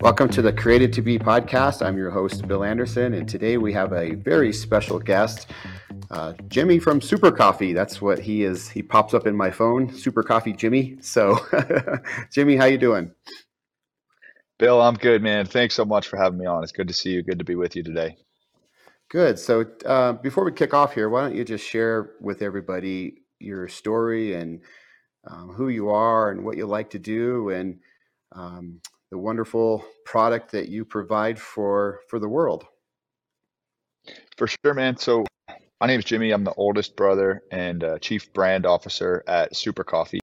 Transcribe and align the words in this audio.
Welcome 0.00 0.30
to 0.30 0.40
the 0.40 0.50
Created 0.50 0.94
to 0.94 1.02
Be 1.02 1.18
podcast. 1.18 1.84
I'm 1.84 1.98
your 1.98 2.10
host, 2.10 2.48
Bill 2.48 2.64
Anderson, 2.64 3.12
and 3.12 3.28
today 3.28 3.58
we 3.58 3.70
have 3.74 3.92
a 3.92 4.14
very 4.14 4.50
special 4.50 4.98
guest, 4.98 5.50
uh, 6.10 6.32
Jimmy 6.48 6.78
from 6.78 7.02
Super 7.02 7.30
Coffee. 7.30 7.74
That's 7.74 8.00
what 8.00 8.18
he 8.18 8.42
is. 8.42 8.66
He 8.66 8.82
pops 8.82 9.12
up 9.12 9.26
in 9.26 9.36
my 9.36 9.50
phone, 9.50 9.92
Super 9.92 10.22
Coffee 10.22 10.54
Jimmy. 10.54 10.96
So, 11.02 11.38
Jimmy, 12.32 12.56
how 12.56 12.64
you 12.64 12.78
doing? 12.78 13.12
Bill, 14.58 14.80
I'm 14.80 14.94
good, 14.94 15.22
man. 15.22 15.44
Thanks 15.44 15.74
so 15.74 15.84
much 15.84 16.08
for 16.08 16.16
having 16.16 16.38
me 16.38 16.46
on. 16.46 16.62
It's 16.62 16.72
good 16.72 16.88
to 16.88 16.94
see 16.94 17.10
you. 17.10 17.22
Good 17.22 17.38
to 17.38 17.44
be 17.44 17.54
with 17.54 17.76
you 17.76 17.82
today. 17.82 18.16
Good. 19.10 19.38
So, 19.38 19.66
uh, 19.84 20.14
before 20.14 20.46
we 20.46 20.52
kick 20.52 20.72
off 20.72 20.94
here, 20.94 21.10
why 21.10 21.20
don't 21.20 21.36
you 21.36 21.44
just 21.44 21.68
share 21.68 22.12
with 22.22 22.40
everybody 22.40 23.16
your 23.38 23.68
story 23.68 24.32
and 24.32 24.62
um, 25.26 25.50
who 25.50 25.68
you 25.68 25.90
are 25.90 26.30
and 26.30 26.42
what 26.42 26.56
you 26.56 26.64
like 26.64 26.88
to 26.90 26.98
do 26.98 27.50
and 27.50 27.80
um, 28.32 28.80
the 29.10 29.18
wonderful 29.18 29.84
product 30.04 30.52
that 30.52 30.68
you 30.68 30.84
provide 30.84 31.38
for 31.38 32.00
for 32.08 32.18
the 32.18 32.28
world. 32.28 32.64
For 34.36 34.46
sure, 34.46 34.74
man. 34.74 34.96
So 34.96 35.24
my 35.80 35.86
name 35.86 35.98
is 35.98 36.04
Jimmy. 36.04 36.30
I'm 36.30 36.44
the 36.44 36.54
oldest 36.54 36.96
brother 36.96 37.42
and 37.50 37.82
uh, 37.82 37.98
chief 37.98 38.32
brand 38.32 38.66
officer 38.66 39.24
at 39.26 39.56
Super 39.56 39.84
Coffee. 39.84 40.20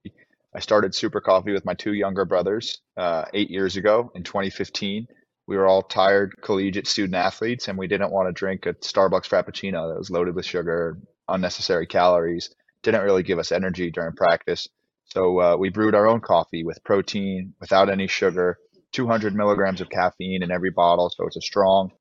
I 0.56 0.60
started 0.60 0.96
Super 0.96 1.22
Coffee 1.22 1.52
with 1.52 1.66
my 1.66 1.74
two 1.74 1.94
younger 1.94 2.26
brothers 2.26 2.82
uh, 2.96 3.26
eight 3.34 3.50
years 3.50 3.76
ago 3.76 4.12
in 4.16 4.24
2015. 4.24 5.08
We 5.48 5.58
were 5.58 5.68
all 5.68 5.82
tired 5.82 6.36
collegiate 6.42 6.88
student 6.88 7.16
athletes, 7.16 7.68
and 7.68 7.78
we 7.78 7.88
didn't 7.88 8.12
want 8.12 8.28
to 8.28 8.34
drink 8.34 8.66
a 8.66 8.74
Starbucks 8.74 9.30
Frappuccino 9.30 9.90
that 9.90 9.98
was 9.98 10.10
loaded 10.10 10.36
with 10.36 10.46
sugar, 10.46 11.00
unnecessary 11.28 11.88
calories, 11.88 12.54
didn't 12.84 13.04
really 13.04 13.24
give 13.24 13.40
us 13.40 13.52
energy 13.52 13.92
during 13.92 14.14
practice. 14.14 14.68
So 15.06 15.40
uh, 15.40 15.58
we 15.58 15.70
brewed 15.70 15.96
our 15.96 16.08
own 16.08 16.20
coffee 16.20 16.64
with 16.64 16.84
protein, 16.84 17.54
without 17.62 17.90
any 17.90 18.08
sugar, 18.08 18.58
200 18.98 19.36
milligrams 19.36 19.80
of 19.80 19.92
caffeine 19.92 20.42
in 20.42 20.50
every 20.50 20.72
bottle, 20.72 21.12
so 21.16 21.28
it's 21.28 21.38
a 21.38 21.42
strong 21.42 21.92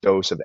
dose 0.00 0.30
of. 0.30 0.40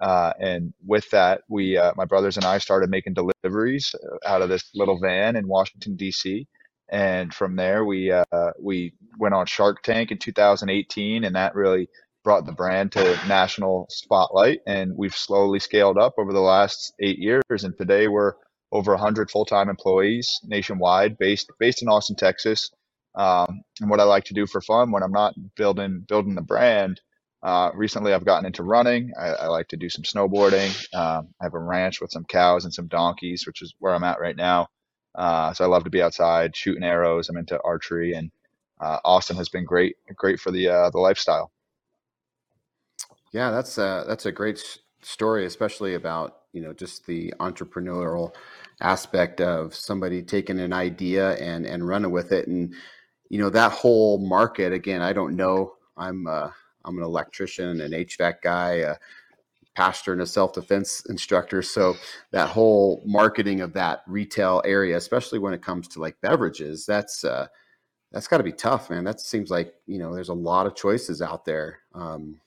Uh, 0.00 0.32
and 0.38 0.72
with 0.86 1.10
that, 1.10 1.40
we, 1.48 1.76
uh, 1.76 1.92
my 1.96 2.04
brothers 2.04 2.36
and 2.36 2.46
I, 2.46 2.58
started 2.58 2.88
making 2.90 3.14
deliveries 3.14 3.92
uh, 3.92 4.28
out 4.28 4.40
of 4.40 4.48
this 4.48 4.70
little 4.72 5.00
van 5.00 5.34
in 5.34 5.48
Washington 5.48 5.96
D.C. 5.96 6.46
And 6.92 7.34
from 7.34 7.56
there, 7.56 7.84
we 7.84 8.12
uh, 8.12 8.52
we 8.62 8.94
went 9.18 9.34
on 9.34 9.46
Shark 9.46 9.82
Tank 9.82 10.12
in 10.12 10.18
2018, 10.18 11.24
and 11.24 11.34
that 11.34 11.56
really 11.56 11.88
brought 12.22 12.46
the 12.46 12.52
brand 12.52 12.92
to 12.92 13.18
national 13.26 13.86
spotlight. 13.90 14.60
And 14.64 14.96
we've 14.96 15.16
slowly 15.16 15.58
scaled 15.58 15.98
up 15.98 16.14
over 16.18 16.32
the 16.32 16.38
last 16.38 16.94
eight 17.00 17.18
years, 17.18 17.42
and 17.50 17.76
today 17.76 18.06
we're 18.06 18.34
over 18.70 18.92
100 18.92 19.28
full-time 19.28 19.68
employees 19.68 20.38
nationwide, 20.44 21.18
based 21.18 21.50
based 21.58 21.82
in 21.82 21.88
Austin, 21.88 22.14
Texas. 22.14 22.70
Um, 23.14 23.62
and 23.80 23.90
what 23.90 24.00
I 24.00 24.04
like 24.04 24.24
to 24.26 24.34
do 24.34 24.46
for 24.46 24.60
fun 24.60 24.92
when 24.92 25.02
I'm 25.02 25.12
not 25.12 25.34
building 25.56 26.04
building 26.08 26.34
the 26.34 26.42
brand. 26.42 27.00
Uh, 27.42 27.70
recently, 27.74 28.14
I've 28.14 28.24
gotten 28.26 28.46
into 28.46 28.62
running. 28.64 29.12
I, 29.20 29.28
I 29.28 29.46
like 29.48 29.68
to 29.68 29.76
do 29.76 29.88
some 29.88 30.04
snowboarding. 30.04 30.70
Um, 30.94 31.28
I 31.40 31.44
have 31.44 31.54
a 31.54 31.60
ranch 31.60 32.00
with 32.00 32.10
some 32.12 32.24
cows 32.24 32.64
and 32.64 32.74
some 32.74 32.88
donkeys, 32.88 33.46
which 33.46 33.62
is 33.62 33.74
where 33.80 33.94
I'm 33.94 34.04
at 34.04 34.20
right 34.20 34.36
now. 34.36 34.68
Uh, 35.14 35.52
so 35.54 35.64
I 35.64 35.68
love 35.68 35.84
to 35.84 35.90
be 35.90 36.02
outside 36.02 36.56
shooting 36.56 36.84
arrows. 36.84 37.28
I'm 37.28 37.36
into 37.38 37.60
archery, 37.64 38.14
and 38.14 38.30
uh, 38.80 38.98
Austin 39.04 39.36
has 39.36 39.48
been 39.50 39.64
great, 39.64 39.96
great 40.16 40.40
for 40.40 40.50
the 40.52 40.68
uh, 40.68 40.90
the 40.90 40.98
lifestyle. 41.00 41.52
Yeah, 43.32 43.50
that's 43.50 43.78
a, 43.78 44.04
that's 44.08 44.26
a 44.26 44.32
great 44.32 44.58
story, 45.02 45.46
especially 45.46 45.94
about 45.94 46.38
you 46.52 46.62
know 46.62 46.72
just 46.72 47.06
the 47.06 47.34
entrepreneurial 47.40 48.34
aspect 48.80 49.40
of 49.40 49.74
somebody 49.74 50.22
taking 50.22 50.60
an 50.60 50.72
idea 50.72 51.34
and 51.36 51.66
and 51.66 51.86
running 51.86 52.10
with 52.12 52.32
it 52.32 52.48
and 52.48 52.74
you 53.28 53.38
know 53.38 53.50
that 53.50 53.72
whole 53.72 54.18
market 54.18 54.72
again 54.72 55.02
i 55.02 55.12
don't 55.12 55.36
know. 55.36 55.74
I'm 55.96 56.26
uh, 56.26 56.50
i'm 56.84 56.98
an 56.98 57.04
electrician 57.04 57.80
an 57.80 57.92
hvac 57.92 58.42
guy 58.42 58.72
a 58.74 58.96
pastor 59.74 60.12
and 60.12 60.22
a 60.22 60.26
self-defense 60.26 61.06
instructor. 61.08 61.62
So 61.62 61.94
that 62.32 62.48
whole 62.48 63.00
marketing 63.06 63.60
of 63.60 63.72
that 63.74 64.02
retail 64.08 64.60
area 64.64 64.96
especially 64.96 65.38
when 65.38 65.54
it 65.54 65.62
comes 65.62 65.86
to 65.88 66.00
like 66.00 66.20
beverages 66.20 66.84
that's 66.84 67.24
uh 67.24 67.46
that's 68.12 68.26
got 68.28 68.38
to 68.38 68.44
be 68.44 68.52
tough 68.52 68.90
man. 68.90 69.04
That 69.04 69.20
seems 69.20 69.50
like 69.50 69.74
you 69.86 69.98
know 69.98 70.14
there's 70.14 70.30
a 70.30 70.34
lot 70.34 70.66
of 70.66 70.74
choices 70.74 71.22
out 71.22 71.44
there. 71.44 71.80
Um, 71.94 72.40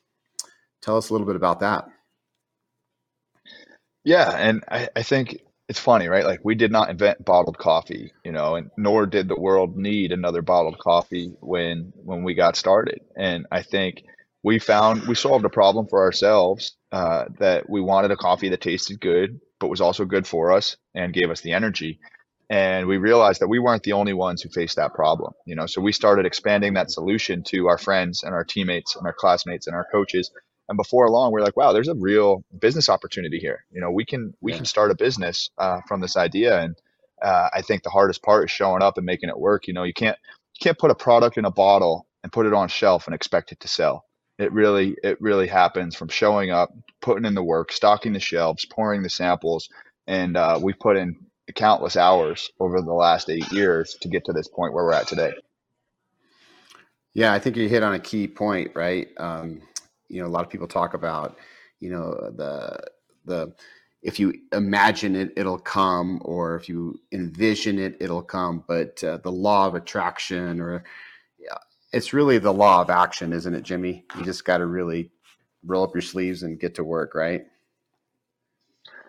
tell 0.81 0.97
us 0.97 1.09
a 1.09 1.13
little 1.13 1.27
bit 1.27 1.35
about 1.37 1.59
that. 1.61 1.87
Yeah 4.03 4.31
and 4.31 4.63
I, 4.69 4.89
I 4.95 5.03
think 5.03 5.41
it's 5.71 5.79
funny, 5.79 6.09
right? 6.09 6.25
Like 6.25 6.41
we 6.43 6.55
did 6.55 6.69
not 6.69 6.89
invent 6.89 7.23
bottled 7.23 7.57
coffee, 7.57 8.11
you 8.25 8.33
know, 8.33 8.55
and 8.55 8.69
nor 8.77 9.05
did 9.05 9.29
the 9.29 9.39
world 9.39 9.77
need 9.77 10.11
another 10.11 10.41
bottled 10.41 10.77
coffee 10.79 11.33
when 11.39 11.93
when 11.95 12.25
we 12.25 12.33
got 12.33 12.57
started. 12.57 12.99
And 13.15 13.45
I 13.53 13.61
think 13.61 14.03
we 14.43 14.59
found 14.59 15.07
we 15.07 15.15
solved 15.15 15.45
a 15.45 15.49
problem 15.49 15.87
for 15.87 16.01
ourselves 16.01 16.75
uh, 16.91 17.23
that 17.39 17.69
we 17.69 17.79
wanted 17.79 18.11
a 18.11 18.17
coffee 18.17 18.49
that 18.49 18.59
tasted 18.59 18.99
good, 18.99 19.39
but 19.61 19.69
was 19.69 19.79
also 19.79 20.03
good 20.03 20.27
for 20.27 20.51
us 20.51 20.75
and 20.93 21.13
gave 21.13 21.29
us 21.29 21.39
the 21.39 21.53
energy. 21.53 21.99
And 22.49 22.85
we 22.85 22.97
realized 22.97 23.39
that 23.39 23.47
we 23.47 23.59
weren't 23.59 23.83
the 23.83 23.93
only 23.93 24.11
ones 24.11 24.41
who 24.41 24.49
faced 24.49 24.75
that 24.75 24.93
problem, 24.93 25.31
you 25.45 25.55
know. 25.55 25.67
So 25.67 25.79
we 25.79 25.93
started 25.93 26.25
expanding 26.25 26.73
that 26.73 26.91
solution 26.91 27.43
to 27.43 27.69
our 27.69 27.77
friends 27.77 28.23
and 28.23 28.33
our 28.33 28.43
teammates 28.43 28.97
and 28.97 29.07
our 29.07 29.15
classmates 29.17 29.67
and 29.67 29.75
our 29.77 29.87
coaches 29.89 30.31
and 30.69 30.77
before 30.77 31.09
long, 31.09 31.31
we're 31.31 31.41
like, 31.41 31.57
wow, 31.57 31.73
there's 31.73 31.87
a 31.87 31.95
real 31.95 32.43
business 32.57 32.89
opportunity 32.89 33.39
here. 33.39 33.65
You 33.71 33.81
know, 33.81 33.91
we 33.91 34.05
can 34.05 34.33
we 34.41 34.51
yeah. 34.51 34.57
can 34.57 34.65
start 34.65 34.91
a 34.91 34.95
business 34.95 35.49
uh, 35.57 35.81
from 35.87 36.01
this 36.01 36.15
idea. 36.15 36.61
And 36.61 36.75
uh, 37.21 37.49
I 37.53 37.61
think 37.61 37.83
the 37.83 37.89
hardest 37.89 38.23
part 38.23 38.45
is 38.45 38.51
showing 38.51 38.81
up 38.81 38.97
and 38.97 39.05
making 39.05 39.29
it 39.29 39.37
work. 39.37 39.67
You 39.67 39.73
know, 39.73 39.83
you 39.83 39.93
can't 39.93 40.17
you 40.55 40.63
can't 40.63 40.77
put 40.77 40.91
a 40.91 40.95
product 40.95 41.37
in 41.37 41.45
a 41.45 41.51
bottle 41.51 42.07
and 42.23 42.31
put 42.31 42.45
it 42.45 42.53
on 42.53 42.67
shelf 42.67 43.07
and 43.07 43.15
expect 43.15 43.51
it 43.51 43.59
to 43.61 43.67
sell. 43.67 44.05
It 44.37 44.51
really 44.53 44.95
it 45.03 45.21
really 45.21 45.47
happens 45.47 45.95
from 45.95 46.07
showing 46.07 46.51
up, 46.51 46.73
putting 47.01 47.25
in 47.25 47.35
the 47.35 47.43
work, 47.43 47.71
stocking 47.71 48.13
the 48.13 48.19
shelves, 48.19 48.65
pouring 48.65 49.03
the 49.03 49.09
samples, 49.09 49.69
and 50.07 50.37
uh, 50.37 50.59
we 50.61 50.73
put 50.73 50.97
in 50.97 51.17
countless 51.53 51.97
hours 51.97 52.49
over 52.59 52.81
the 52.81 52.93
last 52.93 53.29
eight 53.29 53.51
years 53.51 53.97
to 54.01 54.07
get 54.07 54.25
to 54.25 54.33
this 54.33 54.47
point 54.47 54.73
where 54.73 54.85
we're 54.85 54.93
at 54.93 55.07
today. 55.07 55.33
Yeah, 57.13 57.33
I 57.33 57.39
think 57.39 57.57
you 57.57 57.67
hit 57.67 57.83
on 57.83 57.93
a 57.93 57.99
key 57.99 58.27
point, 58.27 58.71
right? 58.73 59.09
Um, 59.17 59.61
you 60.11 60.21
know, 60.21 60.27
a 60.27 60.29
lot 60.29 60.43
of 60.43 60.49
people 60.49 60.67
talk 60.67 60.93
about, 60.93 61.37
you 61.79 61.89
know, 61.89 62.11
the 62.35 62.79
the 63.25 63.53
if 64.01 64.19
you 64.19 64.33
imagine 64.51 65.15
it, 65.15 65.31
it'll 65.37 65.59
come, 65.59 66.21
or 66.25 66.55
if 66.55 66.67
you 66.67 66.99
envision 67.11 67.77
it, 67.79 67.97
it'll 67.99 68.23
come. 68.23 68.63
But 68.67 69.03
uh, 69.03 69.17
the 69.17 69.31
law 69.31 69.67
of 69.67 69.75
attraction, 69.75 70.59
or 70.59 70.83
yeah, 71.39 71.57
it's 71.93 72.13
really 72.13 72.39
the 72.39 72.53
law 72.53 72.81
of 72.81 72.89
action, 72.89 73.31
isn't 73.31 73.53
it, 73.53 73.63
Jimmy? 73.63 74.05
You 74.17 74.25
just 74.25 74.43
got 74.43 74.57
to 74.57 74.65
really 74.65 75.11
roll 75.63 75.83
up 75.83 75.93
your 75.93 76.01
sleeves 76.01 76.43
and 76.43 76.59
get 76.59 76.75
to 76.75 76.83
work, 76.83 77.13
right? 77.15 77.45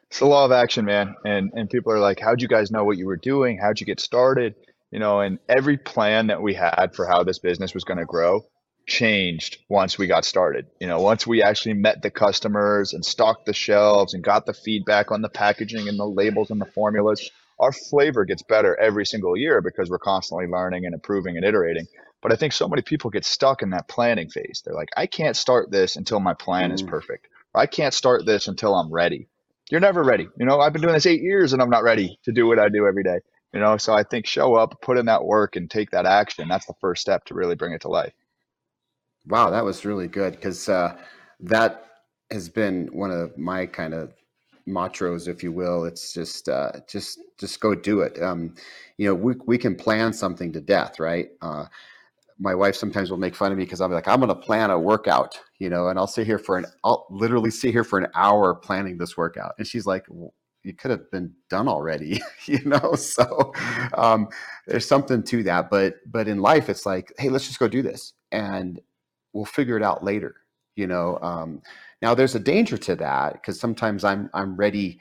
It's 0.08 0.18
the 0.18 0.26
law 0.26 0.44
of 0.44 0.52
action, 0.52 0.84
man. 0.84 1.14
And 1.24 1.50
and 1.54 1.70
people 1.70 1.92
are 1.92 1.98
like, 2.00 2.20
"How'd 2.20 2.42
you 2.42 2.48
guys 2.48 2.70
know 2.70 2.84
what 2.84 2.98
you 2.98 3.06
were 3.06 3.16
doing? 3.16 3.58
How'd 3.58 3.80
you 3.80 3.86
get 3.86 3.98
started?" 3.98 4.54
You 4.90 4.98
know, 4.98 5.20
and 5.20 5.38
every 5.48 5.78
plan 5.78 6.26
that 6.26 6.42
we 6.42 6.52
had 6.52 6.94
for 6.94 7.06
how 7.06 7.24
this 7.24 7.38
business 7.38 7.72
was 7.72 7.82
going 7.82 7.98
to 7.98 8.04
grow 8.04 8.44
changed 8.86 9.58
once 9.68 9.98
we 9.98 10.06
got 10.06 10.24
started. 10.24 10.66
You 10.80 10.86
know, 10.86 11.00
once 11.00 11.26
we 11.26 11.42
actually 11.42 11.74
met 11.74 12.02
the 12.02 12.10
customers 12.10 12.92
and 12.92 13.04
stocked 13.04 13.46
the 13.46 13.52
shelves 13.52 14.14
and 14.14 14.22
got 14.22 14.46
the 14.46 14.54
feedback 14.54 15.10
on 15.10 15.22
the 15.22 15.28
packaging 15.28 15.88
and 15.88 15.98
the 15.98 16.06
labels 16.06 16.50
and 16.50 16.60
the 16.60 16.66
formulas, 16.66 17.30
our 17.58 17.72
flavor 17.72 18.24
gets 18.24 18.42
better 18.42 18.78
every 18.78 19.06
single 19.06 19.36
year 19.36 19.60
because 19.60 19.88
we're 19.88 19.98
constantly 19.98 20.46
learning 20.46 20.84
and 20.84 20.94
improving 20.94 21.36
and 21.36 21.44
iterating. 21.44 21.86
But 22.20 22.32
I 22.32 22.36
think 22.36 22.52
so 22.52 22.68
many 22.68 22.82
people 22.82 23.10
get 23.10 23.24
stuck 23.24 23.62
in 23.62 23.70
that 23.70 23.88
planning 23.88 24.30
phase. 24.30 24.62
They're 24.64 24.74
like, 24.74 24.90
I 24.96 25.06
can't 25.06 25.36
start 25.36 25.70
this 25.70 25.96
until 25.96 26.20
my 26.20 26.34
plan 26.34 26.70
mm. 26.70 26.74
is 26.74 26.82
perfect. 26.82 27.28
Or 27.54 27.60
I 27.60 27.66
can't 27.66 27.94
start 27.94 28.24
this 28.26 28.48
until 28.48 28.74
I'm 28.74 28.92
ready. 28.92 29.28
You're 29.70 29.80
never 29.80 30.02
ready. 30.02 30.28
You 30.38 30.46
know, 30.46 30.60
I've 30.60 30.72
been 30.72 30.82
doing 30.82 30.94
this 30.94 31.06
eight 31.06 31.22
years 31.22 31.52
and 31.52 31.62
I'm 31.62 31.70
not 31.70 31.82
ready 31.82 32.18
to 32.24 32.32
do 32.32 32.46
what 32.46 32.58
I 32.58 32.68
do 32.68 32.86
every 32.86 33.02
day. 33.02 33.20
You 33.52 33.60
know, 33.60 33.76
so 33.76 33.92
I 33.92 34.02
think 34.02 34.26
show 34.26 34.54
up, 34.54 34.80
put 34.80 34.98
in 34.98 35.06
that 35.06 35.24
work, 35.24 35.56
and 35.56 35.70
take 35.70 35.90
that 35.90 36.06
action. 36.06 36.48
That's 36.48 36.66
the 36.66 36.74
first 36.80 37.02
step 37.02 37.26
to 37.26 37.34
really 37.34 37.54
bring 37.54 37.74
it 37.74 37.82
to 37.82 37.88
life. 37.88 38.14
Wow, 39.26 39.50
that 39.50 39.64
was 39.64 39.84
really 39.84 40.08
good 40.08 40.32
because 40.34 40.68
uh, 40.68 40.96
that 41.40 41.86
has 42.30 42.48
been 42.48 42.88
one 42.92 43.10
of 43.10 43.36
my 43.38 43.66
kind 43.66 43.94
of 43.94 44.12
mottos, 44.66 45.28
if 45.28 45.42
you 45.42 45.52
will. 45.52 45.84
It's 45.84 46.12
just, 46.12 46.48
uh, 46.48 46.72
just, 46.88 47.20
just 47.38 47.60
go 47.60 47.74
do 47.74 48.00
it. 48.00 48.20
Um, 48.20 48.54
you 48.98 49.06
know, 49.08 49.14
we 49.14 49.34
we 49.46 49.58
can 49.58 49.74
plan 49.74 50.12
something 50.12 50.52
to 50.52 50.60
death, 50.60 50.98
right? 50.98 51.28
Uh, 51.40 51.66
my 52.38 52.54
wife 52.54 52.76
sometimes 52.76 53.10
will 53.10 53.18
make 53.18 53.34
fun 53.36 53.52
of 53.52 53.58
me 53.58 53.64
because 53.64 53.80
I'll 53.80 53.88
be 53.88 53.94
like, 53.94 54.08
I'm 54.08 54.20
going 54.20 54.28
to 54.30 54.34
plan 54.34 54.70
a 54.70 54.78
workout, 54.78 55.38
you 55.58 55.70
know, 55.70 55.88
and 55.88 55.98
I'll 55.98 56.06
sit 56.08 56.26
here 56.26 56.38
for 56.38 56.58
an, 56.58 56.66
I'll 56.84 57.06
literally 57.10 57.50
sit 57.50 57.72
here 57.72 57.84
for 57.84 57.98
an 57.98 58.08
hour 58.14 58.54
planning 58.54 58.98
this 58.98 59.16
workout, 59.16 59.54
and 59.58 59.66
she's 59.66 59.86
like, 59.86 60.06
you 60.64 60.74
could 60.74 60.90
have 60.92 61.10
been 61.10 61.32
done 61.50 61.68
already, 61.68 62.20
you 62.46 62.60
know. 62.64 62.94
So 62.94 63.52
um, 63.94 64.28
there's 64.66 64.86
something 64.86 65.22
to 65.24 65.42
that, 65.44 65.70
but 65.70 65.96
but 66.06 66.28
in 66.28 66.38
life, 66.38 66.68
it's 66.68 66.86
like, 66.86 67.12
hey, 67.18 67.28
let's 67.28 67.46
just 67.46 67.58
go 67.58 67.68
do 67.68 67.82
this, 67.82 68.14
and 68.32 68.80
we'll 69.32 69.44
figure 69.44 69.76
it 69.76 69.82
out 69.82 70.04
later 70.04 70.36
you 70.76 70.86
know 70.86 71.18
um, 71.22 71.60
now 72.00 72.14
there's 72.14 72.34
a 72.34 72.40
danger 72.40 72.76
to 72.76 72.96
that 72.96 73.34
because 73.34 73.58
sometimes 73.58 74.04
i'm 74.04 74.30
i'm 74.34 74.56
ready 74.56 74.98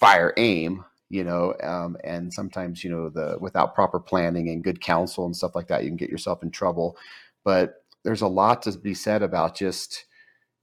fire 0.00 0.32
aim 0.36 0.84
you 1.10 1.24
know 1.24 1.54
um, 1.62 1.96
and 2.04 2.32
sometimes 2.32 2.82
you 2.82 2.90
know 2.90 3.08
the 3.08 3.36
without 3.40 3.74
proper 3.74 4.00
planning 4.00 4.48
and 4.48 4.64
good 4.64 4.80
counsel 4.80 5.26
and 5.26 5.36
stuff 5.36 5.54
like 5.54 5.68
that 5.68 5.82
you 5.82 5.90
can 5.90 5.96
get 5.96 6.10
yourself 6.10 6.42
in 6.42 6.50
trouble 6.50 6.96
but 7.44 7.84
there's 8.04 8.22
a 8.22 8.28
lot 8.28 8.62
to 8.62 8.72
be 8.78 8.94
said 8.94 9.22
about 9.22 9.56
just 9.56 10.06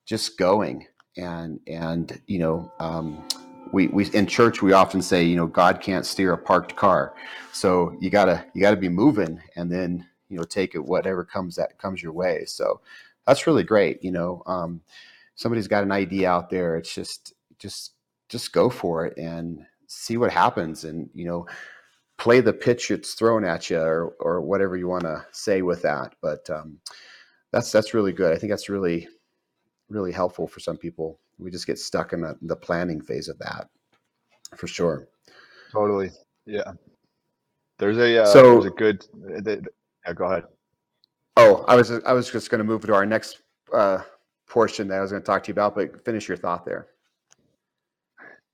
just 0.06 0.38
going 0.38 0.88
and 1.18 1.60
and 1.68 2.22
you 2.28 2.40
know 2.40 2.72
um, 2.80 3.24
we 3.72 3.88
we 3.88 4.06
in 4.14 4.26
church 4.26 4.62
we 4.62 4.74
often 4.74 5.02
say 5.02 5.24
you 5.24 5.36
know 5.36 5.48
God 5.48 5.82
can't 5.82 6.06
steer 6.06 6.34
a 6.34 6.38
parked 6.38 6.76
car, 6.76 7.14
so 7.54 7.96
you 8.02 8.10
gotta 8.10 8.44
you 8.54 8.62
gotta 8.62 8.78
be 8.78 8.90
moving 8.90 9.40
and 9.56 9.72
then 9.72 10.08
you 10.30 10.38
know 10.38 10.44
take 10.44 10.76
it 10.76 10.86
whatever 10.86 11.24
comes 11.24 11.56
that 11.56 11.78
comes 11.78 12.02
your 12.02 12.14
way. 12.14 12.46
So 12.46 12.82
that's 13.26 13.48
really 13.48 13.64
great. 13.64 14.04
You 14.04 14.12
know, 14.12 14.44
um, 14.46 14.82
somebody's 15.36 15.68
got 15.68 15.84
an 15.84 15.92
idea 15.92 16.30
out 16.30 16.50
there. 16.50 16.76
It's 16.76 16.94
just 16.94 17.34
just 17.58 17.94
just 18.30 18.54
go 18.54 18.70
for 18.70 19.06
it 19.06 19.18
and 19.18 19.66
see 19.88 20.18
what 20.18 20.32
happens, 20.32 20.84
and 20.84 21.10
you 21.14 21.26
know 21.26 21.48
play 22.18 22.42
the 22.42 22.52
pitch 22.52 22.92
it's 22.92 23.14
thrown 23.14 23.46
at 23.46 23.70
you 23.70 23.80
or 23.80 24.14
or 24.20 24.42
whatever 24.42 24.78
you 24.78 24.88
want 24.88 25.04
to 25.04 25.26
say 25.32 25.62
with 25.62 25.82
that. 25.82 26.16
But 26.22 26.50
um, 26.50 26.80
that's 27.52 27.72
that's 27.72 27.94
really 27.94 28.14
good. 28.14 28.34
I 28.36 28.38
think 28.38 28.52
that's 28.52 28.70
really 28.70 29.08
really 29.90 30.12
helpful 30.12 30.48
for 30.48 30.60
some 30.60 30.78
people. 30.78 31.20
We 31.40 31.50
just 31.50 31.66
get 31.66 31.80
stuck 31.80 32.14
in 32.14 32.22
the, 32.22 32.38
the 32.42 32.56
planning 32.56 33.02
phase 33.02 33.30
of 33.30 33.40
that, 33.40 33.70
for 34.56 34.68
sure. 34.68 35.08
Totally, 35.72 36.12
yeah. 36.46 36.74
There's 37.78 37.98
a 37.98 38.24
uh, 38.24 38.26
so 38.26 38.54
there's 38.54 38.66
a 38.66 38.70
good. 38.72 39.06
Yeah, 40.10 40.14
go 40.14 40.26
ahead. 40.26 40.44
Oh, 41.38 41.64
I 41.68 41.76
was 41.76 41.92
I 41.92 42.14
was 42.14 42.30
just 42.30 42.50
going 42.50 42.60
to 42.60 42.66
move 42.66 42.82
to 42.82 42.94
our 42.94 43.06
next 43.06 43.42
uh, 43.74 44.00
portion 44.50 44.88
that 44.88 44.98
I 44.98 45.02
was 45.02 45.12
going 45.12 45.22
to 45.22 45.26
talk 45.26 45.44
to 45.44 45.50
you 45.50 45.54
about, 45.54 45.76
but 45.76 46.04
finish 46.04 46.28
your 46.28 46.38
thought 46.38 46.66
there. 46.66 46.88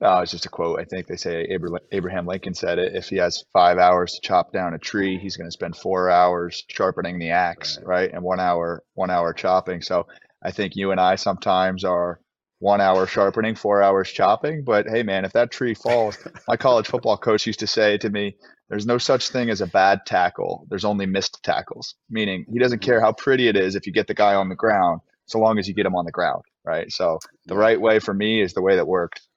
Uh, 0.02 0.20
it's 0.22 0.32
just 0.32 0.46
a 0.46 0.50
quote. 0.50 0.80
I 0.80 0.84
think 0.84 1.08
they 1.08 1.16
say 1.16 1.48
Abraham 1.92 2.28
Lincoln 2.28 2.54
said 2.54 2.78
it. 2.80 2.94
If 2.94 3.08
he 3.08 3.16
has 3.18 3.46
five 3.54 3.78
hours 3.78 4.14
to 4.14 4.22
chop 4.22 4.52
down 4.52 4.74
a 4.74 4.78
tree, 4.78 5.18
he's 5.18 5.38
going 5.38 5.48
to 5.48 5.54
spend 5.54 5.78
four 5.78 6.10
hours 6.10 6.66
sharpening 6.68 7.18
the 7.18 7.30
axe, 7.30 7.78
right. 7.78 7.88
right? 7.88 8.14
And 8.14 8.22
one 8.22 8.42
hour, 8.42 8.84
one 8.94 9.10
hour 9.10 9.32
chopping. 9.32 9.82
So 9.82 10.06
I 10.44 10.52
think 10.52 10.76
you 10.76 10.92
and 10.92 11.00
I 11.00 11.16
sometimes 11.16 11.86
are 11.86 12.20
one 12.60 12.82
hour 12.82 13.08
sharpening, 13.08 13.56
four 13.56 13.82
hours 13.82 14.12
chopping. 14.12 14.66
But 14.66 14.86
hey, 14.86 15.02
man, 15.02 15.24
if 15.24 15.32
that 15.32 15.50
tree 15.50 15.74
falls, 15.74 16.18
my 16.46 16.58
college 16.58 16.88
football 16.88 17.18
coach 17.18 17.48
used 17.48 17.62
to 17.62 17.68
say 17.68 17.98
to 18.00 18.10
me, 18.10 18.36
there's 18.70 18.86
no 18.86 18.98
such 18.98 19.30
thing 19.30 19.50
as 19.50 19.62
a 19.62 19.68
bad 19.68 20.02
tackle. 20.06 20.66
There's 20.70 20.86
only 20.86 21.06
missed 21.06 21.44
tackles, 21.44 21.96
meaning 22.10 22.46
he 22.52 22.60
doesn't 22.60 22.80
care 22.80 23.00
how 23.00 23.14
pretty 23.14 23.48
it 23.48 23.56
is 23.56 23.76
if 23.76 23.86
you 23.86 23.94
get 23.94 24.08
the 24.08 24.14
guy 24.14 24.36
on 24.36 24.50
the 24.50 24.56
ground, 24.56 25.02
so 25.26 25.40
long 25.40 25.60
as 25.60 25.68
you 25.68 25.74
get 25.74 25.86
him 25.86 25.96
on 25.96 26.06
the 26.06 26.12
ground, 26.12 26.44
right? 26.64 26.92
So 26.92 27.20
the 27.46 27.56
right 27.56 27.80
way 27.80 28.00
for 28.00 28.14
me 28.14 28.42
is 28.42 28.54
the 28.54 28.62
way 28.62 28.76
that 28.76 28.88
works. 28.88 29.28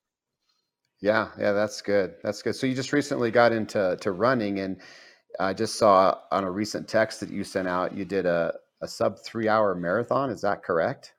Yeah, 1.00 1.28
yeah, 1.38 1.52
that's 1.52 1.80
good. 1.82 2.14
That's 2.22 2.42
good. 2.42 2.56
So 2.56 2.66
you 2.66 2.75
just 2.75 2.92
recently 2.92 3.30
got 3.30 3.52
into 3.52 3.96
to 4.00 4.12
running, 4.12 4.58
and 4.60 4.80
I 5.38 5.54
just 5.54 5.76
saw 5.76 6.19
on 6.32 6.44
a 6.44 6.50
recent 6.50 6.88
text 6.88 7.20
that 7.20 7.30
you 7.30 7.44
sent 7.44 7.69
out, 7.69 7.96
you 7.96 8.04
did 8.04 8.26
a 8.26 8.54
a 8.80 8.88
sub 8.88 9.19
three 9.25 9.48
hour 9.48 9.75
marathon. 9.75 10.30
Is 10.30 10.40
that 10.42 10.62
correct? 10.62 11.14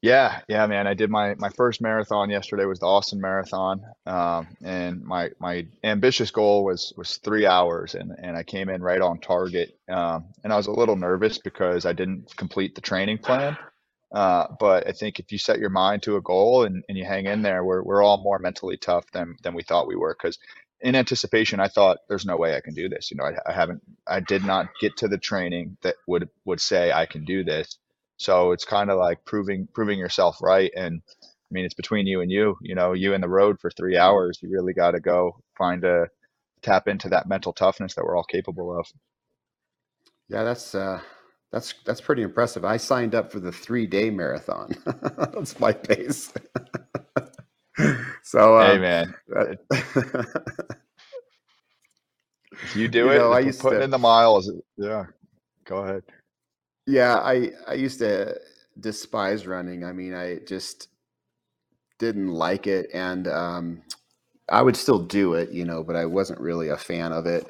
Yeah, 0.00 0.42
yeah, 0.48 0.66
man. 0.68 0.86
I 0.86 0.94
did 0.94 1.10
my 1.10 1.34
my 1.34 1.48
first 1.50 1.80
marathon 1.80 2.30
yesterday 2.30 2.64
was 2.66 2.78
the 2.78 2.86
Austin 2.86 3.20
Marathon, 3.20 3.82
um, 4.06 4.46
and 4.62 5.02
my 5.02 5.30
my 5.40 5.66
ambitious 5.82 6.30
goal 6.30 6.64
was 6.64 6.92
was 6.96 7.16
three 7.16 7.46
hours, 7.46 7.96
and 7.96 8.12
and 8.16 8.36
I 8.36 8.44
came 8.44 8.68
in 8.68 8.80
right 8.80 9.00
on 9.00 9.18
target. 9.18 9.76
Um, 9.88 10.26
and 10.44 10.52
I 10.52 10.56
was 10.56 10.68
a 10.68 10.72
little 10.72 10.94
nervous 10.94 11.38
because 11.38 11.84
I 11.84 11.94
didn't 11.94 12.36
complete 12.36 12.76
the 12.76 12.80
training 12.80 13.18
plan. 13.18 13.56
Uh, 14.12 14.46
but 14.60 14.88
I 14.88 14.92
think 14.92 15.18
if 15.18 15.32
you 15.32 15.38
set 15.38 15.58
your 15.58 15.70
mind 15.70 16.02
to 16.04 16.16
a 16.16 16.22
goal 16.22 16.64
and, 16.64 16.84
and 16.88 16.96
you 16.96 17.04
hang 17.04 17.26
in 17.26 17.42
there, 17.42 17.64
we're 17.64 17.82
we're 17.82 18.02
all 18.02 18.22
more 18.22 18.38
mentally 18.38 18.76
tough 18.76 19.04
than 19.12 19.36
than 19.42 19.54
we 19.54 19.64
thought 19.64 19.88
we 19.88 19.96
were. 19.96 20.16
Because 20.20 20.38
in 20.80 20.94
anticipation, 20.94 21.58
I 21.60 21.68
thought 21.68 21.98
there's 22.08 22.24
no 22.24 22.36
way 22.36 22.56
I 22.56 22.60
can 22.60 22.74
do 22.74 22.88
this. 22.88 23.10
You 23.10 23.16
know, 23.16 23.24
I, 23.24 23.34
I, 23.50 23.52
haven't, 23.52 23.82
I 24.06 24.20
did 24.20 24.44
not 24.44 24.68
get 24.80 24.96
to 24.98 25.08
the 25.08 25.18
training 25.18 25.76
that 25.82 25.96
would 26.06 26.28
would 26.44 26.60
say 26.60 26.92
I 26.92 27.06
can 27.06 27.24
do 27.24 27.42
this. 27.44 27.78
So 28.18 28.52
it's 28.52 28.64
kind 28.64 28.90
of 28.90 28.98
like 28.98 29.24
proving 29.24 29.68
proving 29.72 29.98
yourself 29.98 30.38
right. 30.42 30.70
And 30.76 31.00
I 31.24 31.50
mean, 31.50 31.64
it's 31.64 31.74
between 31.74 32.06
you 32.06 32.20
and 32.20 32.30
you. 32.30 32.56
You 32.60 32.74
know, 32.74 32.92
you 32.92 33.14
in 33.14 33.20
the 33.20 33.28
road 33.28 33.58
for 33.60 33.70
three 33.70 33.96
hours. 33.96 34.38
You 34.42 34.50
really 34.50 34.74
got 34.74 34.90
to 34.90 35.00
go 35.00 35.40
find 35.56 35.82
a 35.84 36.08
tap 36.62 36.88
into 36.88 37.08
that 37.08 37.28
mental 37.28 37.52
toughness 37.52 37.94
that 37.94 38.04
we're 38.04 38.16
all 38.16 38.24
capable 38.24 38.76
of. 38.78 38.86
Yeah, 40.28 40.42
that's 40.42 40.74
uh, 40.74 41.00
that's 41.52 41.74
that's 41.86 42.00
pretty 42.00 42.22
impressive. 42.22 42.64
I 42.64 42.76
signed 42.76 43.14
up 43.14 43.32
for 43.32 43.40
the 43.40 43.52
three 43.52 43.86
day 43.86 44.10
marathon. 44.10 44.74
that's 45.32 45.58
my 45.60 45.72
pace. 45.72 46.32
so, 48.22 48.58
hey 48.58 48.74
um, 48.74 48.80
man, 48.80 49.14
if 52.50 52.76
you 52.76 52.88
do 52.88 53.04
you 53.04 53.10
it, 53.10 53.18
know, 53.18 53.32
I 53.32 53.40
used 53.40 53.60
putting 53.60 53.78
to, 53.78 53.84
in 53.84 53.90
the 53.90 53.98
miles. 53.98 54.52
Yeah, 54.76 55.06
go 55.64 55.78
ahead. 55.78 56.02
Yeah, 56.88 57.16
I 57.18 57.52
I 57.68 57.74
used 57.74 58.00
to 58.00 58.40
despise 58.80 59.46
running. 59.46 59.84
I 59.84 59.92
mean, 59.92 60.14
I 60.14 60.38
just 60.46 60.88
didn't 61.98 62.28
like 62.32 62.66
it, 62.66 62.88
and 62.94 63.26
um, 63.28 63.82
I 64.50 64.62
would 64.62 64.76
still 64.76 65.00
do 65.00 65.34
it, 65.34 65.50
you 65.52 65.64
know, 65.64 65.84
but 65.84 65.96
I 65.96 66.06
wasn't 66.06 66.40
really 66.40 66.68
a 66.68 66.76
fan 66.76 67.12
of 67.12 67.26
it. 67.26 67.46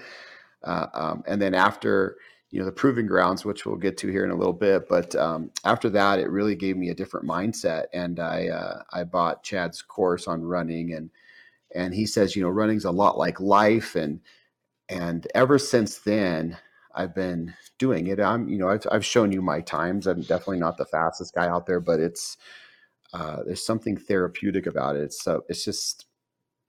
Uh, 0.64 0.86
um, 0.94 1.24
and 1.26 1.40
then 1.42 1.54
after 1.54 2.16
you 2.50 2.60
know 2.60 2.66
the 2.66 2.72
proving 2.72 3.06
grounds 3.06 3.44
which 3.44 3.66
we'll 3.66 3.76
get 3.76 3.96
to 3.98 4.08
here 4.08 4.24
in 4.24 4.30
a 4.30 4.36
little 4.36 4.54
bit 4.54 4.88
but 4.88 5.14
um, 5.16 5.50
after 5.64 5.90
that 5.90 6.18
it 6.18 6.30
really 6.30 6.54
gave 6.56 6.76
me 6.76 6.90
a 6.90 6.94
different 6.94 7.26
mindset 7.26 7.86
and 7.94 8.20
i 8.20 8.48
uh, 8.48 8.82
i 8.92 9.04
bought 9.04 9.42
chad's 9.44 9.82
course 9.82 10.28
on 10.28 10.42
running 10.42 10.94
and 10.94 11.10
and 11.74 11.94
he 11.94 12.06
says 12.06 12.36
you 12.36 12.42
know 12.42 12.48
running's 12.50 12.86
a 12.86 12.90
lot 12.90 13.18
like 13.18 13.40
life 13.40 13.96
and 13.96 14.20
and 14.88 15.26
ever 15.34 15.58
since 15.58 15.98
then 15.98 16.58
i've 16.98 17.14
been 17.14 17.54
doing 17.78 18.08
it 18.08 18.20
i'm 18.20 18.48
you 18.48 18.58
know 18.58 18.68
i've, 18.68 18.86
I've 18.92 19.04
shown 19.04 19.32
you 19.32 19.40
my 19.40 19.60
times 19.60 20.06
i'm 20.06 20.20
definitely 20.20 20.58
not 20.58 20.76
the 20.76 20.84
fastest 20.84 21.34
guy 21.34 21.48
out 21.48 21.66
there 21.66 21.80
but 21.80 22.00
it's 22.00 22.36
uh, 23.14 23.42
there's 23.46 23.64
something 23.64 23.96
therapeutic 23.96 24.66
about 24.66 24.96
it 24.96 25.02
it's 25.02 25.22
so 25.22 25.42
it's 25.48 25.64
just 25.64 26.04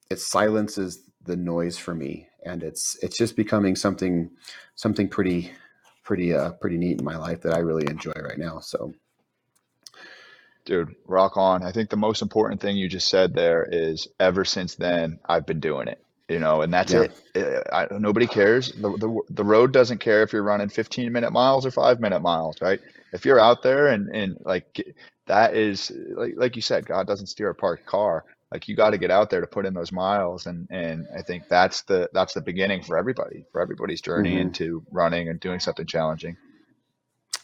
it 0.10 0.20
silences 0.20 1.04
the 1.26 1.36
noise 1.36 1.78
for 1.78 1.94
me 1.94 2.28
and 2.46 2.64
it's 2.64 2.98
it's 3.02 3.18
just 3.18 3.36
becoming 3.36 3.76
something 3.76 4.32
something 4.76 5.10
pretty 5.10 5.52
pretty 6.04 6.34
uh 6.34 6.52
pretty 6.54 6.78
neat 6.78 7.00
in 7.00 7.06
my 7.06 7.18
life 7.18 7.42
that 7.42 7.54
I 7.54 7.60
really 7.60 7.86
enjoy 7.88 8.14
right 8.16 8.38
now. 8.38 8.60
So 8.60 8.94
dude, 10.66 10.96
rock 11.06 11.38
on. 11.38 11.64
I 11.64 11.72
think 11.72 11.90
the 11.90 11.98
most 11.98 12.22
important 12.22 12.62
thing 12.62 12.78
you 12.78 12.88
just 12.88 13.10
said 13.10 13.34
there 13.34 13.68
is 13.70 14.08
ever 14.20 14.46
since 14.46 14.76
then 14.76 15.20
I've 15.26 15.46
been 15.46 15.60
doing 15.60 15.88
it. 15.88 16.04
You 16.30 16.40
know, 16.40 16.62
and 16.62 16.72
that's 16.72 16.94
yeah. 16.94 17.08
it. 17.34 17.68
I, 17.74 17.88
nobody 17.92 18.28
cares. 18.28 18.72
The, 18.74 18.96
the 18.98 19.22
the 19.32 19.44
road 19.44 19.74
doesn't 19.74 19.98
care 19.98 20.22
if 20.22 20.32
you're 20.32 20.44
running 20.44 20.70
15 20.70 21.12
minute 21.12 21.32
miles 21.32 21.66
or 21.66 21.72
five 21.72 22.00
minute 22.00 22.22
miles, 22.22 22.62
right? 22.62 22.80
If 23.14 23.26
you're 23.26 23.40
out 23.40 23.64
there 23.64 23.88
and 23.88 24.10
and 24.16 24.38
like 24.46 24.96
that 25.26 25.56
is 25.56 25.92
like 26.16 26.34
like 26.38 26.56
you 26.56 26.62
said, 26.62 26.86
God 26.86 27.08
doesn't 27.08 27.28
steer 27.28 27.50
a 27.50 27.56
parked 27.56 27.88
car 27.88 28.26
like 28.52 28.68
you 28.68 28.76
got 28.76 28.92
to 28.92 28.98
get 28.98 29.12
out 29.12 29.30
there 29.30 29.42
to 29.42 29.48
put 29.48 29.66
in 29.66 29.74
those 29.74 29.92
miles 29.92 30.46
and 30.48 30.68
and 30.70 31.08
i 31.16 31.22
think 31.22 31.48
that's 31.48 31.82
the 31.84 32.10
that's 32.14 32.34
the 32.34 32.42
beginning 32.42 32.82
for 32.82 32.98
everybody 32.98 33.46
for 33.52 33.62
everybody's 33.62 34.02
journey 34.02 34.32
mm-hmm. 34.32 34.42
into 34.42 34.84
running 34.92 35.30
and 35.30 35.40
doing 35.40 35.60
something 35.60 35.86
challenging 35.86 36.36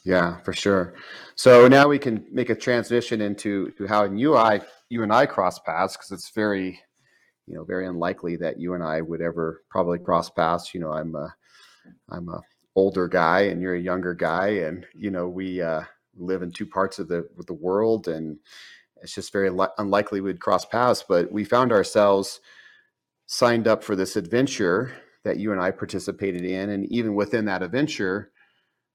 yeah 0.04 0.38
for 0.42 0.54
sure 0.54 0.96
so 1.36 1.68
now 1.68 1.88
we 1.88 2.00
can 2.00 2.26
make 2.32 2.50
a 2.50 2.56
transition 2.56 3.22
into 3.22 3.72
to 3.72 3.88
how 3.88 4.04
you 4.04 4.36
i 4.36 4.60
you 4.90 5.04
and 5.04 5.14
i 5.14 5.26
cross 5.26 5.60
paths 5.60 5.96
because 5.96 6.12
it's 6.12 6.30
very 6.30 6.80
you 7.48 7.56
know 7.56 7.64
very 7.64 7.88
unlikely 7.88 8.36
that 8.36 8.60
you 8.60 8.74
and 8.74 8.84
i 8.84 9.02
would 9.02 9.22
ever 9.22 9.62
probably 9.70 10.00
cross 10.00 10.30
paths 10.30 10.74
you 10.74 10.80
know 10.80 10.92
i'm 10.92 11.16
a 11.16 11.34
i'm 12.10 12.30
a 12.30 12.42
older 12.76 13.08
guy 13.08 13.42
and 13.42 13.62
you're 13.62 13.76
a 13.76 13.82
younger 13.82 14.14
guy 14.14 14.48
and 14.50 14.86
you 14.94 15.12
know 15.12 15.28
we 15.28 15.62
uh 15.62 15.82
live 16.18 16.42
in 16.42 16.52
two 16.52 16.66
parts 16.66 17.00
of 17.00 17.08
the 17.08 17.28
the 17.48 17.54
world 17.54 18.08
and 18.08 18.38
it's 19.02 19.14
just 19.14 19.32
very 19.32 19.50
li- 19.50 19.68
unlikely 19.78 20.22
we'd 20.22 20.40
cross 20.40 20.66
paths. 20.66 21.04
But 21.08 21.32
we 21.32 21.44
found 21.44 21.72
ourselves 21.72 22.40
signed 23.28 23.68
up 23.68 23.84
for 23.84 23.96
this 23.96 24.16
adventure 24.16 24.94
that 25.24 25.38
you 25.38 25.52
and 25.52 25.62
I 25.62 25.72
participated 25.72 26.44
in, 26.44 26.70
and 26.70 26.92
even 26.92 27.16
within 27.16 27.46
that 27.46 27.64
adventure, 27.64 28.32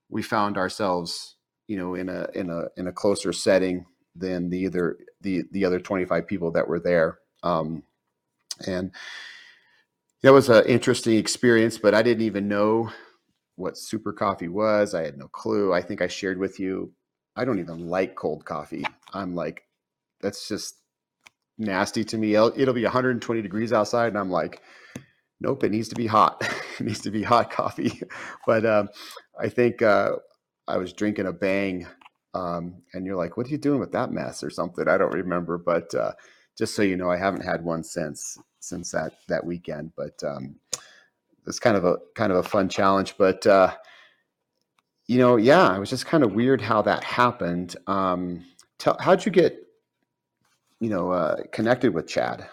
we 0.09 0.21
found 0.21 0.57
ourselves, 0.57 1.35
you 1.67 1.77
know, 1.77 1.95
in 1.95 2.09
a 2.09 2.27
in 2.35 2.49
a 2.49 2.65
in 2.77 2.87
a 2.87 2.93
closer 2.93 3.33
setting 3.33 3.85
than 4.15 4.49
the 4.49 4.67
other 4.67 4.97
the 5.21 5.43
the 5.51 5.65
other 5.65 5.79
25 5.79 6.27
people 6.27 6.51
that 6.51 6.67
were 6.67 6.79
there. 6.79 7.19
Um, 7.43 7.83
and 8.67 8.91
that 10.23 10.33
was 10.33 10.49
an 10.49 10.65
interesting 10.65 11.17
experience, 11.17 11.77
but 11.77 11.93
I 11.93 12.01
didn't 12.01 12.23
even 12.23 12.47
know 12.47 12.91
what 13.55 13.77
super 13.77 14.13
coffee 14.13 14.47
was. 14.47 14.93
I 14.93 15.03
had 15.03 15.17
no 15.17 15.27
clue. 15.27 15.73
I 15.73 15.81
think 15.81 16.01
I 16.01 16.07
shared 16.07 16.37
with 16.37 16.59
you. 16.59 16.93
I 17.35 17.45
don't 17.45 17.59
even 17.59 17.87
like 17.87 18.15
cold 18.15 18.45
coffee. 18.45 18.85
I'm 19.13 19.35
like 19.35 19.63
that's 20.21 20.47
just 20.47 20.75
nasty 21.57 22.03
to 22.05 22.17
me. 22.17 22.35
It'll, 22.35 22.73
be 22.73 22.83
120 22.83 23.41
degrees 23.41 23.73
outside, 23.73 24.09
and 24.09 24.17
I'm 24.17 24.31
like, 24.31 24.61
nope, 25.39 25.63
it 25.63 25.71
needs 25.71 25.89
to 25.89 25.95
be 25.95 26.07
hot. 26.07 26.41
it 26.79 26.85
needs 26.85 27.01
to 27.01 27.11
be 27.11 27.23
hot 27.23 27.51
coffee. 27.51 28.01
but 28.45 28.65
um, 28.65 28.89
I 29.39 29.49
think 29.49 29.81
uh, 29.81 30.13
I 30.67 30.77
was 30.77 30.93
drinking 30.93 31.27
a 31.27 31.33
bang, 31.33 31.87
um, 32.33 32.81
and 32.93 33.05
you're 33.05 33.17
like, 33.17 33.37
what 33.37 33.47
are 33.47 33.51
you 33.51 33.57
doing 33.57 33.79
with 33.79 33.91
that 33.93 34.11
mess 34.11 34.43
or 34.43 34.49
something? 34.49 34.87
I 34.87 34.97
don't 34.97 35.13
remember, 35.13 35.57
but 35.57 35.93
uh, 35.95 36.13
just 36.57 36.75
so 36.75 36.81
you 36.81 36.97
know, 36.97 37.09
I 37.09 37.17
haven't 37.17 37.45
had 37.45 37.63
one 37.63 37.83
since 37.83 38.37
since 38.61 38.91
that 38.91 39.13
that 39.27 39.45
weekend. 39.45 39.91
But 39.95 40.23
um, 40.23 40.55
it's 41.45 41.59
kind 41.59 41.75
of 41.75 41.85
a 41.85 41.97
kind 42.15 42.31
of 42.31 42.37
a 42.39 42.43
fun 42.47 42.69
challenge. 42.69 43.15
But 43.17 43.45
uh, 43.45 43.73
you 45.07 45.17
know, 45.17 45.35
yeah, 45.35 45.75
it 45.75 45.79
was 45.79 45.89
just 45.89 46.05
kind 46.05 46.23
of 46.23 46.33
weird 46.33 46.61
how 46.61 46.81
that 46.83 47.03
happened. 47.03 47.75
Um, 47.87 48.45
tell, 48.77 48.95
how'd 48.99 49.25
you 49.25 49.31
get, 49.31 49.57
you 50.79 50.89
know, 50.89 51.11
uh, 51.11 51.37
connected 51.51 51.93
with 51.93 52.07
Chad? 52.07 52.47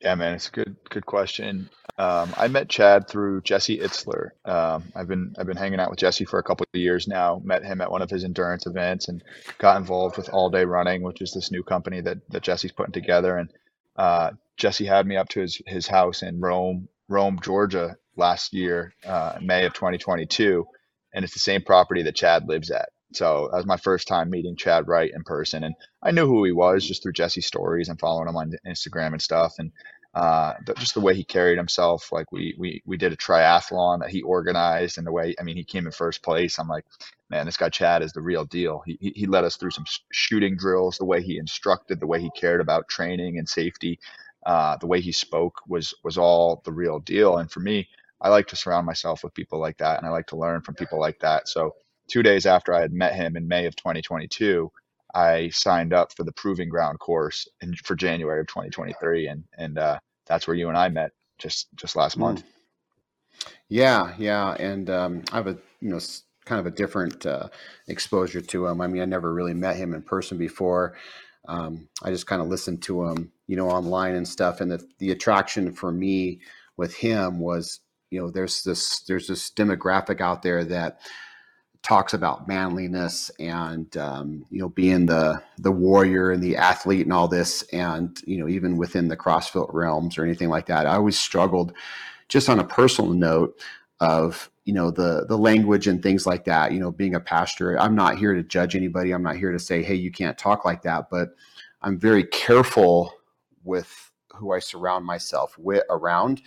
Yeah, 0.00 0.14
man, 0.14 0.34
it's 0.34 0.48
a 0.48 0.52
good 0.52 0.76
good 0.88 1.04
question. 1.04 1.68
Um, 1.98 2.32
I 2.38 2.48
met 2.48 2.70
Chad 2.70 3.06
through 3.06 3.42
Jesse 3.42 3.78
Itzler. 3.78 4.30
Um, 4.46 4.84
I've 4.96 5.08
been 5.08 5.34
I've 5.38 5.46
been 5.46 5.58
hanging 5.58 5.78
out 5.78 5.90
with 5.90 5.98
Jesse 5.98 6.24
for 6.24 6.38
a 6.38 6.42
couple 6.42 6.66
of 6.72 6.80
years 6.80 7.06
now. 7.06 7.42
Met 7.44 7.64
him 7.64 7.82
at 7.82 7.90
one 7.90 8.00
of 8.00 8.08
his 8.08 8.24
endurance 8.24 8.66
events 8.66 9.08
and 9.08 9.22
got 9.58 9.76
involved 9.76 10.16
with 10.16 10.30
All 10.30 10.48
Day 10.48 10.64
Running, 10.64 11.02
which 11.02 11.20
is 11.20 11.32
this 11.32 11.50
new 11.50 11.62
company 11.62 12.00
that 12.00 12.18
that 12.30 12.42
Jesse's 12.42 12.72
putting 12.72 12.92
together. 12.92 13.36
And 13.36 13.52
uh, 13.96 14.30
Jesse 14.56 14.86
had 14.86 15.06
me 15.06 15.16
up 15.16 15.28
to 15.30 15.40
his 15.40 15.60
his 15.66 15.86
house 15.86 16.22
in 16.22 16.40
Rome, 16.40 16.88
Rome, 17.08 17.38
Georgia, 17.42 17.96
last 18.16 18.52
year, 18.52 18.94
uh, 19.06 19.38
May 19.40 19.64
of 19.66 19.72
2022, 19.72 20.66
and 21.14 21.24
it's 21.24 21.34
the 21.34 21.40
same 21.40 21.62
property 21.62 22.02
that 22.02 22.16
Chad 22.16 22.46
lives 22.46 22.70
at. 22.70 22.90
So 23.12 23.48
that 23.50 23.56
was 23.56 23.66
my 23.66 23.76
first 23.78 24.06
time 24.06 24.30
meeting 24.30 24.56
Chad 24.56 24.86
Wright 24.86 25.10
in 25.12 25.24
person, 25.24 25.64
and 25.64 25.74
I 26.02 26.12
knew 26.12 26.26
who 26.26 26.44
he 26.44 26.52
was 26.52 26.86
just 26.86 27.02
through 27.02 27.12
Jesse's 27.14 27.46
stories 27.46 27.88
and 27.88 27.98
following 27.98 28.28
him 28.28 28.36
on 28.36 28.52
Instagram 28.66 29.12
and 29.12 29.22
stuff, 29.22 29.54
and 29.58 29.72
uh, 30.14 30.54
just 30.78 30.94
the 30.94 31.00
way 31.00 31.14
he 31.14 31.24
carried 31.24 31.56
himself. 31.58 32.10
Like 32.12 32.32
we 32.32 32.54
we 32.58 32.82
we 32.86 32.96
did 32.96 33.12
a 33.12 33.16
triathlon 33.16 34.00
that 34.00 34.10
he 34.10 34.22
organized, 34.22 34.98
and 34.98 35.06
the 35.06 35.12
way 35.12 35.34
I 35.38 35.44
mean 35.44 35.56
he 35.56 35.64
came 35.64 35.86
in 35.86 35.92
first 35.92 36.22
place. 36.22 36.58
I'm 36.58 36.68
like, 36.68 36.84
man, 37.30 37.46
this 37.46 37.56
guy 37.56 37.68
Chad 37.68 38.02
is 38.02 38.12
the 38.12 38.22
real 38.22 38.44
deal. 38.44 38.82
He 38.86 38.98
he, 39.00 39.12
he 39.14 39.26
led 39.26 39.44
us 39.44 39.56
through 39.56 39.70
some 39.70 39.84
shooting 40.12 40.56
drills. 40.56 40.98
The 40.98 41.04
way 41.04 41.22
he 41.22 41.38
instructed, 41.38 42.00
the 42.00 42.08
way 42.08 42.20
he 42.20 42.30
cared 42.32 42.60
about 42.60 42.88
training 42.88 43.38
and 43.38 43.48
safety, 43.48 44.00
uh, 44.46 44.76
the 44.78 44.88
way 44.88 45.00
he 45.00 45.12
spoke 45.12 45.60
was 45.68 45.94
was 46.02 46.18
all 46.18 46.62
the 46.64 46.72
real 46.72 46.98
deal. 46.98 47.38
And 47.38 47.50
for 47.50 47.60
me, 47.60 47.88
I 48.20 48.30
like 48.30 48.48
to 48.48 48.56
surround 48.56 48.86
myself 48.86 49.22
with 49.22 49.34
people 49.34 49.60
like 49.60 49.78
that, 49.78 49.98
and 49.98 50.06
I 50.06 50.10
like 50.10 50.26
to 50.28 50.36
learn 50.36 50.62
from 50.62 50.74
people 50.74 50.98
like 50.98 51.20
that. 51.20 51.48
So 51.48 51.74
two 52.08 52.24
days 52.24 52.46
after 52.46 52.74
I 52.74 52.80
had 52.80 52.92
met 52.92 53.14
him 53.14 53.36
in 53.36 53.46
May 53.46 53.66
of 53.66 53.76
2022, 53.76 54.72
I 55.14 55.50
signed 55.50 55.92
up 55.92 56.14
for 56.14 56.24
the 56.24 56.32
Proving 56.32 56.68
Ground 56.68 56.98
course 56.98 57.48
in, 57.60 57.74
for 57.74 57.94
January 57.94 58.40
of 58.40 58.46
2023, 58.46 59.28
and 59.28 59.44
and 59.56 59.78
uh, 59.78 59.98
that's 60.26 60.46
where 60.46 60.56
you 60.56 60.68
and 60.68 60.78
I 60.78 60.88
met 60.88 61.12
just 61.38 61.68
just 61.76 61.96
last 61.96 62.16
mm. 62.16 62.20
month. 62.20 62.44
Yeah, 63.68 64.14
yeah, 64.18 64.52
and 64.52 64.90
um, 64.90 65.22
I 65.32 65.36
have 65.36 65.46
a 65.46 65.58
you 65.80 65.90
know 65.90 66.00
kind 66.44 66.60
of 66.60 66.66
a 66.66 66.76
different 66.76 67.26
uh, 67.26 67.48
exposure 67.86 68.40
to 68.40 68.66
him. 68.66 68.80
I 68.80 68.86
mean, 68.86 69.02
I 69.02 69.04
never 69.04 69.32
really 69.32 69.54
met 69.54 69.76
him 69.76 69.94
in 69.94 70.02
person 70.02 70.38
before. 70.38 70.96
Um, 71.48 71.88
I 72.02 72.10
just 72.10 72.26
kind 72.26 72.42
of 72.42 72.48
listened 72.48 72.82
to 72.82 73.04
him, 73.06 73.32
you 73.46 73.56
know, 73.56 73.70
online 73.70 74.14
and 74.14 74.26
stuff. 74.26 74.60
And 74.60 74.70
the 74.70 74.84
the 74.98 75.10
attraction 75.10 75.72
for 75.72 75.90
me 75.90 76.40
with 76.76 76.94
him 76.94 77.38
was, 77.38 77.80
you 78.10 78.20
know, 78.20 78.30
there's 78.30 78.62
this 78.62 79.00
there's 79.00 79.26
this 79.26 79.50
demographic 79.50 80.20
out 80.20 80.42
there 80.42 80.64
that 80.64 81.00
talks 81.82 82.12
about 82.12 82.46
manliness 82.46 83.30
and 83.38 83.96
um, 83.96 84.44
you 84.50 84.60
know 84.60 84.68
being 84.68 85.06
the 85.06 85.42
the 85.58 85.72
warrior 85.72 86.30
and 86.30 86.42
the 86.42 86.56
athlete 86.56 87.06
and 87.06 87.12
all 87.12 87.28
this 87.28 87.62
and 87.72 88.20
you 88.26 88.38
know 88.38 88.48
even 88.48 88.76
within 88.76 89.08
the 89.08 89.16
crossfit 89.16 89.72
realms 89.72 90.18
or 90.18 90.24
anything 90.24 90.50
like 90.50 90.66
that 90.66 90.86
i 90.86 90.94
always 90.94 91.18
struggled 91.18 91.72
just 92.28 92.48
on 92.48 92.58
a 92.60 92.64
personal 92.64 93.12
note 93.12 93.58
of 94.00 94.50
you 94.64 94.72
know 94.72 94.90
the 94.90 95.26
the 95.28 95.36
language 95.38 95.86
and 95.86 96.02
things 96.02 96.26
like 96.26 96.44
that 96.44 96.72
you 96.72 96.80
know 96.80 96.90
being 96.90 97.14
a 97.14 97.20
pastor. 97.20 97.78
I'm 97.78 97.94
not 97.94 98.18
here 98.18 98.34
to 98.34 98.42
judge 98.42 98.76
anybody. 98.76 99.12
I'm 99.12 99.22
not 99.22 99.36
here 99.36 99.52
to 99.52 99.58
say 99.58 99.82
hey 99.82 99.94
you 99.94 100.10
can't 100.10 100.38
talk 100.38 100.64
like 100.64 100.82
that 100.82 101.10
but 101.10 101.30
i'm 101.82 101.98
very 101.98 102.24
careful 102.24 103.12
with 103.64 104.10
who 104.34 104.52
i 104.52 104.58
surround 104.58 105.04
myself 105.04 105.58
with 105.58 105.84
around. 105.90 106.40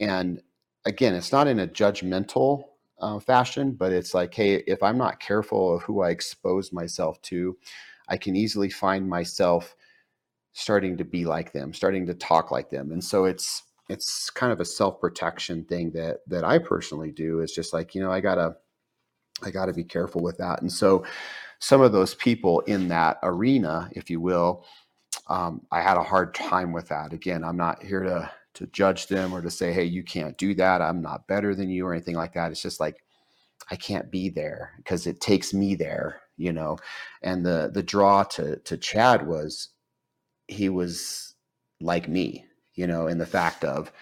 And 0.00 0.40
again 0.86 1.14
it's 1.14 1.32
not 1.32 1.48
in 1.48 1.58
a 1.58 1.66
judgmental 1.66 2.64
uh, 3.00 3.18
fashion, 3.18 3.72
but 3.72 3.92
it's 3.92 4.14
like, 4.14 4.34
hey, 4.34 4.56
if 4.66 4.82
I'm 4.82 4.98
not 4.98 5.20
careful 5.20 5.76
of 5.76 5.82
who 5.82 6.02
I 6.02 6.10
expose 6.10 6.72
myself 6.72 7.20
to, 7.22 7.56
I 8.08 8.16
can 8.16 8.36
easily 8.36 8.70
find 8.70 9.08
myself 9.08 9.74
starting 10.52 10.96
to 10.98 11.04
be 11.04 11.24
like 11.24 11.52
them, 11.52 11.72
starting 11.74 12.06
to 12.06 12.14
talk 12.14 12.50
like 12.50 12.70
them, 12.70 12.92
and 12.92 13.02
so 13.02 13.24
it's 13.24 13.62
it's 13.88 14.30
kind 14.30 14.52
of 14.52 14.60
a 14.60 14.64
self 14.64 15.00
protection 15.00 15.64
thing 15.64 15.90
that 15.92 16.18
that 16.28 16.44
I 16.44 16.58
personally 16.58 17.10
do. 17.10 17.40
Is 17.40 17.52
just 17.52 17.72
like 17.72 17.94
you 17.94 18.02
know, 18.02 18.12
I 18.12 18.20
gotta 18.20 18.56
I 19.42 19.50
gotta 19.50 19.72
be 19.72 19.84
careful 19.84 20.22
with 20.22 20.38
that, 20.38 20.60
and 20.62 20.70
so 20.70 21.04
some 21.58 21.80
of 21.80 21.92
those 21.92 22.14
people 22.14 22.60
in 22.60 22.88
that 22.88 23.18
arena, 23.22 23.88
if 23.92 24.10
you 24.10 24.20
will, 24.20 24.66
um, 25.28 25.62
I 25.72 25.80
had 25.80 25.96
a 25.96 26.02
hard 26.02 26.34
time 26.34 26.72
with 26.72 26.88
that. 26.88 27.12
Again, 27.12 27.42
I'm 27.42 27.56
not 27.56 27.82
here 27.82 28.02
to 28.02 28.30
to 28.54 28.66
judge 28.68 29.08
them 29.08 29.32
or 29.32 29.42
to 29.42 29.50
say, 29.50 29.72
hey, 29.72 29.84
you 29.84 30.02
can't 30.02 30.38
do 30.38 30.54
that. 30.54 30.80
I'm 30.82 31.02
not 31.02 31.26
better 31.26 31.54
than 31.54 31.70
you 31.70 31.86
or 31.86 31.92
anything 31.92 32.16
like 32.16 32.34
that. 32.34 32.50
It's 32.50 32.62
just 32.62 32.80
like 32.80 33.02
I 33.70 33.76
can't 33.76 34.10
be 34.10 34.28
there 34.28 34.72
because 34.78 35.06
it 35.06 35.20
takes 35.20 35.54
me 35.54 35.74
there, 35.74 36.20
you 36.36 36.52
know. 36.52 36.78
And 37.22 37.44
the 37.44 37.70
the 37.72 37.82
draw 37.82 38.24
to 38.24 38.56
to 38.56 38.76
Chad 38.76 39.26
was 39.26 39.68
he 40.48 40.68
was 40.68 41.34
like 41.80 42.08
me, 42.08 42.46
you 42.74 42.86
know, 42.86 43.06
in 43.06 43.18
the 43.18 43.26
fact 43.26 43.64
of 43.64 43.92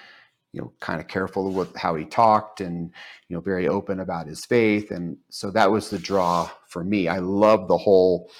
you 0.52 0.60
know 0.60 0.72
kind 0.80 1.00
of 1.00 1.08
careful 1.08 1.50
with 1.52 1.74
how 1.76 1.94
he 1.94 2.04
talked 2.04 2.60
and 2.60 2.92
you 3.28 3.36
know 3.36 3.40
very 3.40 3.68
open 3.68 4.00
about 4.00 4.26
his 4.26 4.44
faith 4.44 4.90
and 4.90 5.16
so 5.30 5.50
that 5.50 5.70
was 5.70 5.90
the 5.90 5.98
draw 5.98 6.48
for 6.68 6.84
me 6.84 7.08
i 7.08 7.18
love 7.18 7.68
the 7.68 7.78
whole 7.78 8.30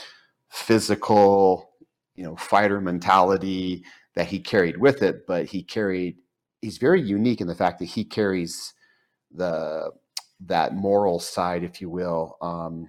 physical 0.50 1.70
you 2.14 2.22
know 2.22 2.36
fighter 2.36 2.80
mentality 2.80 3.82
that 4.14 4.26
he 4.26 4.38
carried 4.38 4.76
with 4.76 5.02
it, 5.02 5.26
but 5.26 5.46
he 5.46 5.62
carried 5.62 6.16
he's 6.60 6.78
very 6.78 7.00
unique 7.00 7.40
in 7.40 7.46
the 7.46 7.54
fact 7.54 7.78
that 7.80 7.86
he 7.86 8.04
carries 8.04 8.74
the 9.34 9.90
that 10.46 10.74
moral 10.74 11.18
side, 11.18 11.62
if 11.62 11.80
you 11.80 11.88
will. 11.88 12.36
Um, 12.40 12.88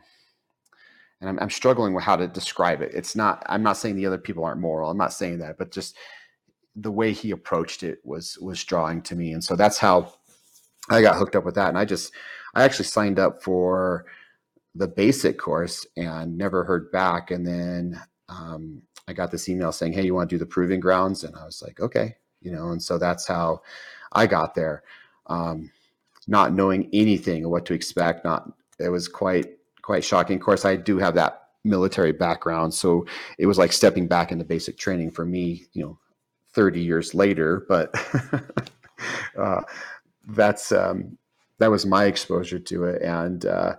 and 1.22 1.30
I'm, 1.30 1.40
I'm 1.40 1.50
struggling 1.50 1.94
with 1.94 2.04
how 2.04 2.16
to 2.16 2.28
describe 2.28 2.82
it. 2.82 2.94
It's 2.94 3.16
not. 3.16 3.44
I'm 3.48 3.64
not 3.64 3.78
saying 3.78 3.96
the 3.96 4.06
other 4.06 4.18
people 4.18 4.44
aren't 4.44 4.60
moral. 4.62 4.90
I'm 4.90 4.98
not 4.98 5.14
saying 5.14 5.40
that, 5.40 5.58
but 5.58 5.72
just 5.72 5.96
the 6.76 6.92
way 6.92 7.14
he 7.14 7.32
approached 7.32 7.84
it 7.84 8.00
was 8.04 8.38
was 8.42 8.64
drawing 8.64 9.02
to 9.04 9.16
me, 9.16 9.34
and 9.34 9.44
so 9.44 9.56
that's 9.56 9.78
how 9.78 10.14
I 10.90 11.02
got 11.02 11.16
hooked 11.16 11.36
up 11.36 11.46
with 11.46 11.56
that. 11.56 11.70
And 11.70 11.78
I 11.78 11.86
just 11.86 12.12
I 12.56 12.64
actually 12.64 12.86
signed 12.86 13.20
up 13.20 13.42
for 13.42 14.06
the 14.76 14.88
basic 14.88 15.38
course 15.38 15.86
and 15.98 16.38
never 16.38 16.64
heard 16.64 16.92
back. 16.92 17.32
And 17.32 17.46
then 17.46 18.02
um, 18.30 18.82
I 19.08 19.14
got 19.14 19.32
this 19.32 19.50
email 19.50 19.72
saying, 19.72 19.94
"Hey, 19.94 20.06
you 20.06 20.14
want 20.14 20.30
to 20.30 20.36
do 20.36 20.40
the 20.40 20.46
proving 20.46 20.80
grounds?" 20.80 21.24
And 21.24 21.36
I 21.36 21.46
was 21.46 21.62
like, 21.62 21.80
"Okay," 21.80 22.16
you 22.42 22.52
know. 22.52 22.70
And 22.70 22.82
so 22.82 22.98
that's 22.98 23.28
how 23.28 23.62
I 24.14 24.28
got 24.28 24.56
there, 24.56 24.84
um, 25.28 25.72
not 26.28 26.54
knowing 26.54 26.90
anything 26.94 27.50
what 27.50 27.66
to 27.66 27.74
expect. 27.74 28.24
Not 28.24 28.52
it 28.80 28.90
was 28.90 29.08
quite 29.08 29.58
quite 29.82 30.04
shocking. 30.04 30.38
Of 30.38 30.44
course, 30.44 30.66
I 30.66 30.76
do 30.76 30.98
have 31.00 31.16
that 31.16 31.50
military 31.64 32.12
background, 32.14 32.74
so 32.74 33.06
it 33.38 33.46
was 33.46 33.58
like 33.58 33.74
stepping 33.74 34.08
back 34.08 34.32
into 34.32 34.46
basic 34.46 34.78
training 34.78 35.12
for 35.12 35.26
me. 35.26 35.66
You 35.74 35.84
know, 35.84 36.00
thirty 36.54 36.82
years 36.82 37.14
later, 37.14 37.66
but 37.68 37.94
uh, 39.38 39.62
that's 40.30 40.72
um, 40.72 41.18
that 41.60 41.72
was 41.72 41.86
my 41.86 42.06
exposure 42.06 42.60
to 42.60 42.86
it, 42.86 43.02
and 43.02 43.46
uh, 43.46 43.76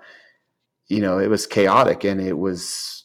you 0.88 1.00
know, 1.00 1.18
it 1.18 1.28
was 1.28 1.46
chaotic, 1.46 2.04
and 2.04 2.20
it 2.20 2.36
was 2.38 3.04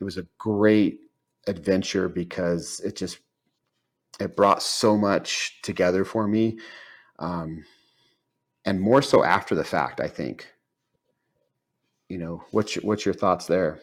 it 0.00 0.04
was 0.04 0.18
a 0.18 0.26
great 0.38 1.00
adventure 1.48 2.08
because 2.10 2.80
it 2.82 2.96
just 2.96 3.20
it 4.20 4.36
brought 4.36 4.62
so 4.62 4.96
much 4.98 5.60
together 5.62 6.04
for 6.04 6.28
me 6.28 6.58
um, 7.20 7.64
and 8.66 8.80
more 8.80 9.02
so 9.02 9.24
after 9.24 9.54
the 9.56 9.64
fact 9.64 10.00
i 10.00 10.08
think. 10.08 10.48
You 12.10 12.18
know 12.18 12.44
what's 12.52 12.76
your, 12.76 12.84
what's 12.84 13.04
your 13.06 13.14
thoughts 13.14 13.46
there? 13.46 13.80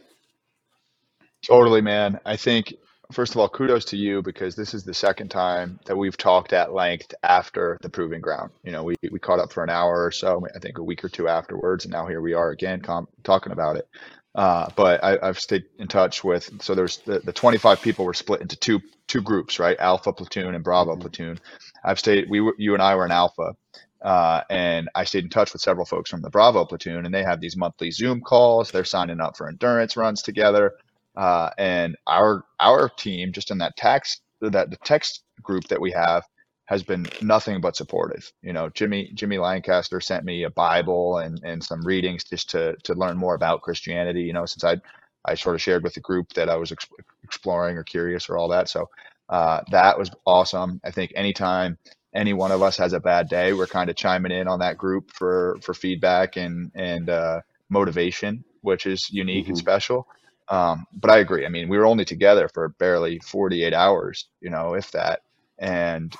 Totally 1.48 1.82
man. 1.82 2.20
I 2.26 2.38
think 2.38 2.74
first 3.12 3.34
of 3.34 3.40
all 3.40 3.50
kudos 3.50 3.86
to 3.86 3.98
you 3.98 4.22
because 4.24 4.56
this 4.56 4.74
is 4.74 4.84
the 4.86 4.94
second 4.94 5.30
time 5.30 5.80
that 5.86 5.98
we've 5.98 6.18
talked 6.18 6.54
at 6.54 6.74
length 6.74 7.14
after 7.24 7.78
the 7.84 7.90
proving 7.90 8.22
ground. 8.22 8.52
You 8.64 8.72
know 8.74 8.84
we, 8.84 8.96
we 9.12 9.20
caught 9.20 9.40
up 9.40 9.54
for 9.54 9.64
an 9.64 9.70
hour 9.72 10.06
or 10.06 10.12
so 10.12 10.42
i 10.56 10.60
think 10.60 10.80
a 10.80 10.84
week 10.84 11.04
or 11.06 11.10
two 11.10 11.28
afterwards 11.30 11.86
and 11.86 11.94
now 11.94 12.08
here 12.08 12.22
we 12.22 12.34
are 12.34 12.52
again 12.52 12.82
com- 12.82 13.08
talking 13.24 13.54
about 13.54 13.78
it 13.78 13.88
uh, 14.36 14.70
but 14.76 15.04
I, 15.04 15.26
have 15.26 15.40
stayed 15.40 15.66
in 15.80 15.88
touch 15.88 16.24
with. 16.24 16.62
So 16.62 16.76
there's 16.76 16.98
the, 16.98 17.20
the 17.20 17.32
25 17.34 17.82
people 17.82 18.06
were 18.06 18.14
split 18.14 18.42
into 18.42 18.58
two 18.58 18.82
two 19.08 19.22
groups, 19.22 19.60
right? 19.60 19.78
Alpha 19.80 20.12
platoon 20.12 20.56
and 20.56 20.64
Bravo 20.64 20.92
mm-hmm. 20.92 21.02
platoon. 21.02 21.40
I've 21.84 22.00
stayed. 22.00 22.30
We 22.30 22.40
you 22.58 22.74
and 22.74 22.84
I 22.84 22.96
were 22.96 23.06
in 23.06 23.12
Alpha, 23.12 23.56
uh, 24.02 24.42
and 24.50 24.90
I 24.94 25.06
stayed 25.06 25.24
in 25.24 25.30
touch 25.30 25.54
with 25.54 25.62
several 25.62 25.86
folks 25.86 26.10
from 26.10 26.22
the 26.22 26.30
Bravo 26.30 26.66
platoon, 26.66 27.06
and 27.06 27.14
they 27.14 27.24
have 27.24 27.40
these 27.40 27.56
monthly 27.56 27.92
Zoom 27.92 28.22
calls. 28.22 28.72
They're 28.72 28.84
signing 28.84 29.22
up 29.22 29.38
for 29.38 29.48
endurance 29.48 29.96
runs 29.96 30.22
together, 30.22 30.74
uh, 31.16 31.52
and 31.58 31.96
our 32.06 32.44
our 32.60 32.90
team 32.90 33.32
just 33.32 33.52
in 33.52 33.60
that 33.60 33.78
text 33.78 34.22
that 34.42 34.70
the 34.70 34.78
text 34.84 35.24
group 35.42 35.66
that 35.70 35.80
we 35.80 35.92
have 35.92 36.24
has 36.66 36.84
been 36.84 37.06
nothing 37.22 37.62
but 37.62 37.76
supportive. 37.76 38.32
You 38.42 38.54
know, 38.54 38.70
Jimmy 38.70 39.12
Jimmy 39.14 39.38
Lancaster 39.38 40.02
sent 40.02 40.26
me 40.26 40.44
a 40.44 40.50
Bible 40.50 41.20
and 41.20 41.40
and 41.44 41.64
some 41.64 41.86
readings 41.86 42.24
just 42.24 42.50
to 42.52 42.76
to 42.84 42.94
learn 42.94 43.18
more 43.18 43.36
about 43.36 43.62
Christianity. 43.62 44.22
You 44.22 44.34
know, 44.34 44.46
since 44.46 44.64
I 44.64 44.78
I 45.26 45.36
sort 45.36 45.56
of 45.56 45.62
shared 45.62 45.84
with 45.84 45.94
the 45.94 46.02
group 46.02 46.34
that 46.34 46.50
I 46.50 46.56
was 46.56 46.72
ex- 46.72 46.88
exploring 47.24 47.78
or 47.78 47.84
curious 47.84 48.30
or 48.30 48.38
all 48.38 48.48
that. 48.50 48.70
So 48.70 48.90
uh, 49.30 49.62
that 49.72 49.98
was 49.98 50.12
awesome. 50.26 50.80
I 50.84 50.92
think 50.92 51.12
anytime 51.16 51.78
any 52.14 52.34
one 52.34 52.52
of 52.52 52.62
us 52.62 52.78
has 52.78 52.94
a 52.94 53.00
bad 53.00 53.28
day, 53.28 53.54
we're 53.54 53.68
kind 53.68 53.90
of 53.90 53.96
chiming 53.96 54.32
in 54.32 54.48
on 54.48 54.60
that 54.60 54.78
group 54.78 55.12
for 55.12 55.58
for 55.62 55.74
feedback 55.74 56.38
and 56.38 56.72
and 56.76 57.10
uh, 57.10 57.42
motivation, 57.70 58.44
which 58.62 58.86
is 58.86 59.10
unique 59.12 59.44
mm-hmm. 59.44 59.52
and 59.52 59.58
special. 59.58 60.08
Um, 60.48 60.86
but 60.94 61.10
I 61.10 61.18
agree. 61.20 61.46
I 61.46 61.50
mean, 61.50 61.70
we 61.70 61.78
were 61.78 61.88
only 61.88 62.06
together 62.06 62.48
for 62.54 62.70
barely 62.70 63.20
48 63.20 63.74
hours, 63.74 64.28
you 64.42 64.52
know, 64.52 64.76
if 64.76 64.92
that, 64.92 65.22
and 65.58 66.16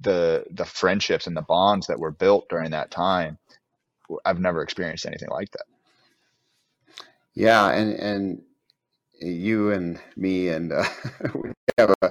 the 0.00 0.44
the 0.50 0.64
friendships 0.64 1.26
and 1.26 1.36
the 1.36 1.42
bonds 1.42 1.86
that 1.86 1.98
were 1.98 2.10
built 2.10 2.48
during 2.48 2.70
that 2.72 2.90
time, 2.90 3.38
I've 4.24 4.40
never 4.40 4.62
experienced 4.62 5.06
anything 5.06 5.30
like 5.30 5.50
that. 5.52 5.66
Yeah, 7.34 7.70
and 7.70 7.92
and 7.94 8.42
you 9.20 9.72
and 9.72 10.00
me 10.16 10.48
and 10.48 10.72
uh, 10.72 10.84
we 11.34 11.50
have 11.78 11.94
a, 12.02 12.10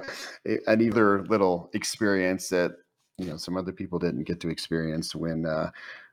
an 0.66 0.80
either 0.80 1.24
little 1.24 1.70
experience 1.74 2.48
that 2.48 2.72
you 3.18 3.26
know 3.26 3.36
some 3.36 3.56
other 3.56 3.72
people 3.72 3.98
didn't 3.98 4.24
get 4.24 4.40
to 4.40 4.48
experience 4.48 5.14
when 5.14 5.46
uh, 5.46 5.70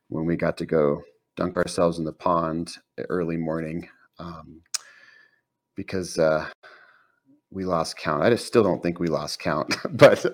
when 0.10 0.25
we 0.25 0.36
got 0.36 0.58
to 0.58 0.65
go 0.65 1.03
dunk 1.36 1.58
ourselves 1.58 1.98
in 1.98 2.06
the 2.06 2.13
pond 2.13 2.72
early 3.10 3.38
morning 3.38 3.88
um, 4.20 4.62
because 5.75 6.20
uh, 6.20 6.48
we 7.53 7.65
lost 7.65 7.98
count. 7.98 8.24
I 8.24 8.29
just 8.29 8.48
still 8.48 8.63
don't 8.63 8.81
think 8.81 9.00
we 9.00 9.07
lost 9.07 9.39
count, 9.39 9.75
but 9.89 10.22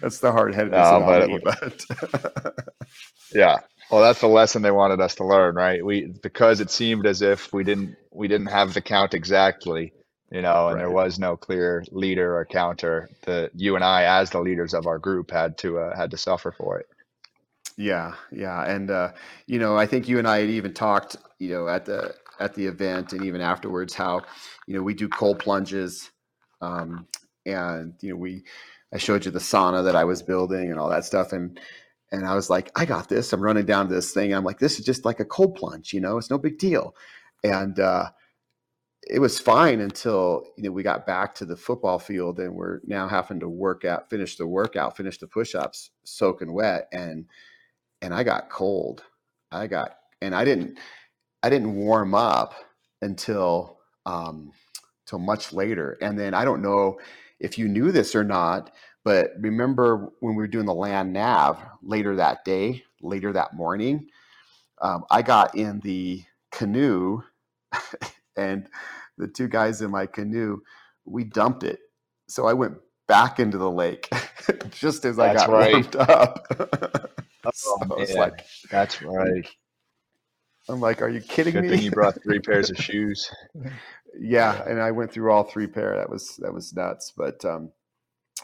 that's 0.00 0.18
the 0.18 0.32
hard 0.32 0.54
headedness 0.54 0.90
no, 0.90 1.00
but, 1.00 1.28
me, 1.28 1.38
but 1.42 2.68
yeah. 3.34 3.58
Well, 3.90 4.02
that's 4.02 4.20
the 4.20 4.26
lesson 4.26 4.62
they 4.62 4.72
wanted 4.72 5.00
us 5.00 5.14
to 5.16 5.24
learn, 5.24 5.54
right? 5.54 5.84
We 5.84 6.06
because 6.22 6.60
it 6.60 6.70
seemed 6.70 7.06
as 7.06 7.22
if 7.22 7.52
we 7.52 7.62
didn't 7.62 7.96
we 8.10 8.26
didn't 8.26 8.48
have 8.48 8.74
the 8.74 8.80
count 8.80 9.14
exactly, 9.14 9.92
you 10.32 10.42
know, 10.42 10.68
and 10.68 10.76
right. 10.76 10.82
there 10.82 10.90
was 10.90 11.20
no 11.20 11.36
clear 11.36 11.84
leader 11.92 12.36
or 12.36 12.44
counter. 12.44 13.08
The 13.22 13.50
you 13.54 13.76
and 13.76 13.84
I, 13.84 14.20
as 14.20 14.30
the 14.30 14.40
leaders 14.40 14.74
of 14.74 14.88
our 14.88 14.98
group, 14.98 15.30
had 15.30 15.56
to 15.58 15.78
uh, 15.78 15.96
had 15.96 16.10
to 16.10 16.16
suffer 16.16 16.50
for 16.50 16.80
it. 16.80 16.86
Yeah, 17.76 18.14
yeah, 18.32 18.64
and 18.64 18.90
uh, 18.90 19.12
you 19.46 19.60
know, 19.60 19.76
I 19.76 19.86
think 19.86 20.08
you 20.08 20.18
and 20.18 20.26
I 20.26 20.40
had 20.40 20.50
even 20.50 20.74
talked, 20.74 21.16
you 21.38 21.50
know, 21.50 21.68
at 21.68 21.84
the 21.84 22.14
at 22.40 22.54
the 22.54 22.66
event 22.66 23.12
and 23.12 23.24
even 23.24 23.40
afterwards 23.40 23.94
how, 23.94 24.22
you 24.66 24.74
know, 24.74 24.82
we 24.82 24.94
do 24.94 25.08
cold 25.08 25.38
plunges, 25.38 26.10
um, 26.60 27.06
and 27.44 27.94
you 28.00 28.10
know, 28.10 28.16
we 28.16 28.44
I 28.92 28.98
showed 28.98 29.24
you 29.24 29.30
the 29.30 29.38
sauna 29.38 29.84
that 29.84 29.96
I 29.96 30.04
was 30.04 30.22
building 30.22 30.70
and 30.70 30.78
all 30.80 30.90
that 30.90 31.04
stuff, 31.04 31.32
and 31.32 31.58
and 32.12 32.26
I 32.26 32.34
was 32.34 32.50
like, 32.50 32.70
I 32.76 32.84
got 32.84 33.08
this. 33.08 33.32
I'm 33.32 33.40
running 33.42 33.66
down 33.66 33.88
to 33.88 33.94
this 33.94 34.12
thing. 34.12 34.32
I'm 34.32 34.44
like, 34.44 34.58
this 34.58 34.78
is 34.78 34.84
just 34.86 35.04
like 35.04 35.20
a 35.20 35.24
cold 35.24 35.56
plunge, 35.56 35.92
you 35.92 36.00
know, 36.00 36.18
it's 36.18 36.30
no 36.30 36.38
big 36.38 36.58
deal, 36.58 36.94
and 37.44 37.78
uh, 37.80 38.10
it 39.06 39.20
was 39.20 39.38
fine 39.40 39.80
until 39.80 40.44
you 40.56 40.64
know 40.64 40.72
we 40.72 40.82
got 40.82 41.06
back 41.06 41.34
to 41.36 41.44
the 41.44 41.56
football 41.56 41.98
field 41.98 42.40
and 42.40 42.54
we're 42.54 42.80
now 42.86 43.08
having 43.08 43.40
to 43.40 43.48
work 43.48 43.84
out, 43.84 44.10
finish 44.10 44.36
the 44.36 44.46
workout, 44.46 44.96
finish 44.96 45.18
the 45.18 45.26
push-ups, 45.28 45.90
soaking 46.04 46.52
wet, 46.52 46.88
and 46.92 47.26
and 48.02 48.14
I 48.14 48.24
got 48.24 48.50
cold. 48.50 49.04
I 49.52 49.66
got 49.68 49.96
and 50.20 50.34
I 50.34 50.44
didn't 50.44 50.78
I 51.42 51.50
didn't 51.50 51.76
warm 51.76 52.14
up 52.14 52.54
until 53.02 53.78
um 54.06 54.52
till 55.06 55.18
much 55.18 55.52
later. 55.52 55.98
And 56.00 56.18
then 56.18 56.34
I 56.34 56.44
don't 56.44 56.62
know 56.62 56.98
if 57.40 57.58
you 57.58 57.68
knew 57.68 57.92
this 57.92 58.14
or 58.14 58.24
not, 58.24 58.72
but 59.04 59.32
remember 59.38 60.10
when 60.20 60.34
we 60.34 60.42
were 60.42 60.48
doing 60.48 60.66
the 60.66 60.74
land 60.74 61.12
nav 61.12 61.58
later 61.82 62.16
that 62.16 62.44
day, 62.44 62.84
later 63.02 63.32
that 63.32 63.54
morning, 63.54 64.08
um, 64.82 65.04
I 65.10 65.22
got 65.22 65.54
in 65.54 65.80
the 65.80 66.24
canoe 66.52 67.22
and 68.36 68.68
the 69.18 69.28
two 69.28 69.48
guys 69.48 69.82
in 69.82 69.90
my 69.90 70.06
canoe, 70.06 70.60
we 71.04 71.24
dumped 71.24 71.64
it. 71.64 71.80
So 72.28 72.46
I 72.46 72.54
went 72.54 72.74
back 73.08 73.40
into 73.40 73.58
the 73.58 73.70
lake 73.70 74.08
just 74.70 75.04
as 75.04 75.18
That's 75.18 75.20
I 75.20 75.30
got 75.30 75.52
right. 75.52 75.72
warmed 75.72 75.96
up. 75.96 76.46
Oh, 77.66 77.78
I 77.90 77.94
was 77.94 78.16
like, 78.16 78.44
that's 78.70 79.02
right. 79.02 79.46
I'm 80.68 80.80
like, 80.80 81.02
are 81.02 81.08
you 81.08 81.20
kidding 81.20 81.54
Good 81.54 81.62
me? 81.64 81.68
thing 81.68 81.82
you 81.82 81.90
brought 81.90 82.20
three 82.22 82.40
pairs 82.40 82.70
of 82.70 82.76
shoes. 82.82 83.30
Yeah, 84.18 84.62
and 84.68 84.80
I 84.80 84.90
went 84.90 85.12
through 85.12 85.30
all 85.30 85.44
three 85.44 85.66
pair. 85.66 85.96
That 85.96 86.10
was 86.10 86.36
that 86.38 86.52
was 86.52 86.74
nuts. 86.74 87.12
But 87.16 87.44
um, 87.44 87.70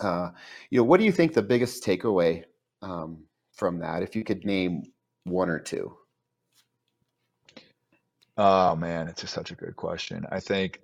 uh, 0.01 0.31
you 0.71 0.79
know, 0.79 0.85
what 0.85 0.99
do 0.99 1.05
you 1.05 1.13
think 1.13 1.35
the 1.35 1.43
biggest 1.43 1.85
takeaway 1.85 2.45
um, 2.83 3.25
from 3.55 3.81
that? 3.81 4.03
If 4.03 4.15
you 4.15 4.25
could 4.25 4.45
name 4.45 4.85
one 5.25 5.49
or 5.49 5.59
two. 5.59 5.97
Oh 8.37 8.77
man, 8.77 9.09
it's 9.09 9.21
just 9.21 9.35
such 9.35 9.51
a 9.51 9.57
good 9.57 9.77
question. 9.77 10.27
I 10.31 10.41
think 10.41 10.81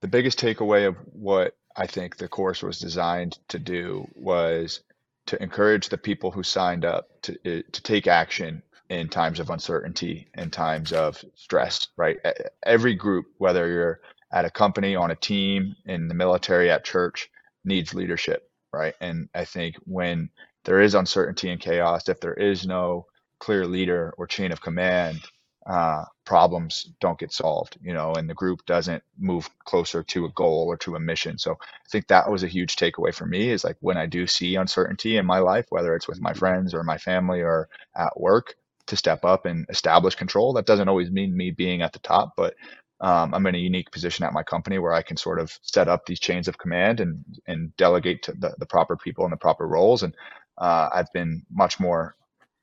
the 0.00 0.08
biggest 0.08 0.38
takeaway 0.38 0.86
of 0.88 0.96
what 1.12 1.56
I 1.76 1.86
think 1.86 2.16
the 2.16 2.28
course 2.28 2.62
was 2.62 2.78
designed 2.78 3.38
to 3.48 3.58
do 3.58 4.06
was 4.14 4.80
to 5.26 5.40
encourage 5.42 5.88
the 5.88 5.98
people 5.98 6.30
who 6.30 6.42
signed 6.42 6.84
up 6.84 7.08
to 7.22 7.38
eh, 7.44 7.62
to 7.72 7.82
take 7.82 8.06
action 8.06 8.62
in 8.90 9.08
times 9.08 9.40
of 9.40 9.50
uncertainty 9.50 10.28
and 10.34 10.52
times 10.52 10.92
of 10.92 11.22
stress 11.34 11.88
right 11.96 12.18
every 12.64 12.94
group 12.94 13.26
whether 13.38 13.68
you're 13.68 14.00
at 14.32 14.44
a 14.44 14.50
company 14.50 14.96
on 14.96 15.10
a 15.10 15.16
team 15.16 15.74
in 15.86 16.08
the 16.08 16.14
military 16.14 16.70
at 16.70 16.84
church 16.84 17.30
needs 17.64 17.94
leadership 17.94 18.50
right 18.72 18.94
and 19.00 19.28
i 19.34 19.44
think 19.44 19.76
when 19.86 20.30
there 20.64 20.80
is 20.80 20.94
uncertainty 20.94 21.50
and 21.50 21.60
chaos 21.60 22.08
if 22.08 22.20
there 22.20 22.34
is 22.34 22.66
no 22.66 23.06
clear 23.40 23.66
leader 23.66 24.14
or 24.18 24.26
chain 24.26 24.52
of 24.52 24.60
command 24.60 25.20
uh, 25.66 26.04
problems 26.24 26.92
don't 27.00 27.18
get 27.18 27.32
solved, 27.32 27.78
you 27.82 27.92
know, 27.92 28.14
and 28.14 28.28
the 28.28 28.34
group 28.34 28.64
doesn't 28.66 29.02
move 29.18 29.50
closer 29.64 30.02
to 30.02 30.24
a 30.24 30.32
goal 30.32 30.66
or 30.68 30.76
to 30.78 30.96
a 30.96 31.00
mission. 31.00 31.38
So 31.38 31.52
I 31.52 31.88
think 31.90 32.08
that 32.08 32.30
was 32.30 32.42
a 32.42 32.48
huge 32.48 32.76
takeaway 32.76 33.14
for 33.14 33.26
me 33.26 33.50
is 33.50 33.64
like 33.64 33.76
when 33.80 33.98
I 33.98 34.06
do 34.06 34.26
see 34.26 34.56
uncertainty 34.56 35.18
in 35.18 35.26
my 35.26 35.40
life, 35.40 35.66
whether 35.70 35.94
it's 35.94 36.08
with 36.08 36.20
my 36.20 36.32
friends 36.34 36.74
or 36.74 36.84
my 36.84 36.98
family 36.98 37.42
or 37.42 37.68
at 37.96 38.18
work, 38.20 38.56
to 38.88 38.96
step 38.96 39.24
up 39.24 39.46
and 39.46 39.66
establish 39.70 40.16
control. 40.16 40.52
That 40.54 40.66
doesn't 40.66 40.88
always 40.88 41.10
mean 41.10 41.36
me 41.36 41.50
being 41.52 41.82
at 41.82 41.92
the 41.92 42.00
top, 42.00 42.34
but 42.36 42.54
um, 43.00 43.34
I'm 43.34 43.46
in 43.46 43.54
a 43.56 43.58
unique 43.58 43.92
position 43.92 44.24
at 44.24 44.32
my 44.34 44.42
company 44.42 44.78
where 44.78 44.92
I 44.94 45.02
can 45.02 45.16
sort 45.16 45.40
of 45.40 45.58
set 45.62 45.88
up 45.88 46.06
these 46.06 46.20
chains 46.20 46.48
of 46.48 46.58
command 46.58 47.00
and 47.00 47.24
and 47.46 47.76
delegate 47.76 48.22
to 48.24 48.32
the, 48.32 48.54
the 48.58 48.66
proper 48.66 48.96
people 48.96 49.24
in 49.24 49.30
the 49.32 49.38
proper 49.38 49.68
roles. 49.68 50.02
And 50.02 50.14
uh, 50.58 50.90
I've 50.92 51.12
been 51.12 51.44
much 51.52 51.80
more 51.80 52.16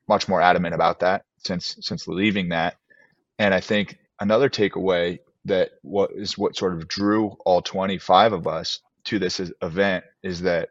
much 0.08 0.28
more 0.28 0.42
adamant 0.42 0.74
about 0.74 1.00
that 1.00 1.24
since 1.38 1.76
since 1.80 2.08
leaving 2.08 2.50
that 2.50 2.76
and 3.40 3.54
I 3.54 3.60
think 3.60 3.98
another 4.20 4.50
takeaway 4.50 5.20
that 5.46 5.72
what 5.82 6.12
is 6.12 6.38
what 6.38 6.56
sort 6.56 6.74
of 6.74 6.88
drew 6.88 7.36
all 7.46 7.62
25 7.62 8.34
of 8.34 8.48
us 8.48 8.80
to 9.06 9.20
this 9.20 9.40
event 9.62 10.04
is 10.24 10.42
that 10.42 10.70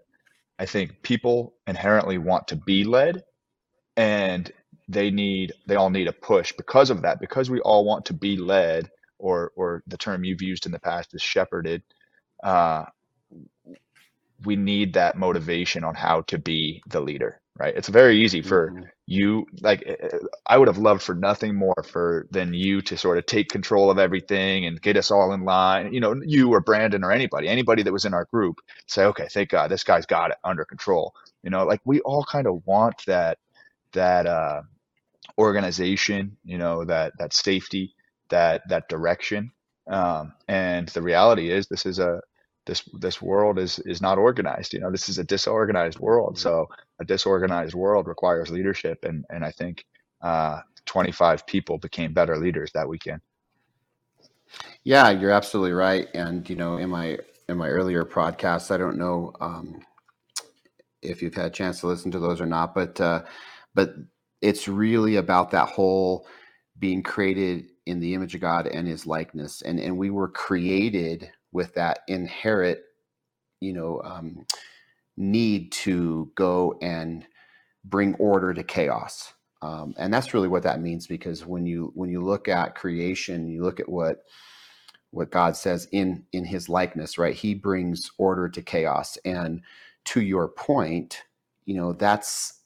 I 0.59 0.67
think 0.67 1.01
people 1.03 1.55
inherently 1.67 2.19
want 2.19 2.49
to 2.49 2.57
be 2.57 2.85
led 2.85 3.23
and 3.97 4.51
they 4.87 5.09
need 5.09 5.53
they 5.67 5.75
all 5.75 5.89
need 5.89 6.07
a 6.07 6.13
push 6.13 6.51
because 6.53 6.89
of 6.89 7.01
that 7.01 7.19
because 7.19 7.49
we 7.49 7.59
all 7.61 7.85
want 7.85 8.05
to 8.05 8.13
be 8.13 8.37
led 8.37 8.89
or 9.17 9.51
or 9.55 9.83
the 9.87 9.97
term 9.97 10.23
you've 10.23 10.41
used 10.41 10.65
in 10.65 10.71
the 10.71 10.79
past 10.79 11.13
is 11.13 11.21
shepherded 11.21 11.81
uh, 12.43 12.85
we 14.43 14.55
need 14.55 14.93
that 14.93 15.17
motivation 15.17 15.83
on 15.83 15.95
how 15.95 16.21
to 16.21 16.37
be 16.37 16.81
the 16.87 16.99
leader 16.99 17.41
right? 17.57 17.75
It's 17.75 17.87
very 17.87 18.21
easy 18.21 18.41
for 18.41 18.71
mm-hmm. 18.71 18.83
you 19.05 19.45
like 19.61 19.83
eh, 19.85 19.95
eh, 19.99 20.17
i 20.45 20.57
would 20.57 20.67
have 20.67 20.77
loved 20.77 21.01
for 21.01 21.15
nothing 21.15 21.55
more 21.55 21.83
for 21.87 22.27
than 22.31 22.53
you 22.53 22.81
to 22.81 22.97
sort 22.97 23.17
of 23.17 23.25
take 23.25 23.49
control 23.49 23.89
of 23.89 23.97
everything 23.97 24.65
and 24.65 24.81
get 24.81 24.97
us 24.97 25.11
all 25.11 25.33
in 25.33 25.45
line. 25.45 25.93
You 25.93 25.99
know 25.99 26.15
you 26.25 26.53
or 26.53 26.59
brandon 26.59 27.03
or 27.03 27.11
anybody 27.11 27.47
anybody 27.47 27.83
that 27.83 27.93
was 27.93 28.05
in 28.05 28.13
our 28.13 28.25
group 28.25 28.59
say 28.87 29.05
okay 29.05 29.27
thank 29.31 29.49
god 29.49 29.71
this 29.71 29.83
guy's 29.83 30.05
got 30.05 30.31
it 30.31 30.37
under 30.43 30.65
control. 30.65 31.13
You 31.43 31.49
know 31.49 31.65
like 31.65 31.81
we 31.85 32.01
all 32.01 32.25
kind 32.25 32.47
of 32.47 32.65
want 32.65 32.95
that 33.07 33.37
that 33.93 34.25
uh 34.25 34.61
organization 35.37 36.37
you 36.43 36.57
know 36.57 36.85
that 36.85 37.13
that 37.19 37.33
safety 37.33 37.93
that 38.29 38.61
that 38.69 38.89
direction. 38.89 39.51
Um 39.87 40.33
and 40.47 40.87
the 40.89 41.01
reality 41.01 41.51
is 41.51 41.67
this 41.67 41.85
is 41.85 41.99
a 41.99 42.21
this 42.65 42.83
this 42.99 43.21
world 43.21 43.59
is 43.59 43.79
is 43.79 44.01
not 44.01 44.17
organized 44.17 44.73
you 44.73 44.79
know 44.79 44.91
this 44.91 45.09
is 45.09 45.17
a 45.19 45.23
disorganized 45.23 45.99
world. 45.99 46.37
So 46.37 46.67
a 46.99 47.05
disorganized 47.05 47.75
world 47.75 48.07
requires 48.07 48.49
leadership 48.49 49.03
and 49.03 49.25
and 49.29 49.43
i 49.45 49.51
think 49.51 49.85
uh, 50.21 50.61
25 50.85 51.45
people 51.45 51.77
became 51.77 52.13
better 52.13 52.37
leaders 52.37 52.71
that 52.73 52.87
weekend. 52.87 53.21
Yeah 54.83 55.09
you're 55.11 55.31
absolutely 55.31 55.73
right. 55.73 56.07
And 56.13 56.49
you 56.49 56.55
know 56.55 56.77
in 56.77 56.89
my 56.89 57.19
in 57.47 57.57
my 57.57 57.69
earlier 57.69 58.03
podcasts, 58.03 58.71
i 58.71 58.77
don't 58.77 58.97
know 58.97 59.33
um, 59.39 59.79
if 61.01 61.21
you've 61.21 61.35
had 61.35 61.47
a 61.47 61.49
chance 61.51 61.79
to 61.81 61.87
listen 61.87 62.11
to 62.11 62.19
those 62.19 62.41
or 62.41 62.45
not 62.47 62.73
but 62.73 62.99
uh, 62.99 63.21
but 63.75 63.93
it's 64.45 64.69
really 64.69 65.17
about 65.17 65.51
that 65.51 65.69
whole 65.69 66.27
being 66.79 67.03
created 67.03 67.65
in 67.87 67.99
the 68.01 68.15
image 68.15 68.35
of 68.35 68.41
god 68.41 68.67
and 68.67 68.87
his 68.87 69.07
likeness 69.07 69.61
and 69.63 69.79
and 69.79 69.97
we 69.97 70.11
were 70.11 70.29
created 70.29 71.31
with 71.53 71.73
that 71.75 72.01
inherent, 72.09 72.79
you 73.61 73.73
know, 73.73 74.01
um, 74.03 74.45
need 75.17 75.71
to 75.71 76.31
go 76.35 76.77
and 76.81 77.25
bring 77.85 78.15
order 78.15 78.53
to 78.53 78.63
chaos. 78.63 79.33
Um, 79.61 79.95
and 79.97 80.13
that's 80.13 80.33
really 80.33 80.49
what 80.49 80.63
that 80.63 80.81
means 80.81 81.07
because 81.07 81.45
when 81.45 81.65
you 81.65 81.91
when 81.95 82.09
you 82.09 82.23
look 82.23 82.47
at 82.49 82.75
creation, 82.75 83.47
you 83.47 83.63
look 83.63 83.79
at 83.79 83.89
what 83.89 84.23
what 85.11 85.31
God 85.31 85.57
says 85.57 85.87
in 85.91 86.25
in 86.33 86.45
His 86.45 86.69
likeness, 86.69 87.17
right? 87.17 87.35
He 87.35 87.55
brings 87.55 88.11
order 88.17 88.49
to 88.49 88.61
chaos. 88.61 89.17
And 89.25 89.61
to 90.05 90.21
your 90.21 90.49
point, 90.49 91.23
you 91.65 91.75
know, 91.75 91.93
that's 91.93 92.61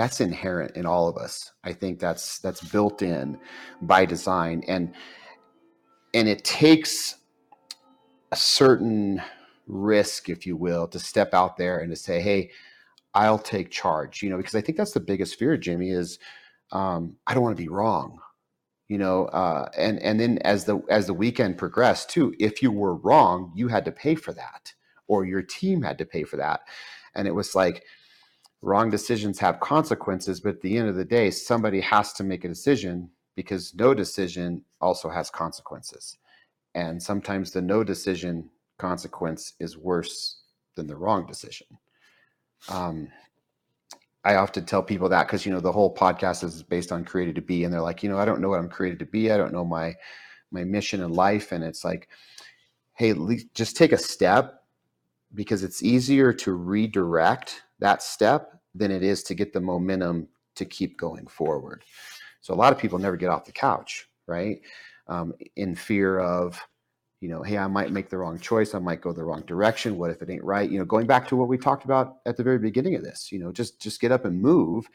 that's 0.00 0.22
inherent 0.22 0.76
in 0.76 0.86
all 0.86 1.08
of 1.08 1.18
us. 1.18 1.52
I 1.62 1.74
think 1.74 1.98
that's 1.98 2.38
that's 2.38 2.62
built 2.62 3.02
in 3.02 3.38
by 3.82 4.06
design 4.06 4.64
and 4.66 4.94
and 6.14 6.26
it 6.26 6.42
takes 6.42 7.16
a 8.32 8.36
certain 8.36 9.20
risk, 9.66 10.30
if 10.30 10.46
you 10.46 10.56
will, 10.56 10.88
to 10.88 10.98
step 10.98 11.34
out 11.34 11.58
there 11.58 11.78
and 11.80 11.90
to 11.90 11.96
say, 11.96 12.20
"Hey, 12.22 12.50
I'll 13.12 13.38
take 13.38 13.70
charge." 13.70 14.22
You 14.22 14.30
know, 14.30 14.38
because 14.38 14.54
I 14.54 14.62
think 14.62 14.78
that's 14.78 14.92
the 14.92 15.00
biggest 15.00 15.38
fear, 15.38 15.58
Jimmy, 15.58 15.90
is 15.90 16.18
um, 16.72 17.16
I 17.26 17.34
don't 17.34 17.42
want 17.42 17.56
to 17.56 17.62
be 17.62 17.68
wrong. 17.68 18.18
You 18.88 18.96
know, 18.96 19.26
uh, 19.26 19.68
and 19.76 20.00
and 20.00 20.18
then 20.18 20.38
as 20.38 20.64
the 20.64 20.80
as 20.88 21.08
the 21.08 21.14
weekend 21.14 21.58
progressed 21.58 22.08
too, 22.08 22.34
if 22.40 22.62
you 22.62 22.72
were 22.72 22.94
wrong, 22.96 23.52
you 23.54 23.68
had 23.68 23.84
to 23.84 23.92
pay 23.92 24.14
for 24.14 24.32
that, 24.32 24.72
or 25.08 25.26
your 25.26 25.42
team 25.42 25.82
had 25.82 25.98
to 25.98 26.06
pay 26.06 26.24
for 26.24 26.38
that, 26.38 26.62
and 27.14 27.28
it 27.28 27.34
was 27.34 27.54
like 27.54 27.84
wrong 28.62 28.90
decisions 28.90 29.38
have 29.38 29.60
consequences, 29.60 30.40
but 30.40 30.56
at 30.56 30.60
the 30.60 30.76
end 30.76 30.88
of 30.88 30.96
the 30.96 31.04
day, 31.04 31.30
somebody 31.30 31.80
has 31.80 32.12
to 32.14 32.24
make 32.24 32.44
a 32.44 32.48
decision 32.48 33.10
because 33.36 33.74
no 33.74 33.94
decision 33.94 34.62
also 34.80 35.08
has 35.08 35.30
consequences. 35.30 36.18
And 36.74 37.02
sometimes 37.02 37.50
the 37.50 37.62
no 37.62 37.82
decision 37.82 38.50
consequence 38.78 39.54
is 39.60 39.78
worse 39.78 40.42
than 40.76 40.86
the 40.86 40.96
wrong 40.96 41.26
decision. 41.26 41.66
Um, 42.68 43.08
I 44.24 44.34
often 44.34 44.66
tell 44.66 44.82
people 44.82 45.08
that 45.08 45.26
because 45.26 45.46
you 45.46 45.52
know 45.52 45.60
the 45.60 45.72
whole 45.72 45.94
podcast 45.94 46.44
is 46.44 46.62
based 46.62 46.92
on 46.92 47.04
created 47.04 47.34
to 47.36 47.40
be, 47.40 47.64
and 47.64 47.72
they're 47.72 47.80
like, 47.80 48.02
you 48.02 48.10
know, 48.10 48.18
I 48.18 48.26
don't 48.26 48.40
know 48.40 48.50
what 48.50 48.58
I'm 48.58 48.68
created 48.68 48.98
to 48.98 49.06
be. 49.06 49.30
I 49.30 49.38
don't 49.38 49.52
know 49.52 49.64
my 49.64 49.94
my 50.50 50.64
mission 50.64 51.00
in 51.00 51.12
life, 51.12 51.52
and 51.52 51.64
it's 51.64 51.84
like, 51.84 52.08
hey, 52.94 53.14
just 53.54 53.76
take 53.76 53.92
a 53.92 53.98
step 53.98 54.62
because 55.34 55.64
it's 55.64 55.82
easier 55.82 56.32
to 56.34 56.52
redirect 56.52 57.62
that 57.80 58.02
step 58.02 58.60
than 58.74 58.90
it 58.90 59.02
is 59.02 59.22
to 59.24 59.34
get 59.34 59.52
the 59.52 59.60
momentum 59.60 60.28
to 60.56 60.64
keep 60.64 60.96
going 60.98 61.26
forward. 61.26 61.84
So 62.40 62.54
a 62.54 62.56
lot 62.56 62.72
of 62.72 62.78
people 62.78 62.98
never 62.98 63.16
get 63.16 63.28
off 63.28 63.44
the 63.44 63.52
couch, 63.52 64.08
right? 64.26 64.60
Um, 65.08 65.34
in 65.56 65.74
fear 65.74 66.20
of, 66.20 66.60
you 67.20 67.28
know, 67.28 67.42
hey, 67.42 67.58
I 67.58 67.66
might 67.66 67.92
make 67.92 68.08
the 68.08 68.16
wrong 68.16 68.38
choice. 68.38 68.74
I 68.74 68.78
might 68.78 69.02
go 69.02 69.12
the 69.12 69.24
wrong 69.24 69.42
direction. 69.42 69.98
What 69.98 70.10
if 70.10 70.22
it 70.22 70.30
ain't 70.30 70.44
right? 70.44 70.70
You 70.70 70.78
know, 70.78 70.84
going 70.84 71.06
back 71.06 71.28
to 71.28 71.36
what 71.36 71.48
we 71.48 71.58
talked 71.58 71.84
about 71.84 72.18
at 72.24 72.36
the 72.36 72.42
very 72.42 72.58
beginning 72.58 72.94
of 72.94 73.02
this, 73.02 73.30
you 73.30 73.38
know, 73.38 73.52
just 73.52 73.80
just 73.80 74.00
get 74.00 74.12
up 74.12 74.24
and 74.24 74.40
move, 74.40 74.86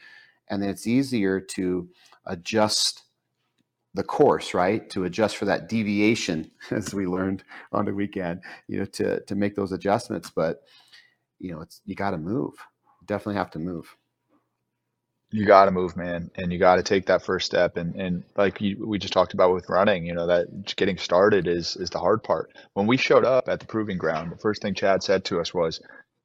and 0.48 0.60
then 0.60 0.70
it's 0.70 0.88
easier 0.88 1.40
to 1.40 1.88
adjust 2.24 3.04
the 3.94 4.02
course, 4.02 4.54
right? 4.54 4.90
To 4.90 5.04
adjust 5.04 5.36
for 5.36 5.44
that 5.44 5.68
deviation, 5.68 6.50
as 6.70 6.92
we 6.92 7.06
learned 7.06 7.44
on 7.72 7.84
the 7.84 7.94
weekend, 7.94 8.42
you 8.66 8.80
know, 8.80 8.86
to 8.86 9.20
to 9.20 9.34
make 9.36 9.54
those 9.54 9.72
adjustments. 9.72 10.30
But 10.34 10.62
you 11.38 11.52
know, 11.52 11.60
it's 11.60 11.80
you 11.84 11.94
got 11.94 12.10
to 12.10 12.18
move. 12.18 12.54
Definitely 13.06 13.36
have 13.36 13.50
to 13.52 13.58
move 13.58 13.96
you 15.32 15.44
got 15.44 15.64
to 15.64 15.70
move, 15.70 15.96
man, 15.96 16.30
and 16.36 16.52
you 16.52 16.58
got 16.58 16.76
to 16.76 16.82
take 16.82 17.06
that 17.06 17.22
first 17.22 17.46
step. 17.46 17.76
And 17.76 17.94
and 17.96 18.24
like 18.36 18.60
you, 18.60 18.84
we 18.86 18.98
just 18.98 19.12
talked 19.12 19.34
about 19.34 19.52
with 19.52 19.68
running, 19.68 20.06
you 20.06 20.14
know, 20.14 20.26
that 20.28 20.76
getting 20.76 20.98
started 20.98 21.48
is 21.48 21.76
is 21.76 21.90
the 21.90 21.98
hard 21.98 22.22
part. 22.22 22.52
When 22.74 22.86
we 22.86 22.96
showed 22.96 23.24
up 23.24 23.48
at 23.48 23.60
the 23.60 23.66
proving 23.66 23.98
ground, 23.98 24.30
the 24.30 24.38
first 24.38 24.62
thing 24.62 24.74
Chad 24.74 25.02
said 25.02 25.24
to 25.26 25.40
us 25.40 25.52
was, 25.52 25.80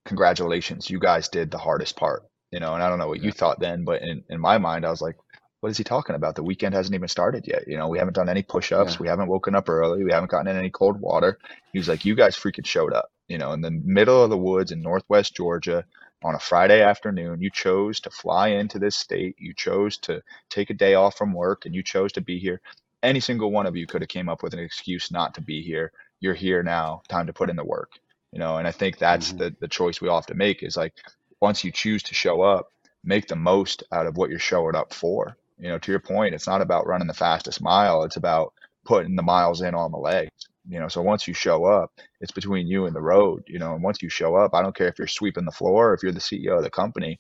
"Congratulations, 0.06 0.90
you 0.90 1.00
guys 1.00 1.30
did 1.30 1.50
the 1.50 1.58
hardest 1.58 1.96
part." 1.96 2.24
You 2.52 2.60
know, 2.60 2.74
and 2.74 2.84
I 2.84 2.90
don't 2.90 3.00
know 3.00 3.08
what 3.08 3.24
you 3.24 3.32
thought 3.32 3.60
then, 3.60 3.84
but 3.86 4.02
in 4.02 4.24
in 4.30 4.40
my 4.40 4.60
mind, 4.60 4.86
I 4.86 4.92
was 4.92 5.02
like, 5.02 5.16
"What 5.62 5.72
is 5.72 5.78
he 5.78 5.84
talking 5.84 6.16
about? 6.16 6.36
The 6.36 6.44
weekend 6.44 6.76
hasn't 6.76 6.94
even 6.94 7.08
started 7.08 7.48
yet. 7.48 7.68
You 7.68 7.78
know, 7.78 7.88
we 7.88 7.98
haven't 7.98 8.16
done 8.16 8.30
any 8.30 8.44
push-ups, 8.44 8.94
yeah. 8.94 8.98
we 9.00 9.08
haven't 9.08 9.30
woken 9.30 9.56
up 9.56 9.68
early, 9.68 10.04
we 10.04 10.12
haven't 10.12 10.30
gotten 10.30 10.48
in 10.48 10.58
any 10.58 10.70
cold 10.70 11.02
water." 11.02 11.40
He 11.74 11.80
was 11.80 11.90
like, 11.90 12.06
"You 12.06 12.16
guys 12.16 12.36
freaking 12.36 12.68
showed 12.68 12.94
up." 12.94 13.10
You 13.28 13.40
know, 13.40 13.54
in 13.54 13.62
the 13.62 13.72
middle 13.72 14.24
of 14.24 14.30
the 14.30 14.38
woods 14.38 14.72
in 14.72 14.82
Northwest 14.82 15.36
Georgia 15.36 15.86
on 16.24 16.36
a 16.36 16.40
Friday 16.40 16.82
afternoon. 16.82 17.42
You 17.42 17.50
chose 17.50 18.00
to 18.02 18.10
fly 18.10 18.50
into 18.50 18.80
this 18.80 18.96
state. 18.96 19.36
You 19.40 19.54
chose 19.54 19.98
to 20.00 20.22
take 20.50 20.70
a 20.70 20.76
day 20.76 20.94
off 20.94 21.18
from 21.18 21.34
work 21.34 21.66
and 21.66 21.74
you 21.74 21.84
chose 21.84 22.12
to 22.14 22.22
be 22.22 22.40
here. 22.40 22.62
Any 23.04 23.20
single 23.20 23.52
one 23.52 23.66
of 23.66 23.76
you 23.76 23.88
could 23.88 24.02
have 24.02 24.10
came 24.10 24.30
up 24.30 24.44
with 24.44 24.54
an 24.54 24.60
excuse 24.60 25.12
not 25.12 25.34
to 25.36 25.42
be 25.42 25.62
here. 25.62 25.92
You're 26.20 26.36
here 26.36 26.62
now. 26.62 27.02
Time 27.10 27.28
to 27.28 27.34
put 27.34 27.50
in 27.50 27.56
the 27.56 27.64
work. 27.64 27.92
You 28.32 28.40
know, 28.40 28.58
and 28.58 28.68
I 28.68 28.72
think 28.72 28.98
that's 28.98 29.30
mm-hmm. 29.30 29.38
the 29.38 29.56
the 29.60 29.68
choice 29.68 30.00
we 30.00 30.08
all 30.08 30.18
have 30.18 30.28
to 30.28 30.36
make 30.36 30.64
is 30.64 30.78
like 30.78 30.94
once 31.40 31.64
you 31.64 31.72
choose 31.72 32.04
to 32.04 32.14
show 32.14 32.42
up, 32.42 32.70
make 33.04 33.28
the 33.28 33.36
most 33.36 33.84
out 33.92 34.06
of 34.06 34.16
what 34.16 34.30
you're 34.30 34.40
showing 34.40 34.76
up 34.76 34.94
for. 34.94 35.36
You 35.60 35.70
know, 35.70 35.80
to 35.80 35.92
your 35.92 36.00
point, 36.00 36.36
it's 36.36 36.48
not 36.48 36.62
about 36.62 36.88
running 36.88 37.08
the 37.08 37.14
fastest 37.14 37.62
mile. 37.62 38.04
It's 38.04 38.16
about 38.16 38.54
putting 38.86 39.16
the 39.16 39.24
miles 39.24 39.62
in 39.62 39.76
on 39.76 39.92
the 39.92 39.98
legs 39.98 40.48
you 40.68 40.80
know 40.80 40.88
so 40.88 41.02
once 41.02 41.28
you 41.28 41.34
show 41.34 41.66
up 41.66 41.92
it's 42.20 42.32
between 42.32 42.68
you 42.68 42.86
and 42.86 42.96
the 42.96 43.02
road 43.02 43.44
you 43.48 43.58
know 43.58 43.74
and 43.74 43.84
once 43.84 44.02
you 44.02 44.10
show 44.10 44.36
up 44.36 44.54
i 44.54 44.62
don't 44.62 44.76
care 44.76 44.88
if 44.88 44.98
you're 44.98 45.08
sweeping 45.08 45.46
the 45.46 45.52
floor 45.52 45.90
or 45.90 45.94
if 45.94 46.04
you're 46.04 46.12
the 46.12 46.20
ceo 46.20 46.58
of 46.58 46.64
the 46.64 46.70
company 46.70 47.20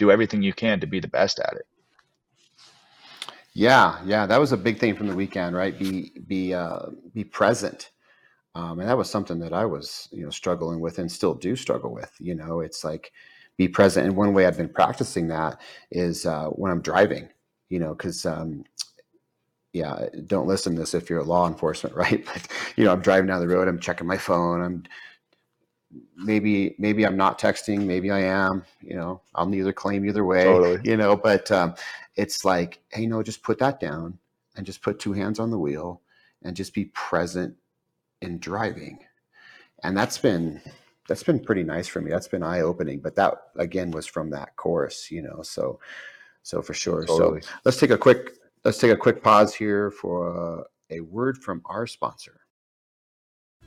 do 0.00 0.10
everything 0.10 0.42
you 0.42 0.54
can 0.54 0.80
to 0.80 0.86
be 0.86 0.98
the 0.98 1.08
best 1.08 1.38
at 1.38 1.54
it. 1.54 1.66
Yeah 3.52 3.98
yeah 4.04 4.26
that 4.26 4.40
was 4.40 4.52
a 4.52 4.56
big 4.56 4.78
thing 4.78 4.96
from 4.96 5.08
the 5.08 5.14
weekend 5.14 5.54
right? 5.54 5.78
Be 5.78 6.12
be 6.26 6.54
uh, 6.54 6.86
be 7.12 7.24
present. 7.24 7.90
Um, 8.54 8.80
and 8.80 8.88
that 8.88 8.98
was 8.98 9.08
something 9.08 9.38
that 9.40 9.52
i 9.52 9.64
was 9.64 10.08
you 10.10 10.24
know 10.24 10.30
struggling 10.30 10.80
with 10.80 10.98
and 10.98 11.10
still 11.12 11.34
do 11.34 11.54
struggle 11.54 11.92
with 11.92 12.12
you 12.18 12.34
know? 12.34 12.60
It's 12.60 12.82
like 12.82 13.12
be 13.56 13.68
present. 13.68 14.06
And 14.06 14.16
one 14.16 14.32
way 14.32 14.46
i've 14.46 14.56
been 14.56 14.68
practicing 14.68 15.28
that 15.28 15.60
is 15.90 16.24
uh, 16.24 16.46
when 16.46 16.72
i'm 16.72 16.80
driving 16.80 17.28
you 17.68 17.78
know 17.78 17.94
because 17.94 18.24
um, 18.24 18.64
yeah, 19.72 20.06
don't 20.26 20.48
listen 20.48 20.74
to 20.74 20.80
this 20.80 20.94
if 20.94 21.08
you're 21.08 21.22
law 21.22 21.46
enforcement, 21.46 21.94
right? 21.96 22.24
But 22.24 22.48
you 22.76 22.84
know, 22.84 22.92
I'm 22.92 23.02
driving 23.02 23.26
down 23.26 23.40
the 23.40 23.48
road, 23.48 23.68
I'm 23.68 23.80
checking 23.80 24.06
my 24.06 24.18
phone, 24.18 24.62
I'm 24.62 24.84
maybe 26.16 26.74
maybe 26.78 27.04
I'm 27.04 27.16
not 27.16 27.38
texting, 27.38 27.84
maybe 27.84 28.10
I 28.10 28.20
am. 28.20 28.64
You 28.80 28.96
know, 28.96 29.20
I'll 29.34 29.46
neither 29.46 29.72
claim 29.72 30.04
either 30.04 30.24
way. 30.24 30.44
Totally. 30.44 30.80
You 30.84 30.96
know, 30.96 31.16
but 31.16 31.50
um, 31.50 31.74
it's 32.16 32.44
like, 32.44 32.80
hey, 32.90 33.06
no, 33.06 33.22
just 33.22 33.42
put 33.42 33.58
that 33.58 33.80
down 33.80 34.18
and 34.56 34.66
just 34.66 34.82
put 34.82 34.98
two 34.98 35.12
hands 35.12 35.38
on 35.38 35.50
the 35.50 35.58
wheel 35.58 36.02
and 36.42 36.56
just 36.56 36.74
be 36.74 36.86
present 36.86 37.54
in 38.22 38.38
driving. 38.38 38.98
And 39.82 39.96
that's 39.96 40.18
been 40.18 40.60
that's 41.08 41.22
been 41.22 41.40
pretty 41.40 41.62
nice 41.62 41.88
for 41.88 42.00
me. 42.00 42.10
That's 42.10 42.28
been 42.28 42.42
eye 42.42 42.60
opening. 42.60 43.00
But 43.00 43.16
that 43.16 43.34
again 43.56 43.90
was 43.90 44.06
from 44.06 44.30
that 44.30 44.56
course, 44.56 45.10
you 45.10 45.22
know. 45.22 45.42
So 45.42 45.80
so 46.42 46.62
for 46.62 46.74
sure. 46.74 47.04
Totally. 47.04 47.42
So 47.42 47.48
let's 47.64 47.78
take 47.78 47.90
a 47.90 47.98
quick 47.98 48.39
Let's 48.62 48.76
take 48.76 48.90
a 48.90 48.96
quick 48.96 49.22
pause 49.22 49.54
here 49.54 49.90
for 49.90 50.60
uh, 50.60 50.64
a 50.90 51.00
word 51.00 51.38
from 51.38 51.62
our 51.64 51.86
sponsor. 51.86 52.42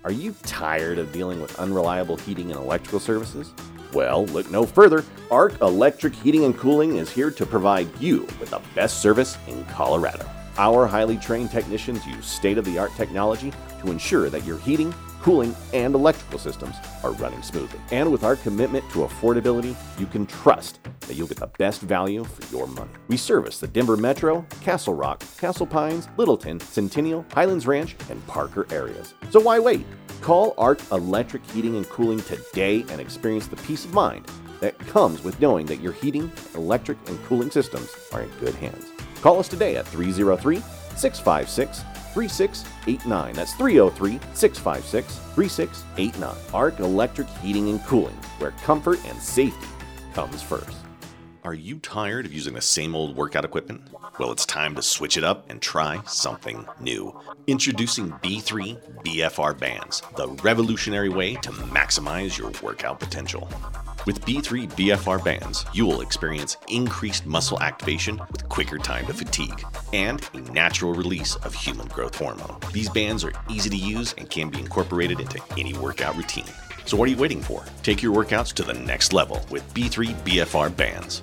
Are 0.03 0.12
you 0.12 0.36
tired 0.43 0.99
of 0.99 1.12
dealing 1.12 1.41
with 1.41 1.58
unreliable 1.58 2.15
heating 2.17 2.51
and 2.51 2.60
electrical 2.60 2.99
services? 2.99 3.56
Well, 3.91 4.27
look 4.27 4.51
no 4.51 4.67
further. 4.67 5.03
Ark 5.32 5.60
Electric 5.62 6.13
Heating 6.13 6.43
and 6.43 6.56
Cooling 6.56 6.97
is 6.97 7.10
here 7.10 7.32
to 7.32 7.43
provide 7.43 7.89
you 7.99 8.27
with 8.39 8.51
the 8.51 8.62
best 8.75 9.01
service 9.01 9.36
in 9.47 9.65
Colorado. 9.65 10.29
Our 10.60 10.86
highly 10.86 11.17
trained 11.17 11.49
technicians 11.49 12.06
use 12.06 12.27
state 12.27 12.60
of 12.60 12.65
the 12.65 12.77
art 12.77 12.91
technology 12.95 13.51
to 13.82 13.89
ensure 13.89 14.29
that 14.29 14.45
your 14.45 14.60
heating, 14.60 14.93
cooling, 15.24 15.56
and 15.74 15.96
electrical 15.96 16.38
systems 16.38 16.76
are 17.02 17.12
running 17.14 17.42
smoothly. 17.42 17.80
And 17.92 18.12
with 18.12 18.24
our 18.24 18.36
commitment 18.36 18.88
to 18.92 19.00
affordability, 19.00 19.76
you 19.98 20.06
can 20.06 20.26
trust 20.26 20.80
that 21.08 21.16
you'll 21.16 21.28
get 21.28 21.40
the 21.40 21.48
best 21.48 21.82
value 21.82 22.24
for 22.26 22.56
your 22.56 22.68
money. 22.68 22.92
We 23.08 23.18
service 23.18 23.60
the 23.60 23.68
Denver 23.68 23.98
Metro, 23.98 24.46
Castle 24.62 24.94
Rock, 24.94 25.24
Castle 25.38 25.66
Pines, 25.66 26.10
Littleton, 26.18 26.60
Centennial, 26.60 27.26
Highlands 27.32 27.66
Ranch, 27.66 27.96
and 28.10 28.26
Parker 28.28 28.68
areas. 28.70 29.14
So 29.32 29.40
why 29.40 29.60
wait? 29.60 29.86
Call 30.22 30.54
Ark 30.58 30.80
Electric 30.92 31.46
Heating 31.52 31.78
and 31.78 31.88
Cooling 31.88 32.22
today 32.22 32.86
and 32.90 33.00
experience 33.00 33.48
the 33.48 33.56
peace 33.58 33.86
of 33.86 33.94
mind 33.94 34.30
that 34.60 34.78
comes 34.80 35.24
with 35.24 35.40
knowing 35.40 35.66
that 35.68 35.82
your 35.82 35.94
heating, 35.94 36.32
electric, 36.56 36.98
and 37.10 37.22
cooling 37.26 37.52
systems 37.52 37.90
are 38.12 38.22
in 38.22 38.30
good 38.40 38.56
hands. 38.56 38.88
Call 39.22 39.40
us 39.40 39.48
today 39.48 39.78
at 39.78 39.88
303 39.88 40.62
656 40.96 41.84
3689. 42.13 43.34
That's 43.34 43.54
303 43.54 44.19
656 44.34 45.17
3689. 45.36 46.36
Ark 46.54 46.80
Electric 46.80 47.28
Heating 47.41 47.69
and 47.69 47.84
Cooling, 47.86 48.15
where 48.39 48.52
comfort 48.63 48.99
and 49.06 49.17
safety 49.19 49.67
comes 50.13 50.41
first. 50.41 50.78
Are 51.43 51.54
you 51.54 51.78
tired 51.80 52.26
of 52.26 52.34
using 52.34 52.54
the 52.54 52.62
same 52.62 52.95
old 52.95 53.17
workout 53.17 53.43
equipment? 53.43 53.82
Well, 54.17 54.32
it's 54.32 54.45
time 54.45 54.76
to 54.76 54.82
switch 54.82 55.17
it 55.17 55.26
up 55.26 55.49
and 55.49 55.62
try 55.62 56.02
something 56.06 56.65
new. 56.80 57.19
Introducing 57.47 58.12
B3 58.12 59.04
BFR 59.04 59.60
bands, 59.60 60.02
the 60.15 60.30
revolutionary 60.41 61.10
way 61.10 61.36
to 61.36 61.52
maximize 61.52 62.38
your 62.38 62.52
workout 62.62 63.02
potential. 63.02 63.49
With 64.06 64.26
B3 64.26 64.70
BFR 64.72 65.24
bands, 65.24 65.66
you 65.72 65.86
will 65.86 66.02
experience 66.02 66.58
increased 66.68 67.26
muscle 67.26 67.62
activation 67.62 68.20
with 68.34 68.50
quicker 68.50 68.78
time 68.78 69.06
to 69.06 69.13
fatigue 69.13 69.66
and 69.94 70.22
a 70.34 70.42
natural 70.52 70.94
release 70.94 71.36
of 71.38 71.54
human 71.54 71.88
growth 71.88 72.16
hormone. 72.16 72.58
These 72.74 72.89
bands 72.89 73.24
are 73.24 73.32
easy 73.50 73.70
to 73.70 73.78
use 73.78 74.13
and 74.18 74.30
can 74.30 74.50
be 74.50 74.60
incorporated 74.60 75.22
into 75.22 75.42
any 75.58 75.74
workout 75.78 76.18
routine. 76.18 76.52
So, 76.84 76.98
what 76.98 77.08
are 77.08 77.12
you 77.12 77.18
waiting 77.18 77.42
for? 77.42 77.63
Take 77.82 78.04
your 78.04 78.13
workouts 78.13 78.52
to 78.56 78.63
the 78.63 78.74
next 78.74 79.13
level 79.13 79.42
with 79.50 79.74
B3 79.74 80.13
BFR 80.26 80.76
bands. 80.76 81.22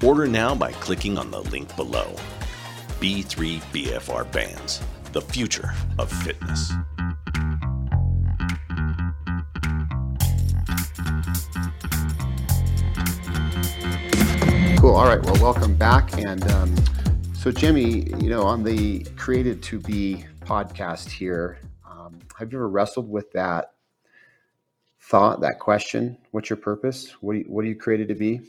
Order 0.00 0.28
now 0.28 0.54
by 0.54 0.70
clicking 0.70 1.18
on 1.18 1.32
the 1.32 1.40
link 1.40 1.74
below. 1.74 2.14
B3 3.00 3.60
BFR 3.72 4.30
bands, 4.30 4.80
the 5.10 5.20
future 5.20 5.74
of 5.98 6.12
fitness. 6.12 6.72
Cool. 14.80 14.94
All 14.94 15.04
right. 15.04 15.22
Well, 15.22 15.34
welcome 15.42 15.74
back. 15.74 16.16
And 16.16 16.42
um, 16.52 16.74
so, 17.34 17.52
Jimmy, 17.52 18.14
you 18.18 18.30
know, 18.30 18.44
on 18.44 18.62
the 18.62 19.04
Created 19.14 19.62
to 19.64 19.78
Be 19.78 20.24
podcast 20.40 21.10
here, 21.10 21.58
um, 21.86 22.18
have 22.38 22.50
you 22.50 22.56
ever 22.56 22.66
wrestled 22.66 23.06
with 23.06 23.30
that 23.32 23.74
thought, 24.98 25.42
that 25.42 25.58
question? 25.58 26.16
What's 26.30 26.48
your 26.48 26.56
purpose? 26.56 27.10
What, 27.20 27.36
you, 27.36 27.44
what 27.46 27.62
are 27.66 27.68
you 27.68 27.74
created 27.74 28.08
to 28.08 28.14
be? 28.14 28.40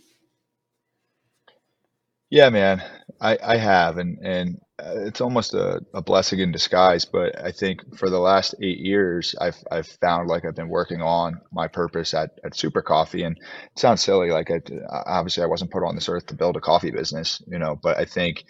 Yeah, 2.30 2.50
man, 2.50 2.82
I, 3.20 3.38
I 3.44 3.58
have, 3.58 3.98
and 3.98 4.18
and 4.20 4.62
it's 4.84 5.22
almost 5.22 5.54
a, 5.54 5.82
a 5.94 6.02
blessing 6.02 6.40
in 6.40 6.52
disguise. 6.52 7.06
But 7.06 7.40
I 7.44 7.52
think 7.52 7.98
for 7.98 8.10
the 8.10 8.20
last 8.20 8.56
eight 8.62 8.80
years, 8.80 9.36
I've 9.40 9.58
I've 9.72 9.88
found 9.88 10.28
like 10.28 10.46
I've 10.46 10.56
been 10.56 10.70
working 10.70 11.02
on 11.02 11.42
my 11.52 11.68
purpose 11.68 12.14
at 12.14 12.40
at 12.44 12.56
Super 12.56 12.82
Coffee, 12.82 13.24
and 13.24 13.38
it 13.38 13.80
sounds 13.80 14.02
silly, 14.02 14.32
like 14.32 14.52
I 14.52 14.62
obviously 15.06 15.44
I 15.44 15.48
wasn't 15.48 15.72
put 15.72 15.84
on 15.84 15.96
this 15.96 16.10
earth 16.10 16.28
to 16.28 16.36
build 16.36 16.58
a 16.58 16.62
coffee 16.62 16.92
business, 16.92 17.42
you 17.48 17.60
know. 17.60 17.76
But 17.76 17.98
I 17.98 18.06
think 18.06 18.44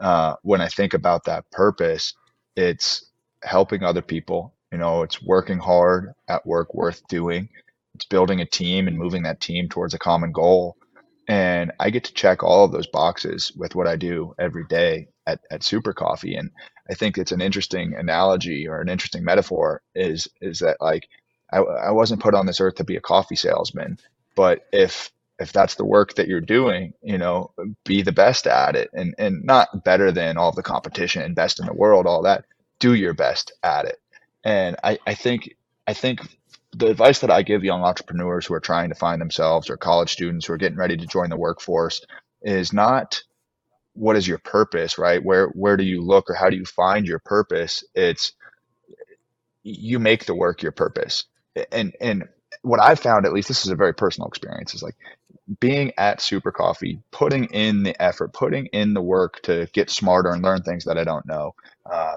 uh, 0.00 0.34
when 0.42 0.60
I 0.60 0.68
think 0.68 0.94
about 0.94 1.24
that 1.24 1.50
purpose, 1.50 2.14
it's 2.56 3.04
helping 3.42 3.82
other 3.82 4.02
people. 4.02 4.54
You 4.72 4.78
know, 4.78 5.02
it's 5.02 5.22
working 5.22 5.58
hard 5.58 6.12
at 6.28 6.46
work 6.46 6.74
worth 6.74 7.06
doing. 7.08 7.48
It's 7.94 8.06
building 8.06 8.40
a 8.40 8.46
team 8.46 8.88
and 8.88 8.98
moving 8.98 9.22
that 9.22 9.40
team 9.40 9.68
towards 9.68 9.94
a 9.94 9.98
common 9.98 10.32
goal 10.32 10.76
and 11.28 11.72
I 11.80 11.90
get 11.90 12.04
to 12.04 12.14
check 12.14 12.44
all 12.44 12.64
of 12.64 12.72
those 12.72 12.86
boxes 12.86 13.52
with 13.56 13.74
what 13.74 13.88
I 13.88 13.96
do 13.96 14.34
every 14.38 14.64
day 14.66 15.08
at, 15.26 15.40
at 15.50 15.62
Super 15.62 15.92
Coffee. 15.92 16.36
And 16.36 16.50
I 16.88 16.94
think 16.94 17.18
it's 17.18 17.32
an 17.32 17.40
interesting 17.40 17.94
analogy 17.94 18.68
or 18.68 18.80
an 18.80 18.88
interesting 18.88 19.24
metaphor 19.24 19.82
is 19.94 20.28
is 20.40 20.60
that 20.60 20.78
like 20.80 21.08
I, 21.52 21.58
I 21.58 21.90
wasn't 21.90 22.22
put 22.22 22.34
on 22.34 22.46
this 22.46 22.60
earth 22.60 22.76
to 22.76 22.84
be 22.84 22.96
a 22.96 23.00
coffee 23.00 23.36
salesman, 23.36 23.98
but 24.34 24.66
if 24.72 25.10
if 25.38 25.52
that's 25.52 25.74
the 25.74 25.84
work 25.84 26.14
that 26.14 26.28
you're 26.28 26.40
doing, 26.40 26.94
you 27.02 27.18
know, 27.18 27.52
be 27.84 28.02
the 28.02 28.12
best 28.12 28.46
at 28.46 28.76
it 28.76 28.90
and 28.92 29.14
and 29.18 29.44
not 29.44 29.84
better 29.84 30.10
than 30.12 30.38
all 30.38 30.52
the 30.52 30.62
competition, 30.62 31.22
and 31.22 31.34
best 31.34 31.60
in 31.60 31.66
the 31.66 31.72
world, 31.72 32.06
all 32.06 32.22
that. 32.22 32.44
Do 32.78 32.94
your 32.94 33.14
best 33.14 33.52
at 33.62 33.86
it. 33.86 33.98
And 34.44 34.76
I, 34.84 34.98
I 35.06 35.14
think 35.14 35.56
I 35.86 35.94
think 35.94 36.20
the 36.72 36.88
advice 36.88 37.20
that 37.20 37.30
I 37.30 37.42
give 37.42 37.64
young 37.64 37.82
entrepreneurs 37.82 38.46
who 38.46 38.54
are 38.54 38.60
trying 38.60 38.90
to 38.90 38.94
find 38.94 39.20
themselves 39.20 39.70
or 39.70 39.76
college 39.76 40.12
students 40.12 40.46
who 40.46 40.52
are 40.52 40.58
getting 40.58 40.78
ready 40.78 40.96
to 40.96 41.06
join 41.06 41.30
the 41.30 41.36
workforce 41.36 42.04
is 42.42 42.72
not 42.72 43.22
what 43.96 44.16
is 44.16 44.28
your 44.28 44.38
purpose, 44.38 44.98
right? 44.98 45.22
Where 45.24 45.48
where 45.48 45.76
do 45.76 45.84
you 45.84 46.02
look 46.02 46.30
or 46.30 46.34
how 46.34 46.50
do 46.50 46.56
you 46.56 46.64
find 46.64 47.06
your 47.06 47.18
purpose? 47.20 47.84
It's 47.94 48.32
you 49.62 49.98
make 49.98 50.26
the 50.26 50.34
work 50.34 50.62
your 50.62 50.72
purpose. 50.72 51.24
And 51.72 51.94
and 52.00 52.24
what 52.62 52.80
I've 52.80 53.00
found, 53.00 53.26
at 53.26 53.32
least 53.32 53.48
this 53.48 53.64
is 53.66 53.72
a 53.72 53.76
very 53.76 53.94
personal 53.94 54.28
experience, 54.28 54.74
is 54.74 54.82
like 54.82 54.96
being 55.60 55.92
at 55.98 56.20
Super 56.20 56.52
Coffee, 56.52 57.00
putting 57.12 57.46
in 57.46 57.82
the 57.82 58.00
effort, 58.02 58.32
putting 58.32 58.66
in 58.66 58.94
the 58.94 59.02
work 59.02 59.40
to 59.42 59.68
get 59.72 59.90
smarter 59.90 60.30
and 60.30 60.42
learn 60.42 60.62
things 60.62 60.84
that 60.84 60.98
I 60.98 61.04
don't 61.04 61.26
know, 61.26 61.54
uh, 61.90 62.16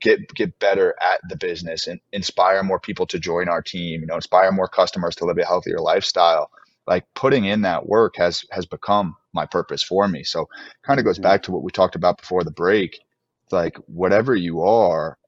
get 0.00 0.32
get 0.34 0.58
better 0.58 0.94
at 1.00 1.20
the 1.28 1.36
business 1.36 1.86
and 1.86 2.00
inspire 2.12 2.62
more 2.62 2.80
people 2.80 3.06
to 3.06 3.18
join 3.18 3.48
our 3.48 3.62
team 3.62 4.00
you 4.00 4.06
know 4.06 4.14
inspire 4.16 4.52
more 4.52 4.68
customers 4.68 5.14
to 5.16 5.24
live 5.24 5.38
a 5.38 5.44
healthier 5.44 5.78
lifestyle 5.78 6.50
like 6.86 7.04
putting 7.14 7.44
in 7.44 7.62
that 7.62 7.86
work 7.86 8.16
has 8.16 8.44
has 8.50 8.66
become 8.66 9.16
my 9.32 9.46
purpose 9.46 9.82
for 9.82 10.08
me. 10.08 10.24
So 10.24 10.48
kind 10.84 10.98
of 10.98 11.04
goes 11.06 11.18
back 11.18 11.42
to 11.44 11.52
what 11.52 11.62
we 11.62 11.70
talked 11.70 11.96
about 11.96 12.18
before 12.20 12.44
the 12.44 12.50
break. 12.50 12.98
Like 13.50 13.76
whatever 13.86 14.34
you 14.36 14.62
are 14.62 15.18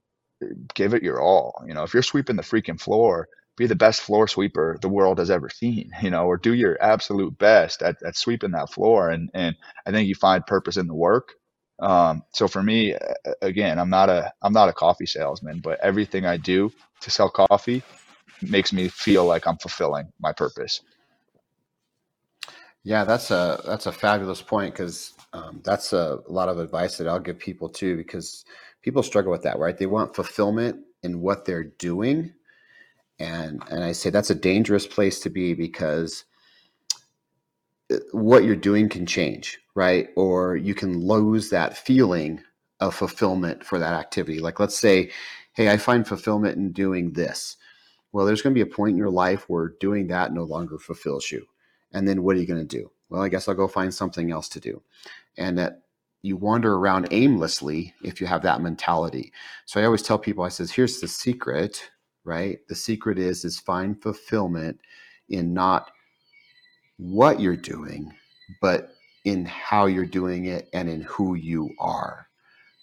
give 0.74 0.94
it 0.94 1.02
your 1.02 1.20
all 1.20 1.62
you 1.66 1.74
know? 1.74 1.82
If 1.82 1.94
you're 1.94 2.02
sweeping 2.02 2.36
the 2.36 2.42
freaking 2.42 2.80
floor 2.80 3.28
be 3.56 3.66
the 3.66 3.74
best 3.76 4.00
floor 4.00 4.26
sweeper 4.26 4.78
the 4.80 4.88
world 4.88 5.18
has 5.18 5.30
ever 5.30 5.48
seen 5.50 5.90
you 6.02 6.10
know? 6.10 6.26
Or 6.26 6.36
do 6.36 6.54
your 6.54 6.80
absolute 6.82 7.36
best 7.38 7.82
at, 7.82 8.02
at 8.02 8.16
sweeping 8.16 8.52
that 8.52 8.72
floor 8.72 9.10
and 9.10 9.30
and 9.34 9.56
i 9.86 9.90
think 9.90 10.08
you 10.08 10.14
find 10.14 10.46
purpose 10.46 10.76
in 10.76 10.86
the 10.86 10.94
work. 10.94 11.34
Um, 11.80 12.22
so 12.32 12.46
for 12.46 12.62
me, 12.62 12.94
again, 13.40 13.78
I'm 13.78 13.90
not 13.90 14.08
a 14.08 14.32
I'm 14.42 14.52
not 14.52 14.68
a 14.68 14.72
coffee 14.72 15.06
salesman, 15.06 15.60
but 15.60 15.80
everything 15.80 16.24
I 16.26 16.36
do 16.36 16.70
to 17.00 17.10
sell 17.10 17.28
coffee 17.28 17.82
makes 18.42 18.72
me 18.72 18.88
feel 18.88 19.24
like 19.24 19.46
I'm 19.46 19.58
fulfilling 19.58 20.12
my 20.20 20.32
purpose. 20.32 20.80
Yeah, 22.84 23.04
that's 23.04 23.30
a 23.30 23.62
that's 23.66 23.86
a 23.86 23.92
fabulous 23.92 24.42
point 24.42 24.74
because 24.74 25.14
um, 25.32 25.60
that's 25.64 25.92
a, 25.92 26.18
lot 26.28 26.48
of 26.48 26.58
advice 26.58 26.98
that 26.98 27.08
I'll 27.08 27.20
give 27.20 27.38
people 27.38 27.68
too 27.68 27.96
because 27.96 28.44
people 28.82 29.02
struggle 29.02 29.30
with 29.30 29.42
that, 29.42 29.58
right? 29.58 29.76
They 29.78 29.86
want 29.86 30.16
fulfillment 30.16 30.80
in 31.02 31.20
what 31.20 31.44
they're 31.44 31.64
doing, 31.64 32.32
and 33.20 33.62
and 33.70 33.84
I 33.84 33.92
say 33.92 34.10
that's 34.10 34.30
a 34.30 34.34
dangerous 34.34 34.86
place 34.86 35.20
to 35.20 35.30
be 35.30 35.54
because 35.54 36.24
uh, 37.92 37.96
what 38.12 38.44
you're 38.44 38.56
doing 38.56 38.88
can 38.88 39.06
change 39.06 39.58
right? 39.74 40.08
Or 40.16 40.56
you 40.56 40.74
can 40.74 40.98
lose 41.06 41.50
that 41.50 41.76
feeling 41.76 42.42
of 42.80 42.94
fulfillment 42.94 43.64
for 43.64 43.78
that 43.78 43.94
activity. 43.94 44.40
Like, 44.40 44.60
let's 44.60 44.78
say, 44.78 45.10
hey, 45.54 45.70
I 45.70 45.76
find 45.76 46.06
fulfillment 46.06 46.56
in 46.56 46.72
doing 46.72 47.12
this. 47.12 47.56
Well, 48.12 48.26
there's 48.26 48.42
going 48.42 48.54
to 48.54 48.64
be 48.64 48.68
a 48.70 48.74
point 48.74 48.92
in 48.92 48.98
your 48.98 49.10
life 49.10 49.48
where 49.48 49.74
doing 49.80 50.08
that 50.08 50.32
no 50.32 50.44
longer 50.44 50.78
fulfills 50.78 51.30
you. 51.30 51.46
And 51.92 52.06
then 52.06 52.22
what 52.22 52.36
are 52.36 52.40
you 52.40 52.46
going 52.46 52.66
to 52.66 52.76
do? 52.78 52.90
Well, 53.08 53.22
I 53.22 53.28
guess 53.28 53.48
I'll 53.48 53.54
go 53.54 53.68
find 53.68 53.92
something 53.92 54.30
else 54.30 54.48
to 54.50 54.60
do. 54.60 54.82
And 55.36 55.58
that 55.58 55.82
you 56.22 56.36
wander 56.36 56.74
around 56.74 57.08
aimlessly 57.10 57.94
if 58.02 58.20
you 58.20 58.26
have 58.26 58.42
that 58.42 58.62
mentality. 58.62 59.32
So 59.66 59.80
I 59.80 59.84
always 59.84 60.02
tell 60.02 60.18
people, 60.18 60.44
I 60.44 60.48
says, 60.48 60.70
here's 60.70 61.00
the 61.00 61.08
secret, 61.08 61.90
right? 62.24 62.58
The 62.68 62.74
secret 62.74 63.18
is 63.18 63.44
is 63.44 63.58
find 63.58 64.00
fulfillment 64.00 64.80
in 65.28 65.52
not 65.52 65.90
what 66.96 67.40
you're 67.40 67.56
doing, 67.56 68.12
but 68.60 68.90
in 69.24 69.44
how 69.46 69.86
you're 69.86 70.06
doing 70.06 70.46
it 70.46 70.68
and 70.72 70.88
in 70.88 71.02
who 71.02 71.34
you 71.34 71.70
are. 71.78 72.28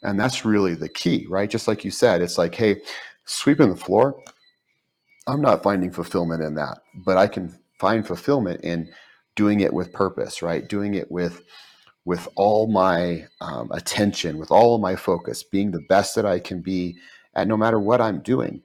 And 0.04 0.20
that's 0.20 0.46
really 0.46 0.76
the 0.76 0.90
key, 0.90 1.26
right? 1.30 1.50
Just 1.50 1.68
like 1.68 1.84
you 1.84 1.92
said, 1.92 2.22
it's 2.22 2.38
like, 2.38 2.56
hey, 2.56 2.82
sweeping 3.26 3.70
the 3.70 3.76
floor, 3.76 4.22
I'm 5.28 5.42
not 5.42 5.64
finding 5.64 5.92
fulfillment 5.92 6.42
in 6.42 6.56
that, 6.56 6.80
but 7.06 7.18
I 7.18 7.28
can 7.28 7.58
find 7.80 8.06
fulfillment 8.06 8.62
in 8.62 8.92
doing 9.36 9.62
it 9.62 9.74
with 9.74 9.94
purpose, 9.94 10.42
right? 10.42 10.68
Doing 10.68 10.94
it 10.96 11.12
with 11.12 11.44
with 12.06 12.28
all 12.36 12.68
my 12.68 13.28
um, 13.42 13.70
attention, 13.72 14.38
with 14.38 14.52
all 14.52 14.76
of 14.76 14.82
my 14.82 14.96
focus, 14.96 15.44
being 15.44 15.72
the 15.72 15.86
best 15.90 16.16
that 16.16 16.26
I 16.26 16.40
can 16.40 16.62
be 16.62 16.98
at 17.36 17.48
no 17.48 17.58
matter 17.58 17.80
what 17.80 18.02
I'm 18.02 18.22
doing. 18.22 18.64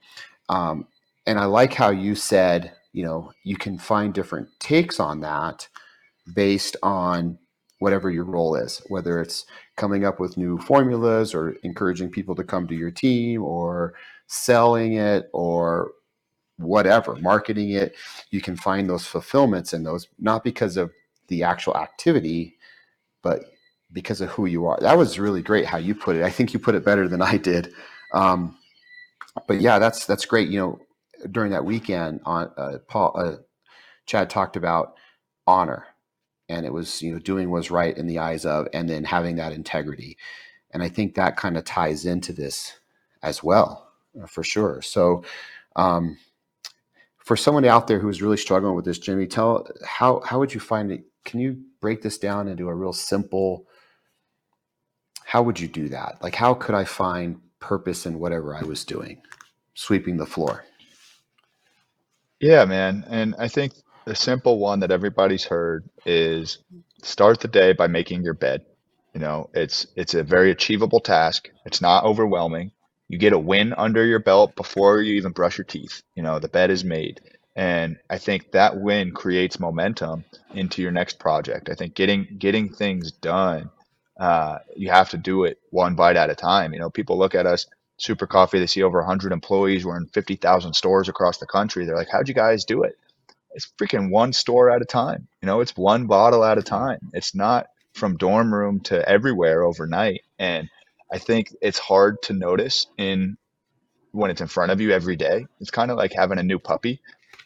Um, 0.49 0.87
and 1.27 1.37
I 1.37 1.45
like 1.45 1.73
how 1.73 1.89
you 1.89 2.15
said, 2.15 2.73
you 2.93 3.03
know, 3.03 3.31
you 3.43 3.55
can 3.57 3.77
find 3.77 4.13
different 4.13 4.49
takes 4.59 4.99
on 4.99 5.21
that 5.21 5.67
based 6.33 6.75
on 6.81 7.37
whatever 7.79 8.09
your 8.09 8.23
role 8.23 8.55
is, 8.55 8.81
whether 8.87 9.21
it's 9.21 9.45
coming 9.75 10.05
up 10.05 10.19
with 10.19 10.37
new 10.37 10.57
formulas 10.57 11.33
or 11.35 11.51
encouraging 11.63 12.09
people 12.09 12.35
to 12.35 12.43
come 12.43 12.67
to 12.67 12.75
your 12.75 12.91
team 12.91 13.43
or 13.43 13.93
selling 14.27 14.93
it 14.93 15.29
or 15.33 15.91
whatever, 16.57 17.15
marketing 17.15 17.71
it, 17.71 17.95
you 18.31 18.41
can 18.41 18.55
find 18.55 18.89
those 18.89 19.05
fulfillments 19.05 19.73
in 19.73 19.83
those, 19.83 20.07
not 20.19 20.43
because 20.43 20.77
of 20.77 20.91
the 21.27 21.43
actual 21.43 21.75
activity, 21.77 22.57
but 23.21 23.45
because 23.91 24.21
of 24.21 24.29
who 24.29 24.45
you 24.45 24.65
are. 24.65 24.77
That 24.81 24.97
was 24.97 25.19
really 25.19 25.41
great 25.41 25.65
how 25.65 25.77
you 25.77 25.95
put 25.95 26.15
it. 26.15 26.23
I 26.23 26.29
think 26.29 26.53
you 26.53 26.59
put 26.59 26.75
it 26.75 26.85
better 26.85 27.07
than 27.07 27.21
I 27.21 27.37
did. 27.37 27.73
Um, 28.13 28.57
but 29.47 29.61
yeah, 29.61 29.79
that's 29.79 30.05
that's 30.05 30.25
great. 30.25 30.49
You 30.49 30.59
know, 30.59 30.79
during 31.31 31.51
that 31.51 31.65
weekend, 31.65 32.21
on 32.25 32.51
uh, 32.57 32.77
Paul, 32.87 33.13
uh, 33.15 33.35
Chad 34.05 34.29
talked 34.29 34.55
about 34.55 34.95
honor 35.47 35.85
and 36.49 36.65
it 36.65 36.73
was 36.73 37.01
you 37.01 37.13
know 37.13 37.19
doing 37.19 37.49
what's 37.49 37.71
right 37.71 37.97
in 37.97 38.07
the 38.07 38.19
eyes 38.19 38.45
of 38.45 38.67
and 38.73 38.89
then 38.89 39.03
having 39.03 39.35
that 39.35 39.51
integrity 39.53 40.17
and 40.71 40.83
i 40.83 40.89
think 40.89 41.15
that 41.15 41.37
kind 41.37 41.57
of 41.57 41.63
ties 41.63 42.05
into 42.05 42.33
this 42.33 42.73
as 43.23 43.43
well 43.43 43.91
uh, 44.21 44.25
for 44.27 44.43
sure 44.43 44.81
so 44.81 45.23
um, 45.75 46.17
for 47.25 47.35
someone 47.35 47.65
out 47.65 47.87
there 47.87 47.99
who's 47.99 48.21
really 48.21 48.37
struggling 48.37 48.75
with 48.75 48.85
this 48.85 48.99
jimmy 48.99 49.27
tell 49.27 49.67
how 49.85 50.21
how 50.25 50.39
would 50.39 50.53
you 50.53 50.59
find 50.59 50.91
it 50.91 51.03
can 51.25 51.39
you 51.39 51.61
break 51.81 52.01
this 52.01 52.17
down 52.17 52.47
into 52.47 52.69
a 52.69 52.73
real 52.73 52.93
simple 52.93 53.65
how 55.25 55.43
would 55.43 55.59
you 55.59 55.67
do 55.67 55.89
that 55.89 56.17
like 56.21 56.35
how 56.35 56.53
could 56.53 56.75
i 56.75 56.85
find 56.85 57.39
purpose 57.59 58.05
in 58.05 58.19
whatever 58.19 58.55
i 58.55 58.61
was 58.61 58.85
doing 58.85 59.21
sweeping 59.73 60.17
the 60.17 60.25
floor 60.25 60.63
yeah 62.39 62.63
man 62.63 63.03
and 63.09 63.35
i 63.37 63.47
think 63.47 63.73
the 64.05 64.15
simple 64.15 64.59
one 64.59 64.79
that 64.79 64.91
everybody's 64.91 65.43
heard 65.43 65.89
is 66.05 66.59
start 67.01 67.39
the 67.39 67.47
day 67.47 67.73
by 67.73 67.87
making 67.87 68.23
your 68.23 68.33
bed. 68.33 68.65
You 69.13 69.19
know, 69.19 69.49
it's 69.53 69.87
it's 69.95 70.13
a 70.13 70.23
very 70.23 70.51
achievable 70.51 70.99
task. 70.99 71.49
It's 71.65 71.81
not 71.81 72.03
overwhelming. 72.03 72.71
You 73.07 73.17
get 73.17 73.33
a 73.33 73.39
win 73.39 73.73
under 73.73 74.05
your 74.05 74.19
belt 74.19 74.55
before 74.55 75.01
you 75.01 75.15
even 75.15 75.31
brush 75.31 75.57
your 75.57 75.65
teeth. 75.65 76.01
You 76.15 76.23
know, 76.23 76.39
the 76.39 76.47
bed 76.47 76.71
is 76.71 76.83
made. 76.83 77.21
And 77.55 77.97
I 78.09 78.17
think 78.17 78.51
that 78.51 78.79
win 78.79 79.11
creates 79.11 79.59
momentum 79.59 80.25
into 80.53 80.81
your 80.81 80.91
next 80.91 81.19
project. 81.19 81.69
I 81.69 81.75
think 81.75 81.93
getting 81.95 82.27
getting 82.37 82.73
things 82.73 83.11
done, 83.11 83.69
uh, 84.19 84.59
you 84.75 84.89
have 84.89 85.11
to 85.11 85.17
do 85.17 85.45
it 85.45 85.59
one 85.69 85.95
bite 85.95 86.17
at 86.17 86.29
a 86.29 86.35
time. 86.35 86.73
You 86.73 86.79
know, 86.79 86.89
people 86.89 87.17
look 87.17 87.35
at 87.35 87.45
us, 87.45 87.67
Super 87.97 88.27
Coffee, 88.27 88.59
they 88.59 88.67
see 88.67 88.83
over 88.83 88.99
100 88.99 89.31
employees. 89.31 89.85
We're 89.85 89.97
in 89.97 90.07
50,000 90.07 90.73
stores 90.73 91.07
across 91.07 91.37
the 91.37 91.45
country. 91.45 91.85
They're 91.85 91.95
like, 91.95 92.09
how'd 92.11 92.27
you 92.27 92.33
guys 92.33 92.65
do 92.65 92.83
it? 92.83 92.97
it's 93.55 93.71
freaking 93.79 94.11
one 94.11 94.33
store 94.33 94.69
at 94.69 94.81
a 94.81 94.85
time. 94.85 95.27
You 95.41 95.47
know, 95.47 95.61
it's 95.61 95.75
one 95.75 96.05
bottle 96.05 96.43
at 96.43 96.57
a 96.57 96.63
time. 96.63 96.99
It's 97.13 97.33
not 97.33 97.67
from 97.93 98.17
dorm 98.17 98.53
room 98.53 98.81
to 98.81 99.07
everywhere 99.09 99.63
overnight. 99.63 100.21
And 100.37 100.69
I 101.15 101.17
think 101.17 101.55
it's 101.61 101.79
hard 101.79 102.21
to 102.23 102.33
notice 102.33 102.87
in 102.97 103.37
when 104.11 104.31
it's 104.31 104.41
in 104.41 104.47
front 104.47 104.73
of 104.73 104.81
you 104.81 104.91
every 104.91 105.15
day. 105.15 105.47
It's 105.61 105.71
kind 105.71 105.89
of 105.89 105.95
like 105.95 106.11
having 106.11 106.39
a 106.39 106.43
new 106.43 106.59
puppy. 106.59 106.99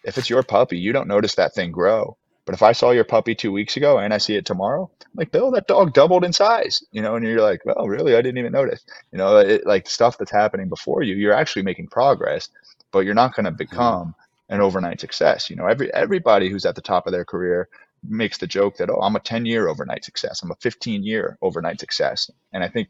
If 0.04 0.18
it's 0.18 0.28
your 0.28 0.42
puppy, 0.42 0.80
you 0.80 0.92
don't 0.92 1.08
notice 1.08 1.36
that 1.36 1.54
thing 1.54 1.72
grow. 1.72 2.18
But 2.46 2.56
if 2.56 2.64
I 2.64 2.72
saw 2.72 2.90
your 2.90 3.04
puppy 3.04 3.36
two 3.36 3.52
weeks 3.52 3.78
ago 3.78 4.00
and 4.00 4.12
I 4.12 4.18
see 4.18 4.36
it 4.36 4.48
tomorrow, 4.48 4.90
I'm 5.00 5.08
like, 5.14 5.32
Bill, 5.32 5.52
that 5.52 5.68
dog 5.68 5.94
doubled 5.94 6.26
in 6.26 6.34
size, 6.34 6.84
you 6.92 7.04
know, 7.04 7.16
and 7.16 7.24
you're 7.24 7.44
like, 7.44 7.64
well, 7.64 7.88
really? 7.88 8.16
I 8.16 8.24
didn't 8.24 8.40
even 8.40 8.54
notice. 8.54 8.84
You 9.12 9.20
know, 9.20 9.38
it, 9.38 9.68
like 9.68 9.88
stuff 9.88 10.18
that's 10.18 10.32
happening 10.32 10.68
before 10.68 11.04
you, 11.04 11.14
you're 11.14 11.32
actually 11.32 11.62
making 11.62 11.90
progress, 11.90 12.50
but 12.92 13.02
you're 13.02 13.14
not 13.14 13.36
going 13.36 13.46
to 13.46 13.52
mm-hmm. 13.52 13.58
become 13.58 14.16
an 14.50 14.62
overnight 14.62 15.00
success. 15.00 15.48
You 15.48 15.58
know, 15.58 15.68
every 15.68 15.94
everybody 15.94 16.50
who's 16.50 16.66
at 16.66 16.74
the 16.74 16.82
top 16.82 17.06
of 17.06 17.14
their 17.14 17.26
career 17.26 17.70
makes 18.04 18.40
the 18.40 18.48
joke 18.48 18.78
that, 18.78 18.90
oh, 18.90 19.00
I'm 19.00 19.16
a 19.16 19.20
10 19.20 19.46
year 19.46 19.68
overnight 19.68 20.04
success. 20.04 20.42
I'm 20.42 20.50
a 20.50 20.56
15 20.56 21.04
year 21.04 21.38
overnight 21.44 21.80
success. 21.80 22.32
And 22.52 22.64
I 22.64 22.68
think 22.68 22.90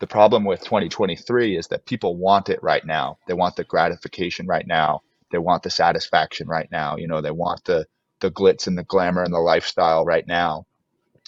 the 0.00 0.06
problem 0.06 0.44
with 0.44 0.60
2023 0.60 1.56
is 1.56 1.68
that 1.68 1.86
people 1.86 2.16
want 2.16 2.48
it 2.48 2.62
right 2.62 2.84
now. 2.84 3.18
They 3.26 3.34
want 3.34 3.56
the 3.56 3.64
gratification 3.64 4.46
right 4.46 4.66
now. 4.66 5.02
They 5.30 5.38
want 5.38 5.62
the 5.62 5.70
satisfaction 5.70 6.48
right 6.48 6.70
now. 6.70 6.96
You 6.96 7.08
know, 7.08 7.20
they 7.20 7.30
want 7.30 7.64
the 7.64 7.86
the 8.20 8.30
glitz 8.30 8.66
and 8.66 8.76
the 8.76 8.84
glamour 8.84 9.22
and 9.22 9.32
the 9.32 9.38
lifestyle 9.38 10.04
right 10.04 10.26
now. 10.26 10.66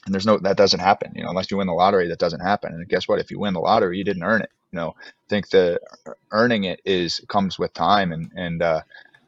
And 0.07 0.15
there's 0.15 0.27
no 0.27 0.39
that 0.39 0.57
doesn't 0.57 0.81
happen, 0.81 1.13
you 1.15 1.23
know, 1.23 1.31
unless 1.31 1.51
you 1.51 1.59
win 1.59 1.67
the 1.67 1.73
lottery, 1.73 2.09
that 2.09 2.19
doesn't 2.19 2.41
happen. 2.41 2.73
And 2.73 2.89
guess 2.89 3.07
what? 3.07 3.21
If 3.21 3.31
you 3.31 3.39
win 3.39 3.55
the 3.55 3.61
lottery, 3.61 3.99
you 3.99 4.05
didn't 4.05 4.23
earn 4.23 4.43
it. 4.43 4.51
You 4.73 4.79
know, 4.79 4.95
I 4.99 5.29
think 5.29 5.51
the 5.51 5.81
earning 6.31 6.65
it 6.65 6.81
is 6.85 7.21
comes 7.29 7.59
with 7.59 7.75
time, 7.75 8.13
and 8.13 8.31
and 8.35 8.63
uh, 8.63 8.81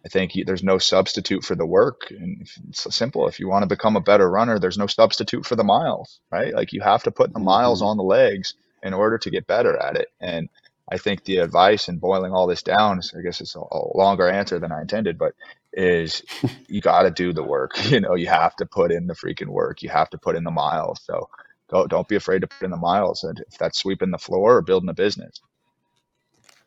I 0.05 0.09
think 0.09 0.33
there's 0.47 0.63
no 0.63 0.79
substitute 0.79 1.45
for 1.45 1.55
the 1.55 1.67
work. 1.67 2.11
And 2.11 2.49
it's 2.69 2.95
simple. 2.95 3.29
If 3.29 3.39
you 3.39 3.49
want 3.49 3.65
to 3.65 3.69
become 3.69 3.97
a 3.97 4.01
better 4.01 4.31
runner, 4.31 4.59
there's 4.59 4.79
no 4.79 4.87
substitute 4.87 5.45
for 5.45 5.57
the 5.57 5.65
miles, 5.65 6.21
right? 6.31 6.55
Like 6.55 6.73
you 6.73 6.81
have 6.81 7.03
to 7.03 7.11
put 7.11 7.33
the 7.33 7.41
miles 7.41 7.81
mm-hmm. 7.81 7.89
on 7.89 7.97
the 7.99 8.03
legs 8.03 8.55
in 8.83 8.95
order 8.95 9.19
to 9.19 9.31
get 9.31 9.47
better 9.47 9.77
at 9.77 9.97
it. 9.97 10.09
And 10.21 10.49
I 10.91 10.99
think 10.99 11.25
the 11.25 11.39
advice 11.39 11.89
and 11.89 12.01
boiling 12.01 12.33
all 12.33 12.47
this 12.47 12.63
down, 12.63 13.01
I 13.17 13.23
guess 13.23 13.41
it's 13.41 13.57
a, 13.57 13.61
a 13.61 13.97
longer 13.97 14.29
answer 14.29 14.59
than 14.59 14.73
I 14.73 14.81
intended, 14.81 15.19
but 15.19 15.35
is 15.73 16.23
you 16.69 16.81
got 16.81 17.03
to 17.03 17.11
do 17.11 17.33
the 17.33 17.43
work. 17.43 17.73
You 17.91 18.01
know, 18.01 18.15
you 18.15 18.29
have 18.29 18.57
to 18.57 18.67
put 18.67 18.93
in 18.93 19.07
the 19.07 19.15
freaking 19.15 19.49
work. 19.49 19.83
You 19.83 19.91
have 19.91 20.11
to 20.11 20.19
put 20.19 20.37
in 20.37 20.45
the 20.45 20.51
miles. 20.51 21.01
So 21.05 21.29
go, 21.71 21.87
don't 21.87 22.09
be 22.09 22.17
afraid 22.17 22.41
to 22.41 22.47
put 22.47 22.65
in 22.65 22.71
the 22.71 22.77
miles. 22.77 23.25
And 23.25 23.43
if 23.49 23.59
that's 23.59 23.79
sweeping 23.79 24.11
the 24.11 24.19
floor 24.19 24.57
or 24.57 24.63
building 24.63 24.89
a 24.89 24.95
business. 24.95 25.41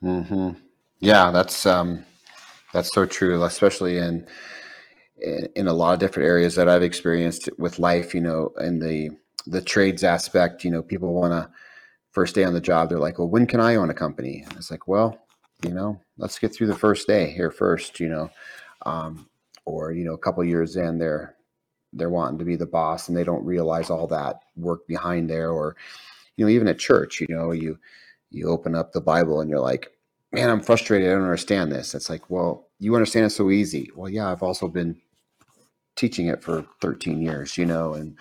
Hmm. 0.01 0.51
Yeah, 0.99 1.31
that's 1.31 1.65
um, 1.65 2.05
that's 2.73 2.93
so 2.93 3.05
true, 3.05 3.43
especially 3.43 3.97
in, 3.97 4.27
in 5.21 5.47
in 5.55 5.67
a 5.67 5.73
lot 5.73 5.93
of 5.93 5.99
different 5.99 6.27
areas 6.27 6.55
that 6.55 6.69
I've 6.69 6.83
experienced 6.83 7.49
with 7.57 7.79
life. 7.79 8.13
You 8.13 8.21
know, 8.21 8.53
in 8.59 8.79
the 8.79 9.11
the 9.47 9.61
trades 9.61 10.03
aspect, 10.03 10.63
you 10.63 10.71
know, 10.71 10.81
people 10.81 11.13
want 11.13 11.33
to 11.33 11.49
first 12.15 12.33
day 12.33 12.43
on 12.45 12.53
the 12.53 12.61
job. 12.61 12.89
They're 12.89 12.97
like, 12.97 13.19
"Well, 13.19 13.29
when 13.29 13.45
can 13.45 13.59
I 13.59 13.75
own 13.75 13.91
a 13.91 13.93
company?" 13.93 14.43
And 14.47 14.57
it's 14.57 14.71
like, 14.71 14.87
well, 14.87 15.19
you 15.63 15.71
know, 15.71 16.01
let's 16.17 16.39
get 16.39 16.55
through 16.55 16.67
the 16.67 16.75
first 16.75 17.07
day 17.07 17.29
here 17.29 17.51
first. 17.51 17.99
You 17.99 18.09
know, 18.09 18.29
um, 18.87 19.29
or 19.65 19.91
you 19.91 20.05
know 20.05 20.13
a 20.13 20.17
couple 20.17 20.43
years 20.43 20.75
in 20.75 20.97
they're 20.97 21.35
they're 21.93 22.09
wanting 22.09 22.37
to 22.37 22.45
be 22.45 22.55
the 22.55 22.65
boss 22.65 23.07
and 23.07 23.17
they 23.17 23.23
don't 23.23 23.45
realize 23.45 23.89
all 23.89 24.07
that 24.07 24.39
work 24.55 24.87
behind 24.87 25.29
there 25.29 25.51
or 25.51 25.75
you 26.37 26.45
know 26.45 26.49
even 26.49 26.67
at 26.67 26.79
church 26.79 27.21
you 27.21 27.27
know 27.29 27.51
you 27.51 27.77
you 28.31 28.47
open 28.47 28.75
up 28.75 28.91
the 28.91 29.01
bible 29.01 29.41
and 29.41 29.49
you're 29.49 29.59
like 29.59 29.91
man 30.31 30.49
i'm 30.49 30.61
frustrated 30.61 31.09
i 31.09 31.13
don't 31.13 31.23
understand 31.23 31.71
this 31.71 31.95
it's 31.95 32.09
like 32.09 32.29
well 32.29 32.67
you 32.79 32.95
understand 32.95 33.25
it 33.25 33.29
so 33.29 33.49
easy 33.49 33.89
well 33.95 34.09
yeah 34.09 34.31
i've 34.31 34.43
also 34.43 34.67
been 34.67 34.95
teaching 35.95 36.27
it 36.27 36.43
for 36.43 36.65
13 36.81 37.21
years 37.21 37.57
you 37.57 37.65
know 37.65 37.93
and 37.93 38.17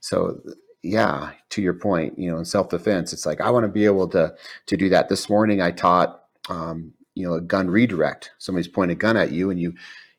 so 0.00 0.40
yeah 0.82 1.30
to 1.48 1.62
your 1.62 1.74
point 1.74 2.18
you 2.18 2.30
know 2.30 2.38
in 2.38 2.44
self-defense 2.44 3.12
it's 3.12 3.26
like 3.26 3.40
i 3.40 3.50
want 3.50 3.64
to 3.64 3.68
be 3.68 3.84
able 3.84 4.08
to 4.08 4.34
to 4.66 4.76
do 4.76 4.88
that. 4.88 5.08
This 5.08 5.28
morning 5.28 5.60
i 5.62 5.70
taught 5.70 6.22
um, 6.48 6.92
you 7.14 7.26
know 7.26 7.34
a 7.34 7.40
gun 7.40 7.68
redirect. 7.70 8.32
Somebody's 8.38 8.68
pointing 8.68 8.96
a 8.96 8.98
gun 8.98 9.16
at 9.16 9.32
you 9.32 9.50
and 9.50 9.60
you 9.60 9.74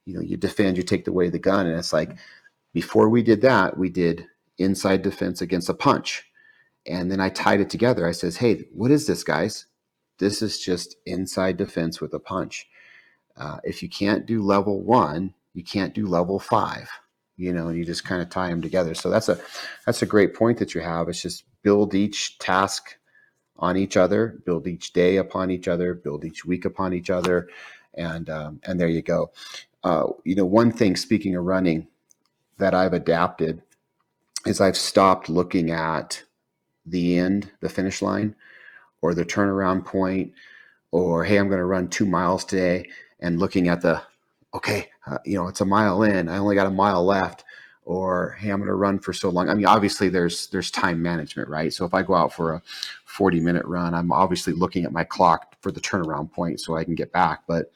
you 0.05 0.13
know 0.13 0.21
you 0.21 0.37
defend 0.37 0.77
you 0.77 0.83
take 0.83 1.07
away 1.07 1.29
the 1.29 1.39
gun. 1.39 1.65
And 1.65 1.77
it's 1.77 1.93
like 1.93 2.17
before 2.73 3.09
we 3.09 3.23
did 3.23 3.41
that 3.41 3.77
we 3.77 3.89
did 3.89 4.27
inside 4.57 5.01
defense 5.01 5.41
against 5.41 5.69
a 5.69 5.73
punch. 5.73 6.25
And 6.85 7.11
then 7.11 7.19
i 7.19 7.29
tied 7.29 7.61
it 7.61 7.69
together. 7.69 8.07
I 8.07 8.11
says 8.11 8.37
hey 8.37 8.65
what 8.73 8.91
is 8.91 9.07
this 9.07 9.23
guys? 9.23 9.65
This 10.19 10.41
is 10.41 10.59
just 10.59 10.97
inside 11.05 11.57
defense 11.57 11.99
with 11.99 12.13
a 12.13 12.19
punch. 12.19 12.67
Uh, 13.35 13.57
if 13.63 13.81
you 13.81 13.89
can't 13.89 14.25
do 14.25 14.43
level 14.43 14.81
one 14.83 15.33
you 15.53 15.63
can't 15.63 15.93
do 15.93 16.05
level 16.05 16.39
five 16.39 16.89
you 17.43 17.53
know 17.53 17.67
and 17.67 17.77
you 17.77 17.85
just 17.85 18.05
kind 18.05 18.21
of 18.21 18.29
tie 18.29 18.49
them 18.49 18.61
together 18.61 18.93
so 18.93 19.09
that's 19.09 19.29
a 19.29 19.39
that's 19.85 20.01
a 20.01 20.05
great 20.05 20.33
point 20.33 20.57
that 20.57 20.73
you 20.73 20.81
have 20.81 21.09
it's 21.09 21.21
just 21.21 21.43
build 21.63 21.95
each 21.95 22.37
task 22.39 22.97
on 23.57 23.77
each 23.77 23.97
other, 23.97 24.41
build 24.45 24.67
each 24.67 24.93
day 24.93 25.17
upon 25.17 25.51
each 25.51 25.67
other, 25.67 25.93
build 25.93 26.25
each 26.25 26.45
week 26.45 26.65
upon 26.65 26.93
each 26.93 27.09
other, 27.09 27.47
and 27.93 28.29
um, 28.29 28.59
and 28.63 28.79
there 28.79 28.87
you 28.87 29.01
go. 29.01 29.31
Uh, 29.83 30.07
you 30.23 30.35
know, 30.35 30.45
one 30.45 30.71
thing 30.71 30.95
speaking 30.95 31.35
of 31.35 31.45
running 31.45 31.87
that 32.57 32.73
I've 32.73 32.93
adapted 32.93 33.61
is 34.45 34.59
I've 34.59 34.77
stopped 34.77 35.29
looking 35.29 35.71
at 35.71 36.23
the 36.85 37.17
end, 37.17 37.51
the 37.61 37.69
finish 37.69 38.01
line, 38.01 38.35
or 39.01 39.13
the 39.13 39.25
turnaround 39.25 39.85
point, 39.85 40.33
or 40.91 41.23
hey, 41.23 41.37
I'm 41.37 41.47
going 41.47 41.59
to 41.59 41.65
run 41.65 41.87
two 41.87 42.05
miles 42.05 42.43
today, 42.43 42.89
and 43.19 43.39
looking 43.39 43.67
at 43.67 43.81
the 43.81 44.01
okay, 44.53 44.89
uh, 45.07 45.17
you 45.25 45.35
know, 45.35 45.47
it's 45.47 45.61
a 45.61 45.65
mile 45.65 46.03
in, 46.03 46.29
I 46.29 46.37
only 46.37 46.55
got 46.55 46.67
a 46.67 46.71
mile 46.71 47.03
left 47.03 47.43
or 47.85 48.37
hey 48.39 48.49
i'm 48.49 48.59
going 48.59 48.67
to 48.67 48.75
run 48.75 48.99
for 48.99 49.13
so 49.13 49.29
long. 49.29 49.49
I 49.49 49.53
mean 49.53 49.65
obviously 49.65 50.09
there's 50.09 50.47
there's 50.47 50.71
time 50.71 51.01
management 51.01 51.49
right? 51.49 51.71
So 51.73 51.85
if 51.85 51.93
i 51.93 52.01
go 52.01 52.15
out 52.15 52.33
for 52.33 52.53
a 52.53 52.61
40 53.05 53.39
minute 53.39 53.65
run 53.65 53.93
i'm 53.93 54.11
obviously 54.11 54.53
looking 54.53 54.85
at 54.85 54.91
my 54.91 55.03
clock 55.03 55.55
for 55.61 55.71
the 55.71 55.81
turnaround 55.81 56.31
point 56.31 56.59
so 56.59 56.75
i 56.75 56.83
can 56.83 56.95
get 56.95 57.11
back 57.11 57.43
but 57.47 57.71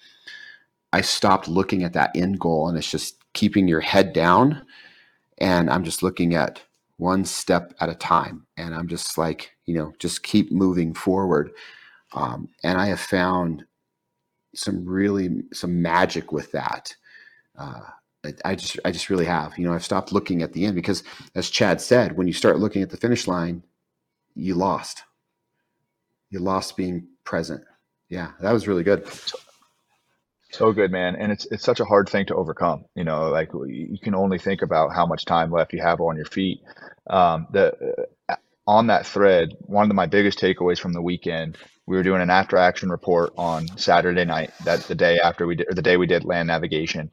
i 0.93 1.01
stopped 1.01 1.47
looking 1.47 1.83
at 1.83 1.93
that 1.93 2.09
end 2.15 2.39
goal 2.39 2.67
and 2.67 2.77
it's 2.77 2.89
just 2.89 3.23
keeping 3.33 3.67
your 3.67 3.81
head 3.81 4.13
down 4.13 4.65
and 5.37 5.69
i'm 5.69 5.83
just 5.83 6.01
looking 6.01 6.33
at 6.33 6.61
one 6.97 7.23
step 7.23 7.75
at 7.79 7.89
a 7.89 7.95
time 7.95 8.47
and 8.57 8.73
i'm 8.73 8.87
just 8.87 9.15
like 9.15 9.51
you 9.65 9.75
know 9.75 9.93
just 9.99 10.23
keep 10.23 10.51
moving 10.51 10.93
forward. 10.93 11.51
Um, 12.13 12.49
and 12.63 12.79
i 12.79 12.87
have 12.87 12.99
found 12.99 13.65
some 14.57 14.85
really 14.85 15.43
some 15.53 15.81
magic 15.81 16.31
with 16.31 16.51
that 16.51 16.95
uh, 17.57 17.81
I 18.43 18.55
just 18.55 18.79
I 18.83 18.91
just 18.91 19.09
really 19.09 19.25
have. 19.25 19.57
You 19.57 19.67
know, 19.67 19.73
I've 19.73 19.85
stopped 19.85 20.11
looking 20.11 20.41
at 20.41 20.53
the 20.53 20.65
end 20.65 20.75
because, 20.75 21.03
as 21.35 21.49
Chad 21.49 21.81
said, 21.81 22.17
when 22.17 22.27
you 22.27 22.33
start 22.33 22.59
looking 22.59 22.81
at 22.81 22.89
the 22.89 22.97
finish 22.97 23.27
line, 23.27 23.63
you 24.35 24.55
lost. 24.55 25.03
You 26.29 26.39
lost 26.39 26.75
being 26.75 27.07
present. 27.23 27.63
Yeah, 28.09 28.31
that 28.41 28.51
was 28.51 28.67
really 28.67 28.83
good. 28.83 29.07
So 30.51 30.71
good, 30.73 30.91
man. 30.91 31.15
And 31.15 31.31
it's 31.31 31.45
it's 31.51 31.63
such 31.63 31.79
a 31.79 31.85
hard 31.85 32.09
thing 32.09 32.25
to 32.27 32.35
overcome. 32.35 32.85
You 32.95 33.03
know, 33.03 33.29
like 33.29 33.51
you 33.53 33.97
can 34.01 34.15
only 34.15 34.39
think 34.39 34.61
about 34.61 34.93
how 34.93 35.05
much 35.05 35.25
time 35.25 35.51
left 35.51 35.73
you 35.73 35.81
have 35.81 36.01
on 36.01 36.17
your 36.17 36.25
feet. 36.25 36.61
Um, 37.09 37.47
the 37.51 38.07
on 38.67 38.87
that 38.87 39.05
thread, 39.05 39.55
one 39.61 39.89
of 39.89 39.95
my 39.95 40.05
biggest 40.05 40.39
takeaways 40.39 40.79
from 40.79 40.93
the 40.93 41.01
weekend, 41.01 41.57
we 41.85 41.95
were 41.95 42.03
doing 42.03 42.21
an 42.21 42.29
after 42.29 42.57
action 42.57 42.89
report 42.89 43.31
on 43.37 43.65
Saturday 43.77 44.25
night. 44.25 44.51
That 44.65 44.81
the 44.81 44.95
day 44.95 45.19
after 45.19 45.47
we 45.47 45.55
did, 45.55 45.69
or 45.69 45.73
the 45.73 45.81
day 45.81 45.95
we 45.95 46.05
did 46.05 46.25
land 46.25 46.47
navigation, 46.47 47.09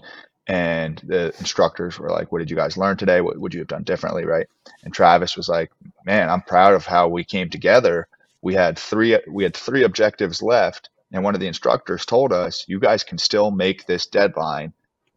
and 0.49 1.01
the 1.07 1.33
instructors 1.39 1.99
were 1.99 2.11
like, 2.11 2.33
"What 2.33 2.41
did 2.41 2.51
you 2.51 2.57
guys 2.57 2.77
learn 2.77 2.97
today? 2.97 3.21
What 3.21 3.39
would 3.39 3.55
you 3.55 3.61
have 3.61 3.69
done 3.69 3.85
differently?" 3.85 4.25
Right? 4.25 4.49
And 4.83 4.93
Travis 4.93 5.37
was 5.37 5.49
like, 5.49 5.71
"Man, 6.05 6.29
I'm 6.29 6.43
proud 6.43 6.75
of 6.75 6.87
how 6.87 7.07
we 7.09 7.25
came 7.25 7.49
together. 7.51 8.09
We 8.43 8.55
had 8.55 8.77
three 8.77 9.17
we 9.31 9.45
had 9.45 9.57
three 9.57 9.85
objectives 9.85 10.43
left, 10.43 10.91
and 11.13 11.23
one 11.23 11.35
of 11.35 11.41
the 11.41 11.47
instructors 11.47 12.05
told 12.05 12.33
us, 12.33 12.65
"You 12.67 12.81
guys 12.81 13.05
can 13.05 13.19
still 13.19 13.53
make 13.53 13.87
this 13.87 14.07
deadline 14.07 14.73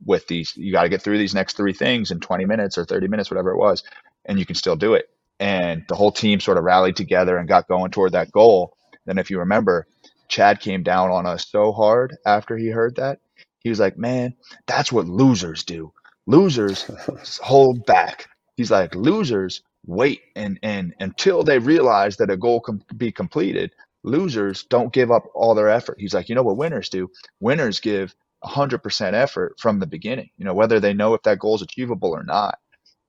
with 0.06 0.28
these. 0.28 0.56
You 0.56 0.72
got 0.72 0.84
to 0.84 0.90
get 0.90 1.02
through 1.02 1.18
these 1.18 1.34
next 1.34 1.58
three 1.58 1.74
things 1.74 2.12
in 2.12 2.20
20 2.20 2.46
minutes 2.46 2.78
or 2.78 2.86
30 2.86 3.08
minutes, 3.08 3.32
whatever 3.32 3.50
it 3.50 3.58
was, 3.58 3.84
and 4.26 4.38
you 4.38 4.46
can 4.46 4.56
still 4.56 4.76
do 4.76 4.94
it." 4.94 5.10
And 5.40 5.84
the 5.88 5.96
whole 5.96 6.12
team 6.12 6.40
sort 6.40 6.58
of 6.58 6.64
rallied 6.64 6.96
together 6.96 7.38
and 7.38 7.48
got 7.48 7.68
going 7.68 7.92
toward 7.92 8.14
that 8.14 8.32
goal. 8.32 8.76
Then, 9.06 9.18
if 9.20 9.30
you 9.30 9.40
remember, 9.40 9.88
Chad 10.28 10.60
came 10.60 10.84
down 10.84 11.12
on 11.12 11.26
us 11.26 11.48
so 11.48 11.72
hard 11.72 12.18
after 12.26 12.58
he 12.58 12.68
heard 12.68 12.96
that 12.96 13.20
he 13.68 13.70
was 13.70 13.82
like, 13.82 13.98
man, 13.98 14.34
that's 14.66 14.94
what 14.94 15.08
losers 15.08 15.66
do. 15.66 15.92
Losers 16.26 16.90
hold 17.44 17.86
back. 17.86 18.28
He's 18.56 18.72
like, 18.72 18.96
losers 18.96 19.62
wait 19.86 20.22
and 20.38 20.58
and 20.64 20.94
until 21.02 21.44
they 21.44 21.60
realize 21.60 22.16
that 22.18 22.30
a 22.30 22.38
goal 22.38 22.62
can 22.62 22.82
be 22.96 23.12
completed. 23.12 23.72
Losers 24.04 24.64
don't 24.64 24.94
give 24.94 25.12
up 25.12 25.24
all 25.34 25.54
their 25.54 25.70
effort. 25.70 25.98
He's 26.00 26.14
like, 26.14 26.30
you 26.30 26.36
know 26.36 26.44
what 26.44 26.56
winners 26.56 26.88
do? 26.88 27.10
Winners 27.42 27.82
give 27.82 28.16
100% 28.46 29.14
effort 29.14 29.56
from 29.60 29.80
the 29.80 29.88
beginning. 29.88 30.30
You 30.38 30.46
know, 30.46 30.54
whether 30.54 30.80
they 30.80 30.94
know 30.94 31.14
if 31.14 31.24
that 31.24 31.40
goal 31.40 31.56
is 31.56 31.62
achievable 31.62 32.12
or 32.12 32.24
not. 32.24 32.60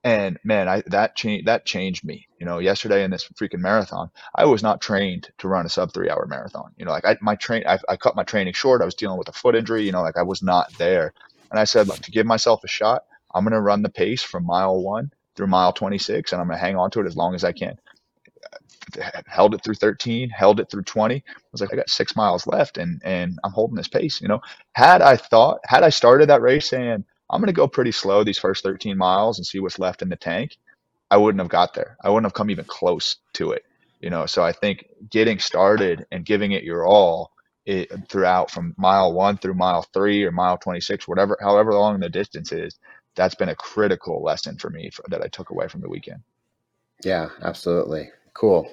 And 0.08 0.38
man, 0.44 0.68
I 0.68 0.82
that 0.86 1.16
changed 1.16 1.46
that 1.48 1.66
changed 1.66 2.04
me. 2.04 2.28
You 2.38 2.46
know, 2.46 2.60
yesterday 2.60 3.04
in 3.04 3.10
this 3.10 3.28
freaking 3.40 3.60
marathon, 3.60 4.10
I 4.34 4.46
was 4.46 4.62
not 4.62 4.80
trained 4.80 5.28
to 5.38 5.48
run 5.48 5.66
a 5.66 5.68
sub 5.68 5.92
three 5.92 6.10
hour 6.10 6.26
marathon. 6.26 6.72
You 6.78 6.86
know, 6.86 6.92
like 6.92 7.04
I 7.06 7.16
my 7.20 7.34
train 7.36 7.64
I, 7.66 7.78
I 7.88 7.96
cut 7.96 8.16
my 8.16 8.24
training 8.24 8.54
short. 8.54 8.82
I 8.82 8.86
was 8.86 8.94
dealing 8.94 9.18
with 9.18 9.28
a 9.28 9.32
foot 9.32 9.56
injury. 9.56 9.84
You 9.84 9.92
know, 9.92 10.02
like 10.02 10.16
I 10.16 10.22
was 10.22 10.42
not 10.42 10.72
there. 10.78 11.12
And 11.50 11.60
I 11.60 11.64
said, 11.64 11.88
look, 11.88 12.00
to 12.00 12.10
give 12.10 12.26
myself 12.26 12.64
a 12.64 12.68
shot, 12.68 13.04
I'm 13.34 13.44
gonna 13.44 13.60
run 13.60 13.82
the 13.82 13.90
pace 13.90 14.22
from 14.22 14.46
mile 14.46 14.80
one 14.82 15.12
through 15.38 15.46
mile 15.46 15.72
26 15.72 16.32
and 16.32 16.40
I'm 16.42 16.48
going 16.48 16.58
to 16.58 16.64
hang 16.64 16.76
on 16.76 16.90
to 16.90 17.00
it 17.00 17.06
as 17.06 17.16
long 17.16 17.34
as 17.34 17.44
I 17.44 17.52
can. 17.52 17.78
Held 19.26 19.54
it 19.54 19.62
through 19.62 19.74
13, 19.74 20.30
held 20.30 20.58
it 20.58 20.68
through 20.70 20.82
20. 20.82 21.14
I 21.16 21.22
was 21.52 21.60
like, 21.60 21.72
I 21.72 21.76
got 21.76 21.88
six 21.88 22.16
miles 22.16 22.46
left 22.46 22.76
and, 22.78 23.00
and 23.04 23.38
I'm 23.44 23.52
holding 23.52 23.76
this 23.76 23.88
pace. 23.88 24.20
You 24.20 24.28
know, 24.28 24.40
had 24.72 25.00
I 25.00 25.16
thought, 25.16 25.60
had 25.64 25.84
I 25.84 25.90
started 25.90 26.28
that 26.28 26.42
race 26.42 26.68
saying, 26.68 27.04
I'm 27.30 27.40
going 27.40 27.48
to 27.48 27.52
go 27.52 27.68
pretty 27.68 27.92
slow 27.92 28.24
these 28.24 28.38
first 28.38 28.62
13 28.62 28.96
miles 28.96 29.38
and 29.38 29.46
see 29.46 29.60
what's 29.60 29.78
left 29.78 30.02
in 30.02 30.08
the 30.08 30.16
tank, 30.16 30.56
I 31.10 31.16
wouldn't 31.16 31.40
have 31.40 31.50
got 31.50 31.74
there. 31.74 31.96
I 32.02 32.10
wouldn't 32.10 32.26
have 32.26 32.34
come 32.34 32.50
even 32.50 32.64
close 32.64 33.16
to 33.34 33.52
it. 33.52 33.64
You 34.00 34.10
know, 34.10 34.26
so 34.26 34.42
I 34.42 34.52
think 34.52 34.86
getting 35.10 35.38
started 35.38 36.06
and 36.12 36.24
giving 36.24 36.52
it 36.52 36.62
your 36.62 36.86
all 36.86 37.32
it, 37.66 37.90
throughout 38.08 38.50
from 38.50 38.74
mile 38.78 39.12
one 39.12 39.36
through 39.36 39.54
mile 39.54 39.82
three 39.92 40.24
or 40.24 40.32
mile 40.32 40.56
26, 40.56 41.08
whatever, 41.08 41.36
however 41.40 41.74
long 41.74 41.98
the 41.98 42.08
distance 42.08 42.52
is, 42.52 42.78
that's 43.16 43.34
been 43.34 43.48
a 43.48 43.56
critical 43.56 44.22
lesson 44.22 44.56
for 44.56 44.70
me 44.70 44.90
for, 44.90 45.04
that 45.08 45.22
I 45.22 45.28
took 45.28 45.50
away 45.50 45.68
from 45.68 45.80
the 45.80 45.88
weekend. 45.88 46.22
Yeah, 47.02 47.28
absolutely. 47.42 48.10
Cool. 48.34 48.70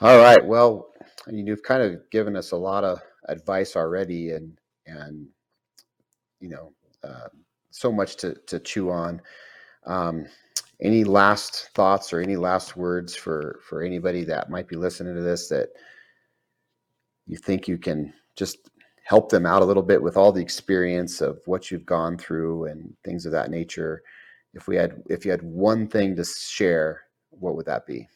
All 0.00 0.18
right. 0.18 0.44
Well, 0.44 0.92
you've 1.30 1.62
kind 1.62 1.82
of 1.82 2.10
given 2.10 2.36
us 2.36 2.50
a 2.50 2.56
lot 2.56 2.82
of 2.82 3.00
advice 3.28 3.76
already 3.76 4.32
and, 4.32 4.58
and, 4.86 5.28
you 6.40 6.48
know, 6.48 6.72
uh, 7.04 7.28
so 7.72 7.90
much 7.90 8.16
to, 8.16 8.34
to 8.46 8.60
chew 8.60 8.90
on. 8.90 9.20
Um, 9.86 10.26
any 10.80 11.04
last 11.04 11.70
thoughts 11.74 12.12
or 12.12 12.20
any 12.20 12.36
last 12.36 12.76
words 12.76 13.14
for, 13.14 13.60
for 13.68 13.82
anybody 13.82 14.24
that 14.24 14.50
might 14.50 14.68
be 14.68 14.76
listening 14.76 15.14
to 15.14 15.22
this 15.22 15.48
that 15.48 15.70
you 17.26 17.36
think 17.36 17.68
you 17.68 17.78
can 17.78 18.12
just 18.36 18.70
help 19.04 19.28
them 19.28 19.46
out 19.46 19.62
a 19.62 19.64
little 19.64 19.82
bit 19.82 20.02
with 20.02 20.16
all 20.16 20.32
the 20.32 20.40
experience 20.40 21.20
of 21.20 21.40
what 21.46 21.70
you've 21.70 21.86
gone 21.86 22.16
through 22.16 22.66
and 22.66 22.94
things 23.04 23.26
of 23.26 23.32
that 23.32 23.50
nature 23.50 24.02
if 24.54 24.68
we 24.68 24.76
had 24.76 25.02
if 25.08 25.24
you 25.24 25.30
had 25.30 25.42
one 25.42 25.88
thing 25.88 26.14
to 26.14 26.24
share 26.24 27.02
what 27.30 27.56
would 27.56 27.66
that 27.66 27.86
be 27.86 28.08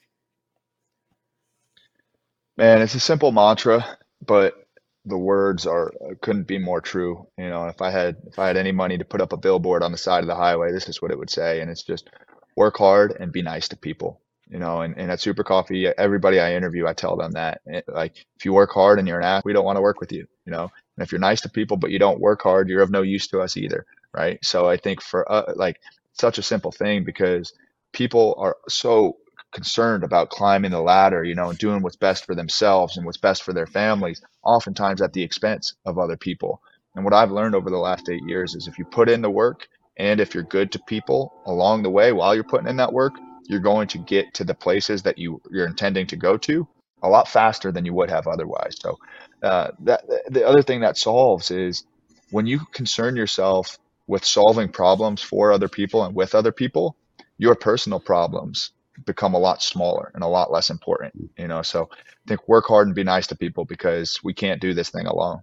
man 2.57 2.81
it's 2.81 2.95
a 2.95 3.01
simple 3.01 3.33
mantra 3.33 3.99
but 4.25 4.66
the 5.07 5.19
words 5.19 5.67
are 5.67 5.93
couldn't 6.21 6.47
be 6.47 6.59
more 6.59 6.81
true 6.81 7.27
you 7.39 7.49
know 7.49 7.67
if 7.69 7.81
i 7.81 7.91
had 7.91 8.17
if 8.27 8.39
i 8.39 8.47
had 8.47 8.57
any 8.57 8.73
money 8.73 8.99
to 8.99 9.05
put 9.05 9.21
up 9.21 9.33
a 9.33 9.37
billboard 9.37 9.83
on 9.83 9.93
the 9.93 9.99
side 9.99 10.23
of 10.23 10.29
the 10.29 10.35
highway 10.35 10.73
this 10.73 10.89
is 10.89 11.01
what 11.01 11.11
it 11.11 11.19
would 11.19 11.31
say 11.31 11.61
and 11.61 11.71
it's 11.71 11.83
just 11.83 12.11
work 12.57 12.77
hard 12.77 13.17
and 13.21 13.33
be 13.33 13.43
nice 13.43 13.69
to 13.69 13.77
people 13.77 14.21
you 14.49 14.59
know, 14.59 14.83
and, 14.83 14.97
and 14.97 15.11
at 15.11 15.21
Super 15.21 15.43
Coffee, 15.43 15.89
everybody 15.89 16.39
I 16.39 16.55
interview, 16.55 16.87
I 16.87 16.93
tell 16.93 17.17
them 17.17 17.33
that 17.33 17.61
it, 17.67 17.85
like, 17.89 18.17
if 18.37 18.45
you 18.45 18.53
work 18.53 18.71
hard 18.71 18.99
and 18.99 19.09
you're 19.09 19.19
an 19.19 19.25
ass, 19.25 19.43
we 19.45 19.53
don't 19.53 19.65
want 19.65 19.77
to 19.77 19.83
work 19.83 20.01
with 20.01 20.13
you, 20.13 20.27
you 20.45 20.53
know, 20.53 20.63
and 20.63 21.03
if 21.05 21.11
you're 21.11 21.19
nice 21.19 21.41
to 21.43 21.49
people, 21.49 21.77
but 21.77 21.91
you 21.91 21.99
don't 21.99 22.21
work 22.21 22.43
hard, 22.43 22.69
you're 22.69 22.83
of 22.83 22.91
no 22.91 23.03
use 23.03 23.27
to 23.29 23.41
us 23.41 23.57
either. 23.57 23.85
Right. 24.13 24.39
So 24.43 24.69
I 24.69 24.77
think 24.77 25.03
for 25.03 25.31
uh, 25.31 25.53
like 25.57 25.81
such 26.13 26.39
a 26.39 26.43
simple 26.43 26.73
thing 26.73 27.05
because 27.05 27.53
people 27.93 28.35
are 28.39 28.57
so 28.69 29.19
concerned 29.57 30.05
about 30.05 30.29
climbing 30.29 30.71
the 30.71 30.83
ladder, 30.83 31.25
you 31.25 31.35
know, 31.35 31.49
and 31.49 31.59
doing 31.59 31.83
what's 31.83 31.97
best 31.97 32.27
for 32.27 32.35
themselves 32.35 32.99
and 32.99 33.07
what's 33.07 33.17
best 33.17 33.43
for 33.43 33.55
their 33.55 33.67
families, 33.67 34.21
oftentimes 34.45 35.01
at 35.01 35.15
the 35.15 35.23
expense 35.23 35.75
of 35.87 35.99
other 35.99 36.19
people. 36.19 36.61
And 36.95 37.05
what 37.07 37.15
I've 37.15 37.33
learned 37.33 37.55
over 37.55 37.71
the 37.71 37.79
last 37.79 38.11
eight 38.11 38.23
years 38.27 38.55
is 38.55 38.69
if 38.69 38.79
you 38.79 38.85
put 38.85 39.09
in 39.09 39.23
the 39.23 39.31
work 39.31 39.67
and 39.97 40.21
if 40.21 40.35
you're 40.35 40.43
good 40.43 40.71
to 40.73 40.79
people 40.87 41.33
along 41.47 41.83
the 41.83 41.91
way 41.91 42.13
while 42.13 42.35
you're 42.35 42.45
putting 42.45 42.69
in 42.69 42.77
that 42.77 42.93
work, 42.93 43.15
you're 43.49 43.61
going 43.73 43.89
to 43.89 43.99
get 43.99 44.35
to 44.35 44.45
the 44.45 44.55
places 44.55 45.03
that 45.05 45.17
you 45.17 45.41
you're 45.51 45.67
intending 45.67 46.07
to 46.09 46.17
go 46.17 46.37
to 46.37 46.69
a 47.03 47.09
lot 47.09 47.27
faster 47.27 47.73
than 47.73 47.87
you 47.87 47.95
would 47.95 48.11
have 48.11 48.27
otherwise. 48.27 48.77
So 48.79 48.99
uh, 49.43 49.69
that 49.81 50.05
the 50.29 50.47
other 50.47 50.63
thing 50.63 50.81
that 50.81 50.99
solves 50.99 51.51
is 51.51 51.85
when 52.31 52.47
you 52.47 52.61
concern 52.73 53.17
yourself 53.17 53.79
with 54.07 54.23
solving 54.23 54.69
problems 54.69 55.23
for 55.23 55.51
other 55.51 55.69
people 55.69 56.05
and 56.05 56.15
with 56.15 56.35
other 56.35 56.53
people, 56.53 56.95
your 57.39 57.55
personal 57.55 58.01
problems 58.01 58.73
become 59.05 59.35
a 59.35 59.39
lot 59.39 59.63
smaller 59.63 60.11
and 60.15 60.23
a 60.23 60.29
lot 60.29 60.51
less 60.51 60.71
important. 60.71 61.31
You 61.39 61.49
know, 61.49 61.63
so 61.63 61.89
I 61.93 62.29
think 62.29 62.49
work 62.49 62.67
hard 62.67 62.89
and 62.89 62.95
be 62.95 63.05
nice 63.05 63.27
to 63.29 63.37
people 63.37 63.65
because 63.65 64.21
we 64.25 64.33
can't 64.33 64.61
do 64.61 64.75
this 64.75 64.91
thing 64.91 65.07
alone. 65.07 65.43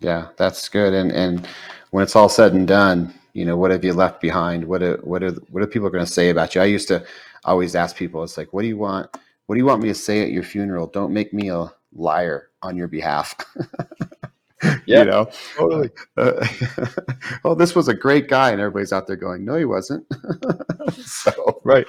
Yeah, 0.00 0.28
that's 0.36 0.68
good. 0.68 0.94
And 0.94 1.12
and 1.12 1.46
when 1.90 2.02
it's 2.02 2.16
all 2.16 2.28
said 2.28 2.52
and 2.52 2.66
done, 2.66 3.14
you 3.32 3.44
know 3.44 3.56
what 3.56 3.70
have 3.70 3.84
you 3.84 3.92
left 3.92 4.20
behind 4.20 4.64
what 4.64 4.82
are 4.82 4.96
what 4.98 5.22
are 5.22 5.32
what 5.50 5.62
are 5.62 5.66
people 5.66 5.90
going 5.90 6.04
to 6.04 6.10
say 6.10 6.30
about 6.30 6.54
you 6.54 6.60
i 6.60 6.64
used 6.64 6.88
to 6.88 7.04
always 7.44 7.74
ask 7.74 7.96
people 7.96 8.22
it's 8.22 8.36
like 8.36 8.52
what 8.52 8.62
do 8.62 8.68
you 8.68 8.76
want 8.76 9.08
what 9.46 9.54
do 9.54 9.58
you 9.58 9.66
want 9.66 9.82
me 9.82 9.88
to 9.88 9.94
say 9.94 10.22
at 10.22 10.30
your 10.30 10.42
funeral 10.42 10.86
don't 10.86 11.12
make 11.12 11.32
me 11.32 11.48
a 11.48 11.72
liar 11.92 12.50
on 12.62 12.76
your 12.76 12.88
behalf 12.88 13.34
yeah. 14.86 15.00
you 15.00 15.04
know 15.04 15.30
totally. 15.56 15.90
uh, 16.16 16.46
well 17.44 17.54
this 17.54 17.74
was 17.74 17.88
a 17.88 17.94
great 17.94 18.28
guy 18.28 18.50
and 18.50 18.60
everybody's 18.60 18.92
out 18.92 19.06
there 19.06 19.16
going 19.16 19.44
no 19.44 19.56
he 19.56 19.64
wasn't 19.64 20.04
so 20.92 21.60
right 21.64 21.86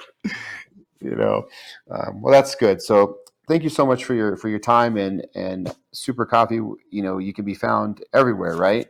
you 1.00 1.14
know 1.16 1.46
um, 1.90 2.20
well 2.22 2.32
that's 2.32 2.54
good 2.54 2.80
so 2.80 3.18
thank 3.48 3.62
you 3.62 3.68
so 3.68 3.84
much 3.84 4.04
for 4.04 4.14
your 4.14 4.36
for 4.36 4.48
your 4.48 4.58
time 4.58 4.96
and 4.96 5.26
and 5.34 5.74
super 5.92 6.24
coffee 6.24 6.56
you 6.90 7.02
know 7.02 7.18
you 7.18 7.32
can 7.32 7.44
be 7.44 7.54
found 7.54 8.02
everywhere 8.14 8.56
right 8.56 8.88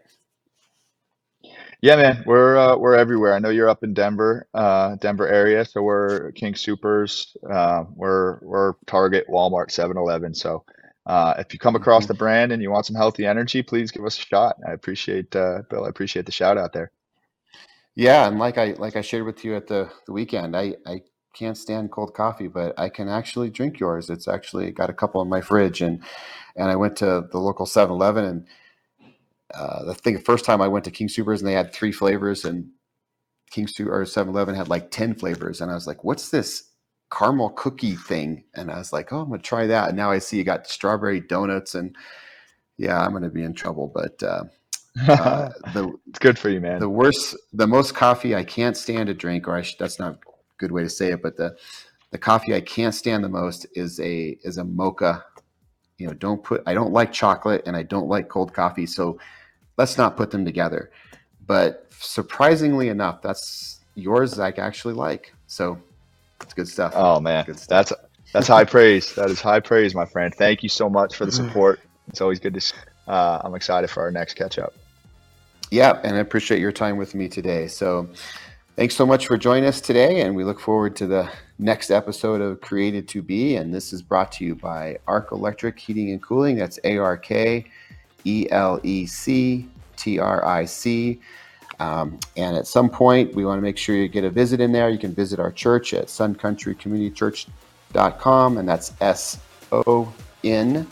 yeah, 1.83 1.97
man, 1.97 2.23
we're 2.27 2.57
uh, 2.57 2.77
we're 2.77 2.95
everywhere. 2.95 3.35
I 3.35 3.41
know 3.41 3.49
you're 3.49 3.69
up 3.69 3.83
in 3.83 3.93
Denver, 3.93 4.47
uh, 4.55 4.95
Denver 5.01 5.27
area, 5.27 5.65
so 5.65 5.83
we're 5.83 6.31
King 6.31 6.55
Supers. 6.55 7.37
Uh, 7.51 7.83
we're 7.97 8.39
we're 8.41 8.75
Target, 8.87 9.27
Walmart, 9.29 9.71
7-Eleven. 9.71 10.33
So 10.33 10.65
uh, 11.07 11.35
if 11.39 11.53
you 11.53 11.59
come 11.59 11.77
across 11.77 12.07
the 12.07 12.15
mm-hmm. 12.15 12.19
brand 12.19 12.53
and 12.53 12.63
you 12.63 12.71
want 12.71 12.87
some 12.87 12.97
healthy 12.97 13.27
energy, 13.27 13.63
please 13.63 13.91
give 13.91 14.05
us 14.05 14.19
a 14.19 14.21
shot. 14.21 14.57
I 14.67 14.73
appreciate 14.73 15.35
uh, 15.35 15.63
Bill. 15.69 15.85
I 15.85 15.89
appreciate 15.89 16.27
the 16.27 16.33
shout 16.33 16.59
out 16.59 16.73
there. 16.73 16.93
Yeah, 17.95 18.27
and 18.27 18.39
like 18.39 18.57
I 18.57 18.75
like 18.79 18.97
I 18.97 19.03
shared 19.03 19.27
with 19.27 19.45
you 19.45 19.57
at 19.57 19.67
the 19.67 19.91
the 20.07 20.13
weekend, 20.13 20.57
I 20.57 20.77
I 20.87 21.03
can't 21.35 21.59
stand 21.59 21.91
cold 21.91 22.15
coffee, 22.15 22.49
but 22.49 22.79
I 22.79 22.89
can 22.89 23.09
actually 23.09 23.51
drink 23.51 23.81
yours. 23.81 24.11
It's 24.11 24.29
actually 24.29 24.71
got 24.71 24.91
a 24.91 24.95
couple 24.95 25.21
in 25.23 25.29
my 25.29 25.41
fridge, 25.41 25.83
and 25.83 26.03
and 26.57 26.71
I 26.71 26.77
went 26.77 26.97
to 26.97 27.27
the 27.31 27.39
local 27.39 27.65
7-Eleven 27.65 28.25
and 28.25 28.47
uh, 29.55 29.85
the 29.85 29.95
thing, 29.95 30.15
the 30.15 30.21
first 30.21 30.45
time 30.45 30.61
I 30.61 30.69
went 30.69 30.85
to 30.87 30.91
King 30.91 31.09
Supers 31.09 31.41
and 31.41 31.49
they 31.49 31.55
had 31.55 31.73
three 31.73 31.93
flavors, 31.93 32.45
and 32.45 32.71
King 33.51 33.67
Super 33.67 34.01
or 34.01 34.05
7-Eleven 34.05 34.55
had 34.55 34.69
like 34.69 34.91
ten 34.91 35.15
flavors, 35.15 35.61
and 35.61 35.71
I 35.71 35.75
was 35.75 35.87
like, 35.87 36.05
"What's 36.05 36.31
this 36.31 36.72
caramel 37.13 37.51
cookie 37.51 37.97
thing?" 37.97 38.45
And 38.55 38.71
I 38.71 38.79
was 38.79 38.93
like, 38.93 39.13
"Oh, 39.13 39.21
I'm 39.21 39.31
gonna 39.31 39.43
try 39.43 39.67
that." 39.67 39.89
And 39.89 39.97
now 39.97 40.11
I 40.11 40.19
see 40.19 40.39
you 40.39 40.45
got 40.45 40.67
strawberry 40.67 41.21
donuts, 41.21 41.75
and 41.75 41.97
yeah, 42.77 43.01
I'm 43.01 43.13
gonna 43.13 43.31
be 43.31 43.43
in 43.43 43.55
trouble. 43.55 43.91
But 43.95 44.23
uh, 44.23 44.45
uh, 45.09 45.51
the 45.75 45.93
it's 46.09 46.19
good 46.19 46.39
for 46.39 46.49
you, 46.51 46.61
man. 46.61 46.81
The 46.81 46.89
worst, 46.89 47.37
the 47.53 47.67
most 47.67 47.95
coffee 47.95 48.35
I 48.35 48.45
can't 48.45 48.77
stand 48.77 49.07
to 49.09 49.15
drink, 49.15 49.49
or 49.49 49.57
I 49.57 49.63
sh- 49.63 49.77
that's 49.79 49.99
not 49.99 50.15
a 50.15 50.19
good 50.59 50.73
way 50.73 50.83
to 50.83 50.91
say 50.91 51.13
it, 51.13 51.23
but 51.23 51.37
the 51.37 51.57
the 52.11 52.19
coffee 52.19 52.55
I 52.55 52.61
can't 52.61 52.95
stand 52.95 53.25
the 53.25 53.29
most 53.29 53.67
is 53.75 53.99
a 54.01 54.39
is 54.43 54.59
a 54.59 54.65
mocha. 54.65 55.25
You 55.99 56.09
know, 56.09 56.15
don't 56.15 56.43
put. 56.43 56.63
I 56.67 56.75
don't 56.75 56.93
like 56.93 57.13
chocolate, 57.13 57.63
and 57.67 57.77
I 57.77 57.83
don't 57.83 58.09
like 58.09 58.29
cold 58.29 58.53
coffee, 58.53 58.87
so 58.87 59.19
let's 59.79 59.97
not 59.97 60.17
put 60.17 60.31
them 60.31 60.45
together. 60.45 60.91
But 61.47 61.87
surprisingly 61.91 62.89
enough, 62.89 63.23
that's 63.23 63.81
yours 63.95 64.39
I 64.39 64.51
actually 64.51 64.95
like. 64.95 65.35
So 65.47 65.81
it's 66.43 66.55
good 66.55 66.69
stuff. 66.69 66.93
Oh 66.95 67.21
man, 67.21 67.45
good 67.45 67.59
stuff. 67.59 67.89
that's 67.89 67.93
that's 68.33 68.49
high 68.49 68.65
praise. 68.65 69.15
That 69.15 69.31
is 69.31 69.41
high 69.41 69.61
praise, 69.61 69.95
my 69.95 70.07
friend. 70.07 70.35
Thank 70.35 70.63
you 70.63 70.69
so 70.69 70.89
much 70.89 71.17
for 71.17 71.27
the 71.27 71.33
support. 71.33 71.81
It's 72.09 72.21
always 72.21 72.41
good 72.41 72.55
to. 72.55 72.61
See. 72.61 72.77
Uh, 73.07 73.41
I'm 73.43 73.55
excited 73.55 73.91
for 73.91 74.03
our 74.03 74.11
next 74.11 74.35
catch 74.35 74.59
up. 74.59 74.75
Yeah, 75.71 76.01
and 76.05 76.17
I 76.17 76.21
appreciate 76.21 76.61
your 76.61 76.73
time 76.73 76.97
with 76.97 77.15
me 77.15 77.29
today. 77.29 77.67
So 77.67 78.09
thanks 78.77 78.95
so 78.95 79.07
much 79.07 79.27
for 79.27 79.37
joining 79.37 79.65
us 79.65 79.81
today, 79.81 80.21
and 80.21 80.37
we 80.37 80.45
look 80.45 80.61
forward 80.61 80.95
to 80.97 81.07
the 81.07 81.31
next 81.59 81.91
episode 81.91 82.41
of 82.41 82.61
Created 82.61 83.09
to 83.09 83.23
Be. 83.23 83.57
And 83.57 83.75
this 83.75 83.93
is 83.93 84.03
brought 84.03 84.33
to 84.33 84.45
you 84.45 84.55
by 84.55 84.99
Ark 85.07 85.33
Electric 85.33 85.79
Heating 85.79 86.11
and 86.11 86.23
Cooling. 86.23 86.57
That's 86.57 86.79
A 86.85 86.99
R 86.99 87.17
K 87.17 87.65
E 88.25 88.47
L 88.51 88.81
E 88.83 89.07
C 89.07 89.67
T 89.97 90.19
R 90.19 90.45
I 90.45 90.65
C. 90.65 91.21
Um, 91.83 92.19
and 92.37 92.57
at 92.57 92.69
some 92.69 92.89
point, 92.89 93.35
we 93.35 93.45
want 93.45 93.59
to 93.59 93.63
make 93.63 93.77
sure 93.77 93.97
you 93.97 94.07
get 94.07 94.23
a 94.23 94.31
visit 94.31 94.61
in 94.61 94.71
there. 94.71 94.89
You 94.89 94.99
can 94.99 95.13
visit 95.13 95.41
our 95.41 95.51
church 95.51 95.93
at 95.95 96.07
soncountrycommunitychurch.com, 96.07 98.59
and 98.59 98.69
that's 98.69 98.93
S 99.01 99.41
O 99.73 100.13
N. 100.45 100.87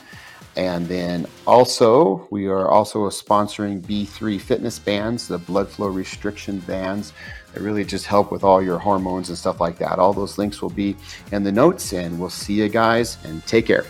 And 0.57 0.89
then 0.89 1.29
also, 1.47 2.27
we 2.31 2.47
are 2.47 2.69
also 2.69 3.09
sponsoring 3.09 3.81
B3 3.81 4.41
fitness 4.41 4.81
bands, 4.81 5.29
the 5.29 5.39
blood 5.39 5.69
flow 5.69 5.87
restriction 5.87 6.59
bands 6.61 7.13
that 7.55 7.63
really 7.63 7.85
just 7.85 8.07
help 8.07 8.33
with 8.33 8.43
all 8.43 8.61
your 8.61 8.79
hormones 8.79 9.29
and 9.29 9.39
stuff 9.39 9.61
like 9.61 9.79
that. 9.79 10.01
All 10.01 10.13
those 10.13 10.39
links 10.39 10.61
will 10.61 10.71
be 10.71 10.97
in 11.31 11.45
the 11.45 11.53
notes, 11.53 11.93
and 11.93 12.19
we'll 12.19 12.31
see 12.31 12.55
you 12.55 12.69
guys 12.69 13.17
and 13.25 13.47
take 13.47 13.67
care. 13.67 13.87